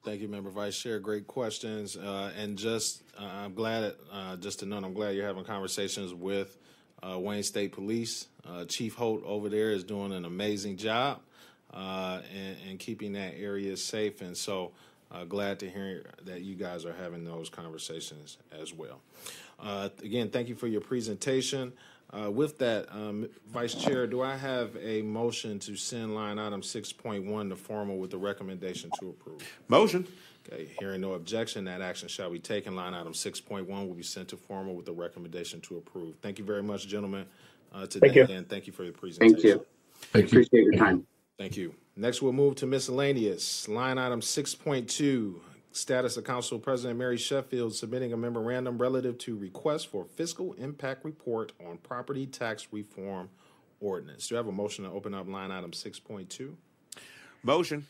Thank 0.05 0.21
you, 0.21 0.29
Member 0.29 0.49
Vice 0.49 0.79
Chair. 0.79 1.01
Great 1.01 1.27
questions. 1.27 1.97
Uh, 1.97 2.31
and 2.39 2.57
just, 2.57 3.03
uh, 3.19 3.25
I'm 3.25 3.55
glad, 3.55 3.95
uh, 4.13 4.37
just 4.37 4.61
to 4.61 4.67
know, 4.67 4.77
I'm 4.77 4.95
glad 4.95 5.17
you're 5.17 5.27
having 5.27 5.43
conversations 5.43 6.15
with 6.15 6.57
uh, 7.03 7.19
Wayne 7.19 7.43
State 7.43 7.73
Police. 7.73 8.29
Uh, 8.47 8.67
Chief 8.67 8.95
Holt 8.95 9.25
over 9.25 9.49
there 9.49 9.73
is 9.73 9.83
doing 9.83 10.13
an 10.13 10.25
amazing 10.25 10.77
job 10.77 11.23
uh, 11.75 12.21
in, 12.33 12.71
in, 12.71 12.79
keeping 12.79 13.15
that 13.15 13.35
area 13.37 13.77
safe. 13.77 14.21
And 14.21 14.37
so, 14.37 14.71
glad 15.29 15.59
to 15.59 15.69
hear 15.69 16.05
that 16.23 16.43
you 16.43 16.55
guys 16.55 16.85
are 16.85 16.95
having 16.95 17.25
those 17.25 17.51
conversations 17.51 18.39
as 18.63 18.73
well. 18.73 19.01
again, 20.05 20.31
thank 20.31 20.49
you 20.49 20.55
for 20.55 20.69
your 20.69 20.83
presentation. 20.83 21.73
Uh, 22.13 22.31
with 22.31 22.59
that, 22.59 22.91
um, 22.91 23.29
Vice 23.53 23.75
Chair, 23.75 24.07
do 24.07 24.21
I 24.21 24.35
have 24.35 24.77
a 24.83 25.01
motion 25.03 25.59
to 25.61 25.77
send 25.77 26.15
line 26.15 26.39
item 26.39 26.61
6.1 26.61 27.49
to 27.49 27.57
formal 27.57 27.99
with 27.99 28.11
the 28.11 28.19
recommendation 28.19 28.91
to 28.99 29.11
approve? 29.11 29.41
Motion. 29.69 30.07
Okay, 30.49 30.69
hearing 30.81 31.03
no 31.03 31.13
objection, 31.13 31.65
that 31.67 31.81
action 31.81 32.09
shall 32.09 32.31
be 32.31 32.41
taken. 32.41 32.75
Line 32.75 32.95
item 32.95 33.13
6.1 33.13 33.67
will 33.67 33.95
be 33.95 34.03
sent 34.03 34.29
to 34.29 34.37
formal 34.37 34.75
with 34.75 34.87
the 34.87 34.93
recommendation 34.93 35.61
to 35.61 35.77
approve. 35.77 36.17
Thank 36.21 36.39
you 36.39 36.45
very 36.45 36.63
much, 36.63 36.89
gentlemen, 36.89 37.27
uh, 37.73 37.87
today, 37.87 38.09
thank 38.09 38.29
you. 38.29 38.35
and 38.35 38.49
thank 38.49 38.67
you 38.67 38.73
for 38.73 38.83
your 38.83 38.93
presentation. 38.93 39.35
Thank 39.35 39.45
you. 39.45 39.67
Thank 40.13 40.33
you. 40.33 40.41
Appreciate 40.41 40.65
your 40.65 40.77
time. 40.77 41.07
Thank 41.39 41.57
you. 41.57 41.75
Next, 41.97 42.23
we'll 42.23 42.33
move 42.33 42.57
to 42.57 42.67
miscellaneous. 42.67 43.69
Line 43.69 43.99
item 43.99 44.21
6.2, 44.21 45.35
status 45.73 46.17
of 46.17 46.25
Council 46.25 46.59
President 46.59 46.99
Mary 46.99 47.17
Sheffield 47.17 47.75
submitting 47.75 48.13
a 48.13 48.17
memorandum 48.17 48.79
relative 48.79 49.19
to 49.19 49.37
request 49.37 49.89
for 49.89 50.05
fiscal 50.05 50.53
impact 50.55 51.05
report 51.05 51.53
on 51.65 51.79
property 51.79 52.27
tax 52.27 52.69
reform 52.73 53.29
ordinance. 53.81 54.29
Do 54.29 54.35
you 54.35 54.37
have 54.37 54.49
a 54.49 54.53
motion 54.53 54.85
to 54.85 54.91
open 54.91 55.15
up 55.15 55.29
line 55.29 55.51
item 55.51 55.71
6.2? 55.71 56.55
Motion. 57.43 57.87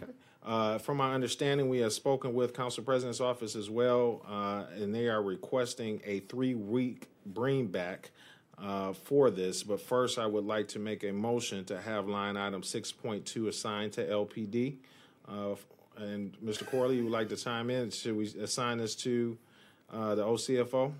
Okay. 0.00 0.12
Uh, 0.42 0.78
from 0.78 0.96
my 0.96 1.12
understanding, 1.12 1.68
we 1.68 1.78
have 1.78 1.92
spoken 1.92 2.32
with 2.32 2.54
Council 2.54 2.82
President's 2.82 3.20
office 3.20 3.54
as 3.54 3.68
well, 3.68 4.22
uh, 4.28 4.64
and 4.80 4.94
they 4.94 5.08
are 5.08 5.22
requesting 5.22 6.00
a 6.04 6.20
three-week 6.20 7.08
bring 7.26 7.66
back 7.66 8.10
uh, 8.58 8.92
for 8.92 9.30
this. 9.30 9.62
But 9.62 9.80
first, 9.80 10.18
I 10.18 10.26
would 10.26 10.44
like 10.44 10.68
to 10.68 10.78
make 10.78 11.04
a 11.04 11.12
motion 11.12 11.64
to 11.66 11.80
have 11.80 12.08
line 12.08 12.36
item 12.36 12.62
6.2 12.62 13.48
assigned 13.48 13.92
to 13.94 14.06
LPD 14.06 14.76
uh, 15.28 15.56
and 16.00 16.36
Mr. 16.44 16.66
Corley, 16.66 16.96
you 16.96 17.04
would 17.04 17.12
like 17.12 17.28
to 17.28 17.36
chime 17.36 17.70
in? 17.70 17.90
Should 17.90 18.16
we 18.16 18.26
assign 18.40 18.78
this 18.78 18.94
to 18.96 19.36
uh, 19.92 20.14
the 20.14 20.24
OCFO? 20.24 20.92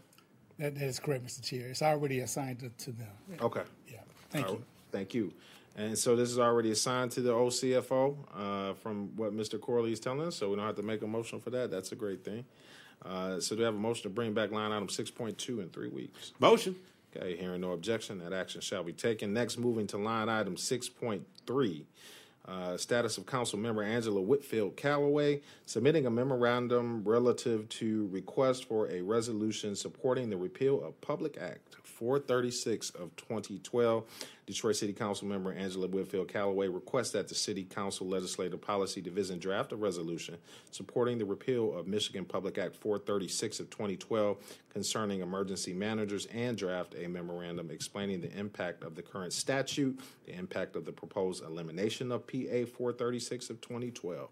That, 0.58 0.74
that 0.74 0.84
is 0.84 1.00
correct, 1.00 1.26
Mr. 1.26 1.42
Chair. 1.42 1.68
It's 1.68 1.82
already 1.82 2.20
assigned 2.20 2.60
to, 2.60 2.68
to 2.84 2.92
them. 2.92 3.08
Okay. 3.40 3.62
Yeah. 3.88 3.98
Thank 4.30 4.46
All 4.46 4.52
you. 4.52 4.58
right. 4.58 4.66
Thank 4.92 5.14
you. 5.14 5.32
And 5.76 5.96
so 5.96 6.16
this 6.16 6.30
is 6.30 6.38
already 6.38 6.72
assigned 6.72 7.12
to 7.12 7.20
the 7.20 7.32
OCFO 7.32 8.16
uh, 8.36 8.74
from 8.74 9.16
what 9.16 9.34
Mr. 9.34 9.58
Corley 9.60 9.92
is 9.92 10.00
telling 10.00 10.26
us, 10.26 10.36
so 10.36 10.50
we 10.50 10.56
don't 10.56 10.66
have 10.66 10.76
to 10.76 10.82
make 10.82 11.02
a 11.02 11.06
motion 11.06 11.40
for 11.40 11.50
that. 11.50 11.70
That's 11.70 11.92
a 11.92 11.96
great 11.96 12.24
thing. 12.24 12.44
Uh, 13.04 13.40
so 13.40 13.54
do 13.54 13.60
we 13.60 13.64
have 13.64 13.74
a 13.74 13.78
motion 13.78 14.02
to 14.02 14.10
bring 14.10 14.34
back 14.34 14.50
line 14.50 14.72
item 14.72 14.88
6.2 14.88 15.62
in 15.62 15.70
three 15.70 15.88
weeks? 15.88 16.32
Motion. 16.38 16.76
Okay, 17.16 17.36
hearing 17.36 17.62
no 17.62 17.72
objection, 17.72 18.18
that 18.18 18.32
action 18.32 18.60
shall 18.60 18.84
be 18.84 18.92
taken. 18.92 19.32
Next, 19.32 19.58
moving 19.58 19.86
to 19.88 19.98
line 19.98 20.28
item 20.28 20.56
6.3. 20.56 21.84
Uh, 22.50 22.76
status 22.76 23.16
of 23.16 23.26
Council 23.26 23.60
Member 23.60 23.84
Angela 23.84 24.20
Whitfield 24.20 24.76
Calloway 24.76 25.40
submitting 25.66 26.06
a 26.06 26.10
memorandum 26.10 27.04
relative 27.04 27.68
to 27.68 28.08
request 28.10 28.64
for 28.64 28.90
a 28.90 29.02
resolution 29.02 29.76
supporting 29.76 30.30
the 30.30 30.36
repeal 30.36 30.82
of 30.82 31.00
Public 31.00 31.38
Act 31.40 31.76
436 32.00 32.90
of 32.90 33.14
2012. 33.16 34.04
Detroit 34.46 34.74
City 34.74 34.94
Council 34.94 35.28
member 35.28 35.52
Angela 35.52 35.86
Whitfield 35.86 36.28
Calloway 36.28 36.66
requests 36.66 37.10
that 37.10 37.28
the 37.28 37.34
City 37.34 37.62
Council 37.62 38.08
Legislative 38.08 38.60
Policy 38.60 39.02
Division 39.02 39.38
draft 39.38 39.70
a 39.72 39.76
resolution 39.76 40.38
supporting 40.70 41.18
the 41.18 41.26
repeal 41.26 41.76
of 41.76 41.86
Michigan 41.86 42.24
Public 42.24 42.56
Act 42.56 42.74
436 42.74 43.60
of 43.60 43.68
2012 43.68 44.38
concerning 44.72 45.20
emergency 45.20 45.74
managers 45.74 46.26
and 46.34 46.56
draft 46.56 46.94
a 46.98 47.06
memorandum 47.06 47.70
explaining 47.70 48.22
the 48.22 48.32
impact 48.36 48.82
of 48.82 48.94
the 48.94 49.02
current 49.02 49.34
statute, 49.34 50.00
the 50.24 50.34
impact 50.34 50.76
of 50.76 50.86
the 50.86 50.92
proposed 50.92 51.44
elimination 51.44 52.10
of 52.10 52.26
PA 52.26 52.64
436 52.64 53.50
of 53.50 53.60
2012. 53.60 54.30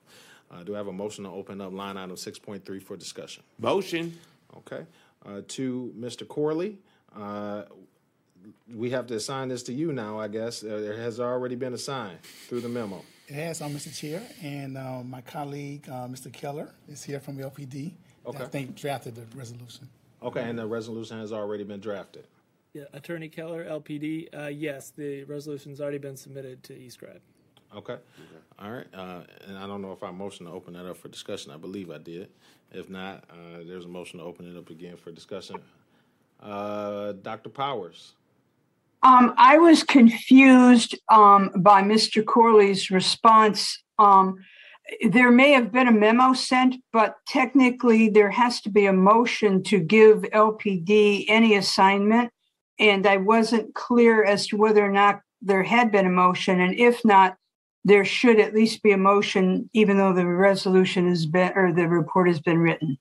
Uh, 0.50 0.62
do 0.62 0.74
I 0.74 0.78
have 0.78 0.86
a 0.86 0.92
motion 0.92 1.24
to 1.24 1.30
open 1.30 1.60
up 1.60 1.74
line 1.74 1.98
item 1.98 2.16
6.3 2.16 2.82
for 2.82 2.96
discussion? 2.96 3.42
Motion. 3.58 4.18
Okay. 4.56 4.86
Uh, 5.26 5.42
to 5.48 5.92
Mr. 5.98 6.26
Corley, 6.26 6.78
uh, 7.16 7.62
we 8.74 8.90
have 8.90 9.06
to 9.08 9.14
assign 9.14 9.48
this 9.48 9.62
to 9.64 9.72
you 9.72 9.92
now, 9.92 10.18
I 10.18 10.28
guess. 10.28 10.62
Uh, 10.62 10.78
there 10.80 10.96
has 10.96 11.20
already 11.20 11.54
been 11.54 11.74
assigned 11.74 12.22
through 12.48 12.60
the 12.60 12.68
memo. 12.68 13.02
It 13.26 13.34
has, 13.34 13.60
um, 13.60 13.74
Mr. 13.74 13.94
Chair, 13.94 14.22
and 14.42 14.78
uh, 14.78 15.02
my 15.02 15.20
colleague, 15.20 15.86
uh, 15.88 16.06
Mr. 16.06 16.32
Keller, 16.32 16.72
is 16.88 17.02
here 17.02 17.20
from 17.20 17.36
LPD. 17.36 17.92
Okay. 18.26 18.42
I 18.42 18.46
think 18.46 18.74
drafted 18.74 19.14
the 19.14 19.24
resolution. 19.36 19.88
Okay, 20.22 20.42
and 20.42 20.58
the 20.58 20.66
resolution 20.66 21.18
has 21.20 21.32
already 21.32 21.64
been 21.64 21.80
drafted. 21.80 22.26
Yeah, 22.72 22.84
Attorney 22.92 23.28
Keller, 23.28 23.64
LPD. 23.64 24.28
Uh, 24.36 24.46
yes, 24.46 24.90
the 24.90 25.24
resolution's 25.24 25.80
already 25.80 25.98
been 25.98 26.16
submitted 26.16 26.62
to 26.64 26.74
eScribe. 26.74 27.20
Okay. 27.74 27.96
All 28.58 28.70
right. 28.70 28.86
Uh, 28.94 29.20
and 29.46 29.58
I 29.58 29.66
don't 29.66 29.82
know 29.82 29.92
if 29.92 30.02
I 30.02 30.10
motion 30.10 30.46
to 30.46 30.52
open 30.52 30.74
that 30.74 30.86
up 30.86 30.96
for 30.96 31.08
discussion. 31.08 31.52
I 31.52 31.56
believe 31.56 31.90
I 31.90 31.98
did. 31.98 32.28
If 32.72 32.90
not, 32.90 33.24
uh, 33.30 33.62
there's 33.66 33.84
a 33.84 33.88
motion 33.88 34.18
to 34.18 34.24
open 34.24 34.50
it 34.50 34.58
up 34.58 34.70
again 34.70 34.96
for 34.96 35.10
discussion. 35.10 35.56
Uh, 36.42 37.12
Dr. 37.12 37.50
Powers. 37.50 38.14
Um, 39.02 39.34
I 39.36 39.58
was 39.58 39.82
confused 39.82 40.96
um, 41.08 41.50
by 41.56 41.82
Mr. 41.82 42.24
Corley's 42.24 42.90
response. 42.90 43.82
Um, 43.98 44.38
there 45.08 45.30
may 45.30 45.52
have 45.52 45.70
been 45.70 45.86
a 45.86 45.92
memo 45.92 46.32
sent, 46.32 46.76
but 46.92 47.16
technically 47.26 48.08
there 48.08 48.30
has 48.30 48.60
to 48.62 48.70
be 48.70 48.86
a 48.86 48.92
motion 48.92 49.62
to 49.64 49.78
give 49.78 50.22
LPD 50.22 51.26
any 51.28 51.54
assignment. 51.54 52.30
And 52.78 53.06
I 53.06 53.18
wasn't 53.18 53.74
clear 53.74 54.24
as 54.24 54.46
to 54.48 54.56
whether 54.56 54.84
or 54.84 54.90
not 54.90 55.20
there 55.42 55.62
had 55.62 55.92
been 55.92 56.06
a 56.06 56.10
motion. 56.10 56.60
And 56.60 56.78
if 56.78 57.04
not, 57.04 57.36
there 57.84 58.04
should 58.04 58.40
at 58.40 58.54
least 58.54 58.82
be 58.82 58.92
a 58.92 58.98
motion, 58.98 59.70
even 59.72 59.96
though 59.96 60.12
the 60.12 60.26
resolution 60.26 61.08
has 61.08 61.26
been 61.26 61.52
or 61.54 61.72
the 61.72 61.88
report 61.88 62.28
has 62.28 62.40
been 62.40 62.58
written. 62.58 62.98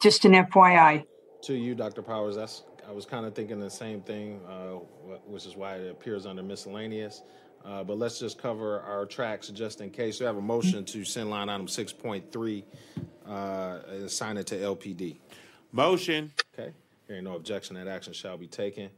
Just 0.00 0.24
an 0.24 0.32
FYI. 0.32 1.04
To 1.46 1.54
you, 1.54 1.76
Dr. 1.76 2.02
Powers. 2.02 2.34
That's 2.34 2.64
I 2.88 2.90
was 2.90 3.06
kind 3.06 3.24
of 3.24 3.32
thinking 3.32 3.60
the 3.60 3.70
same 3.70 4.00
thing, 4.00 4.40
uh, 4.48 4.80
which 5.28 5.46
is 5.46 5.54
why 5.54 5.76
it 5.76 5.88
appears 5.88 6.26
under 6.26 6.42
miscellaneous. 6.42 7.22
Uh, 7.64 7.84
but 7.84 7.98
let's 7.98 8.18
just 8.18 8.36
cover 8.36 8.80
our 8.80 9.06
tracks 9.06 9.46
just 9.50 9.80
in 9.80 9.90
case. 9.90 10.18
We 10.18 10.26
have 10.26 10.38
a 10.38 10.42
motion 10.42 10.84
to 10.86 11.04
send 11.04 11.30
line 11.30 11.48
item 11.48 11.68
6.3, 11.68 12.64
uh, 13.28 13.78
assign 14.04 14.38
it 14.38 14.48
to 14.48 14.56
LPD. 14.56 15.18
Motion. 15.70 16.32
Okay. 16.58 16.72
Hearing 17.06 17.22
no 17.22 17.36
objection, 17.36 17.76
that 17.76 17.86
action 17.86 18.12
shall 18.12 18.36
be 18.36 18.48
taken. 18.48 18.90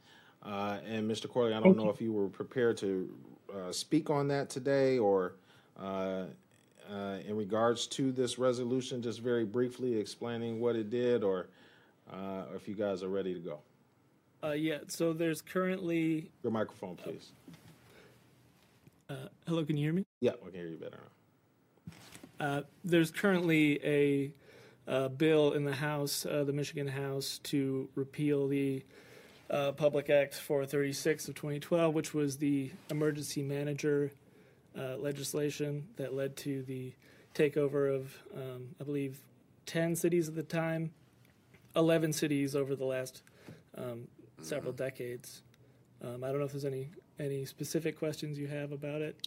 Uh, 0.42 0.78
and 0.86 1.10
Mr. 1.10 1.28
Corley, 1.28 1.52
I 1.52 1.60
don't 1.60 1.76
know 1.76 1.90
if 1.90 2.00
you 2.00 2.14
were 2.14 2.28
prepared 2.28 2.78
to 2.78 3.14
uh, 3.54 3.72
speak 3.72 4.08
on 4.08 4.26
that 4.28 4.48
today 4.48 4.96
or 4.96 5.34
uh, 5.78 6.22
uh, 6.90 7.18
in 7.26 7.36
regards 7.36 7.86
to 7.88 8.10
this 8.10 8.38
resolution, 8.38 9.02
just 9.02 9.20
very 9.20 9.44
briefly 9.44 9.98
explaining 9.98 10.60
what 10.60 10.76
it 10.76 10.88
did, 10.88 11.22
or 11.22 11.48
uh, 12.12 12.44
if 12.54 12.68
you 12.68 12.74
guys 12.74 13.02
are 13.02 13.08
ready 13.08 13.34
to 13.34 13.40
go. 13.40 13.58
Uh, 14.42 14.52
yeah, 14.52 14.78
so 14.86 15.12
there's 15.12 15.42
currently. 15.42 16.30
Your 16.42 16.52
microphone, 16.52 16.96
please. 16.96 17.32
Uh, 19.10 19.14
hello, 19.46 19.64
can 19.64 19.76
you 19.76 19.86
hear 19.86 19.92
me? 19.92 20.04
Yeah, 20.20 20.32
we 20.44 20.50
can 20.50 20.60
hear 20.60 20.68
you 20.68 20.76
better 20.76 20.98
now. 22.40 22.46
Uh, 22.46 22.62
there's 22.84 23.10
currently 23.10 23.80
a 23.84 24.32
uh, 24.86 25.08
bill 25.08 25.52
in 25.52 25.64
the 25.64 25.74
House, 25.74 26.24
uh, 26.24 26.44
the 26.44 26.52
Michigan 26.52 26.86
House, 26.86 27.40
to 27.44 27.88
repeal 27.94 28.46
the 28.46 28.84
uh, 29.50 29.72
Public 29.72 30.08
Act 30.08 30.34
436 30.34 31.28
of 31.28 31.34
2012, 31.34 31.94
which 31.94 32.14
was 32.14 32.36
the 32.36 32.70
emergency 32.90 33.42
manager 33.42 34.12
legislation 34.98 35.84
that 35.96 36.14
led 36.14 36.36
to 36.36 36.62
the 36.62 36.92
takeover 37.34 37.92
of, 37.92 38.16
um, 38.36 38.68
I 38.80 38.84
believe, 38.84 39.18
10 39.66 39.96
cities 39.96 40.28
at 40.28 40.36
the 40.36 40.44
time, 40.44 40.92
11 41.76 42.12
cities 42.12 42.54
over 42.54 42.74
the 42.74 42.84
last 42.84 43.22
um, 43.76 44.08
several 44.42 44.72
decades. 44.72 45.42
Um, 46.02 46.22
I 46.24 46.28
don't 46.28 46.38
know 46.38 46.44
if 46.44 46.52
there's 46.52 46.64
any 46.64 46.90
any 47.18 47.44
specific 47.44 47.98
questions 47.98 48.38
you 48.38 48.46
have 48.46 48.70
about 48.70 49.00
it. 49.00 49.26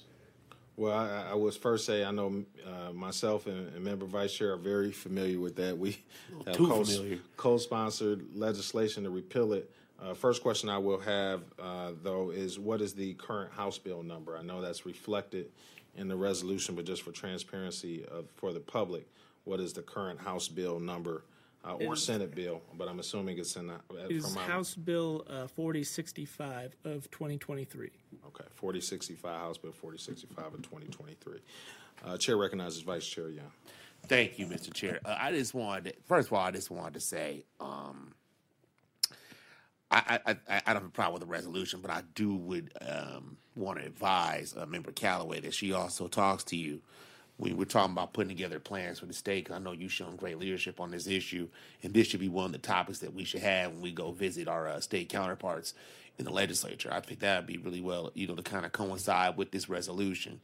Well, 0.77 0.97
I, 0.97 1.31
I 1.31 1.33
was 1.33 1.57
first 1.57 1.85
say 1.85 2.03
I 2.05 2.11
know 2.11 2.43
uh, 2.65 2.93
myself 2.93 3.45
and, 3.45 3.67
and 3.75 3.83
member 3.83 4.05
vice 4.05 4.33
chair 4.33 4.53
are 4.53 4.57
very 4.57 4.91
familiar 4.91 5.39
with 5.39 5.55
that. 5.57 5.77
We 5.77 5.97
have 6.45 6.55
too 6.55 6.67
co- 6.67 6.83
familiar. 6.83 7.19
co-sponsored 7.37 8.35
legislation 8.35 9.03
to 9.03 9.09
repeal 9.09 9.53
it. 9.53 9.69
Uh, 10.01 10.13
first 10.13 10.41
question 10.41 10.69
I 10.69 10.77
will 10.77 10.99
have 10.99 11.43
uh, 11.61 11.91
though 12.01 12.31
is 12.31 12.57
what 12.57 12.81
is 12.81 12.93
the 12.93 13.13
current 13.15 13.51
House 13.51 13.77
bill 13.77 14.01
number? 14.01 14.37
I 14.37 14.41
know 14.41 14.61
that's 14.61 14.85
reflected 14.85 15.51
in 15.95 16.07
the 16.07 16.15
resolution, 16.15 16.75
but 16.75 16.85
just 16.85 17.01
for 17.03 17.11
transparency 17.11 18.05
of, 18.05 18.29
for 18.37 18.53
the 18.53 18.59
public, 18.59 19.05
what 19.43 19.59
is 19.59 19.73
the 19.73 19.81
current 19.81 20.19
House 20.19 20.47
bill 20.47 20.79
number 20.79 21.23
uh, 21.65 21.73
or 21.75 21.81
It 21.81 21.91
is- 21.91 22.03
Senate 22.03 22.33
bill? 22.35 22.61
But 22.77 22.87
I'm 22.87 22.99
assuming 22.99 23.37
it's 23.37 23.55
in 23.55 23.67
the, 23.67 23.73
uh, 23.75 24.07
It 24.09 24.17
is 24.17 24.25
from 24.27 24.37
our- 24.37 24.43
House 24.49 24.75
Bill 24.75 25.25
uh, 25.27 25.47
4065 25.47 26.75
of 26.85 27.09
2023. 27.11 27.91
Okay, 28.27 28.43
4065, 28.55 29.39
House 29.39 29.57
Bill 29.57 29.71
4065 29.71 30.53
of 30.53 30.61
2023. 30.61 31.39
Uh, 32.03 32.17
Chair 32.17 32.37
recognizes 32.37 32.81
Vice 32.81 33.05
Chair 33.05 33.29
Young. 33.29 33.51
Thank 34.07 34.39
you, 34.39 34.47
Mr. 34.47 34.73
Chair. 34.73 34.99
Uh, 35.05 35.15
I 35.19 35.31
just 35.31 35.53
wanted, 35.53 35.91
to, 35.91 35.93
first 36.05 36.27
of 36.29 36.33
all, 36.33 36.43
I 36.43 36.49
just 36.51 36.71
wanted 36.71 36.95
to 36.95 36.99
say, 36.99 37.45
um, 37.59 38.13
I, 39.91 40.19
I, 40.25 40.31
I, 40.49 40.61
I 40.65 40.73
don't 40.73 40.81
have 40.81 40.85
a 40.85 40.89
problem 40.89 41.13
with 41.13 41.21
the 41.21 41.27
resolution, 41.27 41.81
but 41.81 41.91
I 41.91 42.01
do 42.15 42.33
would 42.35 42.71
um, 42.81 43.37
want 43.55 43.77
to 43.79 43.85
advise 43.85 44.55
uh, 44.57 44.65
Member 44.65 44.91
Calloway 44.91 45.41
that 45.41 45.53
she 45.53 45.73
also 45.73 46.07
talks 46.07 46.43
to 46.45 46.55
you 46.55 46.81
when 47.41 47.57
we're 47.57 47.65
talking 47.65 47.93
about 47.93 48.13
putting 48.13 48.29
together 48.29 48.59
plans 48.59 48.99
for 48.99 49.07
the 49.07 49.13
state. 49.13 49.45
'cause 49.45 49.55
I 49.55 49.59
know 49.59 49.71
you've 49.71 49.91
shown 49.91 50.15
great 50.15 50.37
leadership 50.37 50.79
on 50.79 50.91
this 50.91 51.07
issue, 51.07 51.49
and 51.81 51.91
this 51.93 52.07
should 52.07 52.19
be 52.19 52.29
one 52.29 52.45
of 52.45 52.51
the 52.51 52.59
topics 52.59 52.99
that 52.99 53.13
we 53.15 53.23
should 53.23 53.41
have 53.41 53.71
when 53.71 53.81
we 53.81 53.91
go 53.91 54.11
visit 54.11 54.47
our 54.47 54.67
uh, 54.67 54.79
state 54.79 55.09
counterparts 55.09 55.73
in 56.19 56.25
the 56.25 56.31
legislature. 56.31 56.89
I 56.93 56.99
think 56.99 57.19
that 57.21 57.39
would 57.39 57.47
be 57.47 57.57
really 57.57 57.81
well, 57.81 58.11
you 58.13 58.27
know, 58.27 58.35
to 58.35 58.43
kind 58.43 58.63
of 58.65 58.71
coincide 58.71 59.37
with 59.37 59.49
this 59.51 59.67
resolution. 59.69 60.39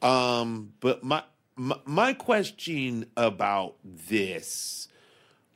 Um, 0.00 0.72
but 0.80 1.04
my, 1.04 1.22
my 1.54 1.76
my 1.84 2.12
question 2.14 3.06
about 3.16 3.76
this 3.84 4.88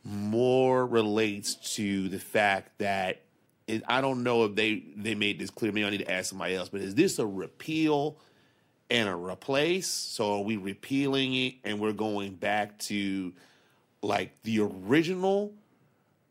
more 0.05 0.87
relates 0.87 1.55
to 1.77 2.09
the 2.09 2.19
fact 2.19 2.79
that 2.79 3.23
it, 3.67 3.83
I 3.89 4.01
don't 4.01 4.23
know 4.23 4.45
if 4.45 4.55
they 4.55 4.85
they 4.95 5.15
made 5.15 5.39
this 5.39 5.51
clear. 5.51 5.73
Maybe 5.73 5.87
I 5.87 5.91
need 5.91 6.05
to 6.05 6.13
ask 6.13 6.29
somebody 6.31 6.55
else. 6.55 6.69
But 6.69 6.83
is 6.83 6.95
this 6.95 7.19
a 7.19 7.27
repeal 7.27 8.19
and 8.91 9.09
a 9.09 9.15
replace? 9.15 9.87
So 9.87 10.37
are 10.39 10.43
we 10.43 10.57
repealing 10.57 11.35
it 11.35 11.55
and 11.65 11.81
we're 11.81 11.93
going 11.93 12.35
back 12.35 12.79
to 12.81 13.33
like 14.03 14.31
the 14.43 14.61
original 14.61 15.53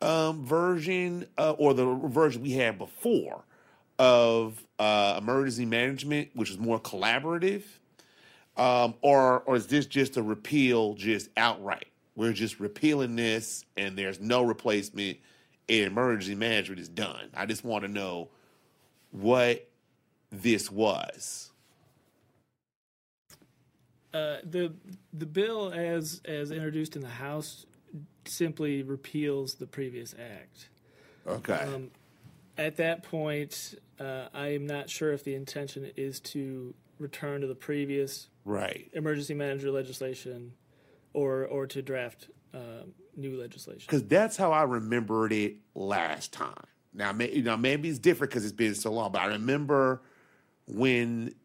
um, 0.01 0.45
version 0.45 1.25
uh, 1.37 1.51
or 1.51 1.73
the 1.73 1.85
version 1.85 2.41
we 2.41 2.53
had 2.53 2.77
before 2.77 3.43
of 3.97 4.63
uh, 4.79 5.15
emergency 5.17 5.65
management, 5.65 6.29
which 6.33 6.49
is 6.49 6.57
more 6.57 6.79
collaborative? 6.79 7.63
Um, 8.57 8.93
or 9.01 9.41
or 9.41 9.57
is 9.57 9.67
this 9.67 9.85
just 9.85 10.15
a 10.15 10.23
repeal, 10.23 10.93
just 10.93 11.29
outright? 11.35 11.87
We're 12.15 12.31
just 12.31 12.61
repealing 12.61 13.17
this, 13.17 13.65
and 13.75 13.97
there's 13.97 14.21
no 14.21 14.43
replacement. 14.43 15.17
And 15.67 15.87
emergency 15.87 16.35
management 16.35 16.79
is 16.79 16.87
done. 16.87 17.31
I 17.33 17.47
just 17.47 17.65
want 17.65 17.81
to 17.83 17.87
know 17.87 18.29
what 19.11 19.67
this 20.31 20.71
was. 20.71 21.51
Uh, 24.15 24.37
the 24.45 24.71
the 25.11 25.25
bill 25.25 25.73
as 25.73 26.21
as 26.23 26.49
introduced 26.51 26.95
in 26.95 27.01
the 27.01 27.09
House 27.09 27.65
simply 28.23 28.81
repeals 28.81 29.55
the 29.55 29.67
previous 29.67 30.15
act. 30.17 30.69
Okay. 31.27 31.53
Um, 31.53 31.91
at 32.57 32.77
that 32.77 33.03
point, 33.03 33.75
uh, 33.99 34.27
I 34.33 34.53
am 34.53 34.65
not 34.65 34.89
sure 34.89 35.11
if 35.11 35.25
the 35.25 35.35
intention 35.35 35.91
is 35.97 36.21
to 36.21 36.73
return 36.97 37.41
to 37.41 37.47
the 37.47 37.55
previous 37.55 38.29
Right. 38.45 38.89
emergency 38.93 39.33
manager 39.33 39.69
legislation, 39.69 40.53
or 41.13 41.45
or 41.45 41.67
to 41.67 41.81
draft 41.81 42.29
um, 42.53 42.93
new 43.17 43.37
legislation. 43.37 43.83
Because 43.85 44.07
that's 44.07 44.37
how 44.37 44.53
I 44.53 44.63
remembered 44.63 45.33
it 45.33 45.57
last 45.73 46.31
time. 46.31 46.63
Now, 46.93 47.11
may, 47.11 47.31
you 47.31 47.43
know, 47.43 47.57
maybe 47.57 47.89
it's 47.89 47.99
different 47.99 48.31
because 48.31 48.45
it's 48.45 48.53
been 48.53 48.75
so 48.75 48.93
long, 48.93 49.11
but 49.11 49.23
I 49.23 49.25
remember 49.25 50.01
when 50.67 51.35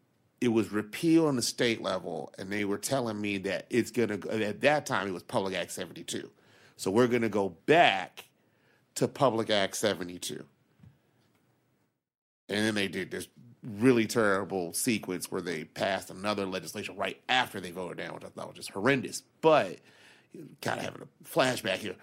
it 0.41 0.49
was 0.49 0.71
repealed 0.71 1.27
on 1.27 1.35
the 1.35 1.41
state 1.41 1.81
level, 1.81 2.33
and 2.37 2.51
they 2.51 2.65
were 2.65 2.79
telling 2.79 3.21
me 3.21 3.37
that 3.39 3.67
it's 3.69 3.91
gonna. 3.91 4.17
go 4.17 4.29
At 4.31 4.61
that 4.61 4.85
time, 4.85 5.07
it 5.07 5.11
was 5.13 5.23
Public 5.23 5.55
Act 5.55 5.71
seventy 5.71 6.03
two, 6.03 6.29
so 6.77 6.91
we're 6.91 7.07
gonna 7.07 7.29
go 7.29 7.49
back 7.67 8.25
to 8.95 9.07
Public 9.07 9.49
Act 9.49 9.75
seventy 9.77 10.19
two, 10.19 10.43
and 12.49 12.65
then 12.65 12.75
they 12.75 12.87
did 12.87 13.11
this 13.11 13.27
really 13.63 14.07
terrible 14.07 14.73
sequence 14.73 15.31
where 15.31 15.41
they 15.41 15.63
passed 15.65 16.09
another 16.09 16.45
legislation 16.45 16.95
right 16.97 17.21
after 17.29 17.61
they 17.61 17.71
voted 17.71 17.97
down, 17.99 18.15
which 18.15 18.25
I 18.25 18.29
thought 18.29 18.47
was 18.47 18.57
just 18.57 18.71
horrendous. 18.71 19.21
But 19.41 19.77
kind 20.61 20.79
of 20.79 20.85
having 20.85 21.01
a 21.03 21.27
flashback 21.27 21.77
here. 21.77 21.95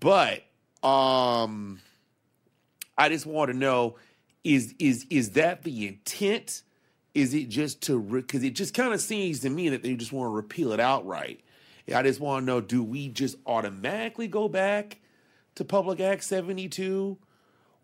But 0.00 0.44
um 0.86 1.80
I 2.98 3.08
just 3.08 3.26
want 3.26 3.50
to 3.50 3.56
know 3.56 3.96
is 4.44 4.74
is 4.78 5.06
is 5.10 5.30
that 5.30 5.62
the 5.62 5.88
intent? 5.88 6.62
Is 7.14 7.34
it 7.34 7.48
just 7.48 7.82
to 7.82 8.00
because 8.00 8.44
it 8.44 8.54
just 8.54 8.74
kind 8.74 8.94
of 8.94 9.00
seems 9.00 9.40
to 9.40 9.50
me 9.50 9.68
that 9.70 9.82
they 9.82 9.94
just 9.94 10.12
want 10.12 10.30
to 10.30 10.34
repeal 10.34 10.72
it 10.72 10.80
outright. 10.80 11.40
I 11.92 12.02
just 12.02 12.20
want 12.20 12.42
to 12.42 12.46
know: 12.46 12.60
Do 12.60 12.82
we 12.82 13.08
just 13.08 13.36
automatically 13.46 14.28
go 14.28 14.48
back 14.48 14.98
to 15.56 15.64
Public 15.64 15.98
Act 15.98 16.22
seventy 16.22 16.68
two, 16.68 17.18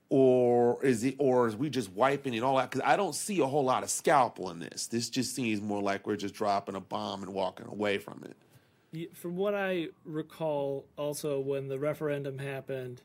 or 0.08 0.84
is 0.84 1.02
it, 1.02 1.16
or 1.18 1.48
is 1.48 1.56
we 1.56 1.70
just 1.70 1.90
wiping 1.90 2.34
it 2.34 2.42
all 2.42 2.56
out? 2.58 2.70
Because 2.70 2.86
I 2.86 2.96
don't 2.96 3.14
see 3.14 3.40
a 3.40 3.46
whole 3.46 3.64
lot 3.64 3.82
of 3.82 3.90
scalpel 3.90 4.50
in 4.50 4.60
this. 4.60 4.86
This 4.86 5.10
just 5.10 5.34
seems 5.34 5.60
more 5.60 5.82
like 5.82 6.06
we're 6.06 6.16
just 6.16 6.34
dropping 6.34 6.76
a 6.76 6.80
bomb 6.80 7.22
and 7.22 7.34
walking 7.34 7.66
away 7.66 7.98
from 7.98 8.22
it. 8.24 9.12
From 9.14 9.36
what 9.36 9.54
I 9.54 9.88
recall, 10.04 10.86
also 10.96 11.40
when 11.40 11.68
the 11.68 11.78
referendum 11.78 12.38
happened, 12.38 13.02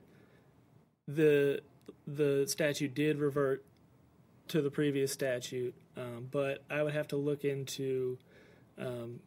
the 1.07 1.61
the 2.05 2.45
statute 2.47 2.93
did 2.93 3.17
revert 3.17 3.65
to 4.51 4.61
the 4.61 4.69
previous 4.69 5.11
statute, 5.13 5.73
um, 5.95 6.27
but 6.29 6.63
I 6.69 6.83
would 6.83 6.93
have 6.93 7.07
to 7.09 7.15
look 7.15 7.45
into 7.45 8.17
um, 8.77 9.21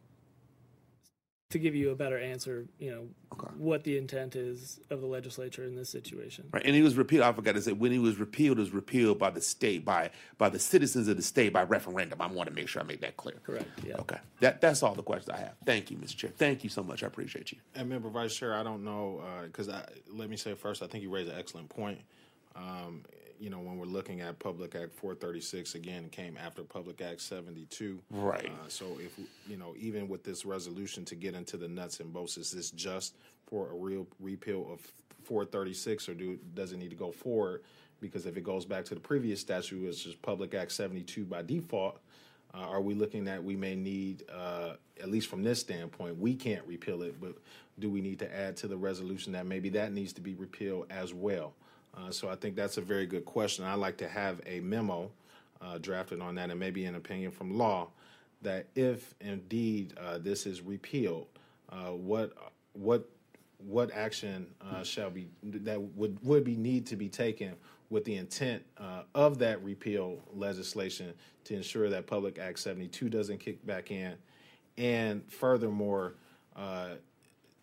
to 1.49 1.57
give 1.57 1.73
you 1.73 1.89
a 1.89 1.95
better 1.95 2.19
answer. 2.19 2.67
You 2.77 2.91
know 2.91 3.07
what 3.57 3.83
the 3.83 3.97
intent 3.97 4.35
is 4.35 4.79
of 4.91 5.01
the 5.01 5.07
legislature 5.07 5.63
in 5.63 5.75
this 5.75 5.89
situation. 5.89 6.45
Right, 6.51 6.61
and 6.63 6.75
he 6.75 6.83
was 6.83 6.95
repealed. 6.95 7.23
I 7.23 7.33
forgot 7.33 7.55
to 7.55 7.61
say 7.61 7.71
when 7.71 7.91
he 7.91 7.97
was 7.97 8.17
repealed, 8.17 8.59
it 8.59 8.61
was 8.61 8.71
repealed 8.71 9.17
by 9.17 9.31
the 9.31 9.41
state, 9.41 9.83
by 9.83 10.11
by 10.37 10.49
the 10.49 10.59
citizens 10.59 11.07
of 11.07 11.17
the 11.17 11.23
state 11.23 11.51
by 11.51 11.63
referendum. 11.63 12.21
I 12.21 12.27
want 12.27 12.47
to 12.49 12.55
make 12.55 12.67
sure 12.67 12.83
I 12.83 12.85
make 12.85 13.01
that 13.01 13.17
clear. 13.17 13.37
Correct. 13.43 13.67
Yeah. 13.83 13.95
Okay. 13.97 14.19
That 14.41 14.61
that's 14.61 14.83
all 14.83 14.93
the 14.93 15.03
questions 15.03 15.29
I 15.29 15.37
have. 15.37 15.55
Thank 15.65 15.89
you, 15.89 15.97
Mr. 15.97 16.15
Chair. 16.15 16.31
Thank 16.37 16.63
you 16.63 16.69
so 16.69 16.83
much. 16.83 17.01
I 17.01 17.07
appreciate 17.07 17.51
you. 17.51 17.57
And 17.73 17.89
member 17.89 18.09
vice 18.09 18.35
chair, 18.35 18.53
I 18.53 18.61
don't 18.61 18.83
know 18.83 19.23
because 19.45 19.69
I 19.69 19.87
let 20.07 20.29
me 20.29 20.37
say 20.37 20.53
first, 20.53 20.83
I 20.83 20.87
think 20.87 21.03
you 21.03 21.09
raised 21.09 21.31
an 21.31 21.39
excellent 21.39 21.69
point. 21.69 21.99
Um, 22.55 23.03
you 23.39 23.49
know, 23.49 23.59
when 23.59 23.77
we're 23.77 23.85
looking 23.85 24.21
at 24.21 24.39
Public 24.39 24.75
Act 24.75 24.93
436, 24.93 25.75
again, 25.75 26.09
came 26.09 26.37
after 26.37 26.63
Public 26.63 27.01
Act 27.01 27.21
72. 27.21 27.99
Right. 28.11 28.47
Uh, 28.47 28.67
so 28.67 28.85
if 28.99 29.17
you 29.47 29.57
know, 29.57 29.75
even 29.77 30.07
with 30.07 30.23
this 30.23 30.45
resolution 30.45 31.05
to 31.05 31.15
get 31.15 31.35
into 31.35 31.57
the 31.57 31.67
nuts 31.67 31.99
and 31.99 32.11
bolts, 32.11 32.37
is 32.37 32.51
this 32.51 32.71
just 32.71 33.15
for 33.47 33.71
a 33.71 33.75
real 33.75 34.07
repeal 34.19 34.67
of 34.71 34.81
436, 35.23 36.09
or 36.09 36.13
do 36.13 36.39
does 36.53 36.71
it 36.71 36.77
need 36.77 36.89
to 36.89 36.95
go 36.95 37.11
forward? 37.11 37.63
Because 38.01 38.25
if 38.25 38.37
it 38.37 38.43
goes 38.43 38.65
back 38.65 38.85
to 38.85 38.93
the 38.93 38.99
previous 38.99 39.39
statute, 39.39 39.81
which 39.81 40.05
is 40.05 40.15
Public 40.15 40.53
Act 40.53 40.71
72 40.71 41.25
by 41.25 41.41
default, 41.41 41.99
uh, 42.53 42.59
are 42.59 42.81
we 42.81 42.93
looking 42.93 43.27
at 43.27 43.43
we 43.43 43.55
may 43.55 43.75
need, 43.75 44.23
uh, 44.33 44.73
at 45.01 45.09
least 45.09 45.27
from 45.27 45.43
this 45.43 45.59
standpoint, 45.59 46.17
we 46.17 46.35
can't 46.35 46.65
repeal 46.67 47.01
it, 47.01 47.19
but 47.19 47.35
do 47.79 47.89
we 47.89 48.01
need 48.01 48.19
to 48.19 48.35
add 48.35 48.55
to 48.57 48.67
the 48.67 48.77
resolution 48.77 49.33
that 49.33 49.45
maybe 49.45 49.69
that 49.69 49.91
needs 49.91 50.13
to 50.13 50.21
be 50.21 50.35
repealed 50.35 50.85
as 50.89 51.13
well? 51.13 51.53
Uh, 51.97 52.11
so 52.11 52.29
I 52.29 52.35
think 52.35 52.55
that's 52.55 52.77
a 52.77 52.81
very 52.81 53.05
good 53.05 53.25
question. 53.25 53.65
I'd 53.65 53.75
like 53.75 53.97
to 53.97 54.07
have 54.07 54.41
a 54.45 54.59
memo 54.59 55.11
uh, 55.61 55.77
drafted 55.77 56.21
on 56.21 56.35
that 56.35 56.49
and 56.49 56.59
maybe 56.59 56.85
an 56.85 56.95
opinion 56.95 57.31
from 57.31 57.57
law 57.57 57.89
that 58.41 58.67
if 58.75 59.15
indeed 59.21 59.93
uh, 59.97 60.17
this 60.17 60.45
is 60.45 60.61
repealed, 60.61 61.27
uh, 61.69 61.91
what 61.91 62.31
what 62.73 63.09
what 63.57 63.91
action 63.91 64.47
uh, 64.61 64.83
shall 64.83 65.09
be 65.09 65.27
that 65.41 65.81
would 65.81 66.17
would 66.23 66.43
be 66.43 66.55
need 66.55 66.85
to 66.85 66.95
be 66.95 67.09
taken 67.09 67.53
with 67.89 68.03
the 68.05 68.15
intent 68.15 68.63
of 69.13 69.37
that 69.37 69.63
repeal 69.63 70.19
legislation 70.33 71.13
to 71.43 71.55
ensure 71.55 71.89
that 71.89 72.07
Public 72.07 72.39
Act 72.39 72.59
72 72.59 73.09
doesn't 73.09 73.37
kick 73.37 73.65
back 73.65 73.91
in, 73.91 74.15
and 74.77 75.23
furthermore, 75.31 76.15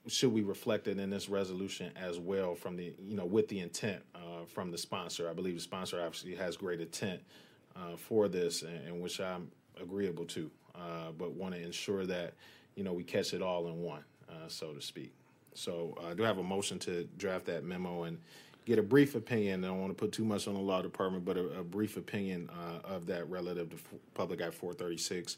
should 0.09 0.33
we 0.33 0.43
reflect 0.43 0.89
it 0.89 0.99
in 0.99 1.11
this 1.11 1.29
resolution 1.29 1.93
as 1.97 2.19
well 2.19 2.55
from 2.55 2.77
the 2.77 2.93
you 3.07 3.17
know 3.17 3.25
with 3.25 3.49
the 3.49 3.61
intent 3.61 4.03
uh, 4.15 4.45
from 4.47 4.71
the 4.71 4.79
sponsor? 4.79 5.29
I 5.29 5.33
believe 5.33 5.55
the 5.55 5.61
sponsor 5.61 6.01
obviously 6.03 6.35
has 6.35 6.57
great 6.57 6.81
intent 6.81 7.21
uh, 7.77 7.97
for 7.97 8.29
this, 8.29 8.63
and, 8.63 8.87
and 8.87 9.01
which 9.01 9.21
I'm 9.21 9.51
agreeable 9.81 10.25
to, 10.27 10.51
uh, 10.75 11.13
but 11.17 11.33
want 11.33 11.55
to 11.55 11.63
ensure 11.63 12.05
that 12.07 12.35
you 12.75 12.85
know 12.85 12.93
we 12.93 13.05
catch 13.05 13.33
it 13.33 13.43
all 13.43 13.69
in 13.69 13.83
one, 13.83 14.05
uh, 14.29 14.49
so 14.49 14.73
to 14.73 14.81
speak. 14.81 15.13
So 15.55 15.97
uh, 16.03 16.09
I 16.11 16.15
do 16.15 16.23
have 16.23 16.39
a 16.39 16.43
motion 16.43 16.79
to 16.81 17.05
draft 17.19 17.47
that 17.47 17.65
memo 17.65 18.05
and 18.05 18.19
get 18.65 18.79
a 18.79 18.83
brief 18.83 19.15
opinion. 19.15 19.65
I 19.65 19.69
don't 19.69 19.81
want 19.81 19.97
to 19.97 20.01
put 20.01 20.13
too 20.13 20.25
much 20.25 20.49
on 20.49 20.55
the 20.55 20.61
law 20.61 20.83
department, 20.83 21.25
but 21.25 21.37
a, 21.37 21.61
a 21.61 21.65
brief 21.65 21.97
opinion 21.97 22.49
uh, 22.51 22.87
of 22.87 23.07
that 23.07 23.29
relative 23.29 23.71
to 23.71 23.77
Public 24.15 24.41
Act 24.41 24.55
436 24.55 25.37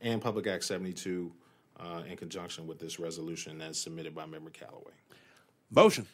and 0.00 0.20
Public 0.20 0.46
Act 0.46 0.64
72 0.64 1.32
uh, 1.80 2.02
in 2.08 2.16
conjunction 2.16 2.66
with 2.66 2.78
this 2.78 2.98
resolution 2.98 3.60
as 3.60 3.78
submitted 3.78 4.14
by 4.14 4.26
Member 4.26 4.50
Calloway. 4.50 4.92
Motion. 5.70 6.06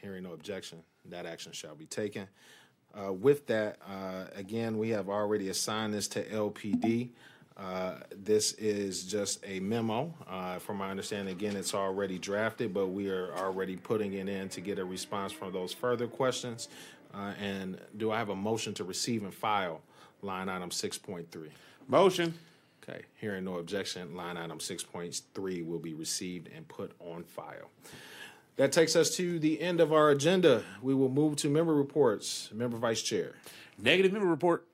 Hearing 0.00 0.22
no 0.24 0.32
objection, 0.32 0.82
that 1.10 1.26
action 1.26 1.52
shall 1.52 1.74
be 1.74 1.86
taken. 1.86 2.26
Uh, 2.98 3.12
With 3.12 3.46
that, 3.48 3.78
uh, 3.88 4.24
again, 4.34 4.78
we 4.78 4.90
have 4.90 5.08
already 5.08 5.48
assigned 5.48 5.92
this 5.92 6.08
to 6.08 6.24
LPD. 6.24 7.10
Uh, 7.56 7.96
This 8.14 8.52
is 8.52 9.04
just 9.04 9.44
a 9.46 9.60
memo. 9.60 10.14
Uh, 10.26 10.58
From 10.58 10.78
my 10.78 10.90
understanding, 10.90 11.34
again, 11.34 11.56
it's 11.56 11.74
already 11.74 12.18
drafted, 12.18 12.72
but 12.72 12.88
we 12.88 13.10
are 13.10 13.34
already 13.36 13.76
putting 13.76 14.14
it 14.14 14.28
in 14.28 14.48
to 14.50 14.60
get 14.60 14.78
a 14.78 14.84
response 14.84 15.32
from 15.32 15.52
those 15.52 15.72
further 15.74 16.06
questions. 16.06 16.68
Uh, 17.12 17.34
And 17.38 17.78
do 17.96 18.10
I 18.10 18.18
have 18.18 18.30
a 18.30 18.36
motion 18.36 18.72
to 18.74 18.84
receive 18.84 19.22
and 19.22 19.34
file 19.34 19.82
line 20.22 20.48
item 20.48 20.70
6.3? 20.70 21.50
Motion. 21.88 22.32
Okay, 22.86 23.02
hearing 23.18 23.44
no 23.44 23.56
objection, 23.56 24.14
line 24.14 24.36
item 24.36 24.58
6.3 24.58 25.66
will 25.66 25.78
be 25.78 25.94
received 25.94 26.50
and 26.54 26.68
put 26.68 26.92
on 27.00 27.24
file. 27.24 27.70
That 28.56 28.72
takes 28.72 28.94
us 28.94 29.16
to 29.16 29.38
the 29.38 29.60
end 29.60 29.80
of 29.80 29.92
our 29.92 30.10
agenda. 30.10 30.62
We 30.82 30.94
will 30.94 31.08
move 31.08 31.36
to 31.36 31.48
member 31.48 31.74
reports. 31.74 32.50
Member 32.52 32.76
Vice 32.76 33.00
Chair. 33.00 33.32
Negative 33.78 34.12
member 34.12 34.28
report. 34.28 34.66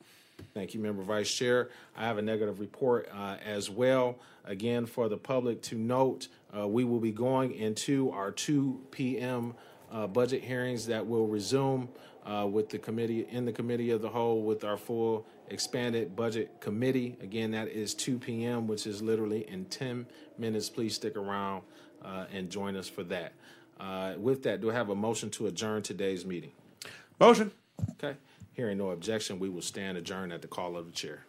Thank 0.55 0.75
you, 0.75 0.81
Member 0.81 1.03
Vice 1.03 1.33
Chair. 1.33 1.71
I 1.97 2.05
have 2.05 2.19
a 2.19 2.23
negative 2.23 2.61
report 2.61 3.09
uh, 3.15 3.37
as 3.45 3.71
well. 3.71 4.17
Again, 4.45 4.87
for 4.87 5.09
the 5.09 5.17
public 5.17 5.63
to 5.63 5.77
note, 5.77 6.29
uh, 6.57 6.67
we 6.67 6.83
will 6.85 6.99
be 6.99 7.13
going 7.13 7.53
into 7.53 8.11
our 8.11 8.33
2 8.33 8.81
p.m. 8.91 9.55
Uh, 9.93 10.07
budget 10.07 10.43
hearings 10.43 10.87
that 10.87 11.07
will 11.07 11.27
resume 11.27 11.89
uh, 12.27 12.47
with 12.51 12.71
the 12.71 12.79
committee, 12.79 13.27
in 13.31 13.45
the 13.45 13.53
committee 13.53 13.91
of 13.91 14.03
the 14.03 14.09
whole, 14.09 14.43
with 14.43 14.65
our 14.65 14.77
full 14.77 15.27
expanded 15.51 16.17
budget 16.17 16.61
committee. 16.61 17.17
Again, 17.21 17.51
that 17.53 17.69
is 17.69 17.95
2 17.95 18.19
p.m., 18.19 18.67
which 18.67 18.87
is 18.87 19.03
literally 19.03 19.49
in 19.49 19.65
10 19.67 20.07
minutes. 20.39 20.71
Please 20.71 20.95
stick 20.95 21.17
around 21.17 21.63
uh, 22.05 22.27
and 22.33 22.51
join 22.51 22.77
us 22.77 22.89
for 22.89 23.05
that. 23.05 23.33
Uh, 23.79 24.15
with 24.19 24.43
that, 24.43 24.61
do 24.61 24.71
I 24.71 24.75
have 24.75 24.91
a 24.91 24.95
motion 24.95 25.31
to 25.31 25.47
adjourn 25.47 25.83
today's 25.83 26.25
meeting? 26.25 26.53
Motion. 27.19 27.51
Okay. 27.93 28.17
Hearing 28.53 28.79
no 28.79 28.91
objection, 28.91 29.39
we 29.39 29.49
will 29.49 29.63
stand 29.63 29.97
adjourned 29.97 30.33
at 30.33 30.43
the 30.43 30.49
call 30.49 30.77
of 30.77 30.87
the 30.87 30.93
chair. 30.93 31.25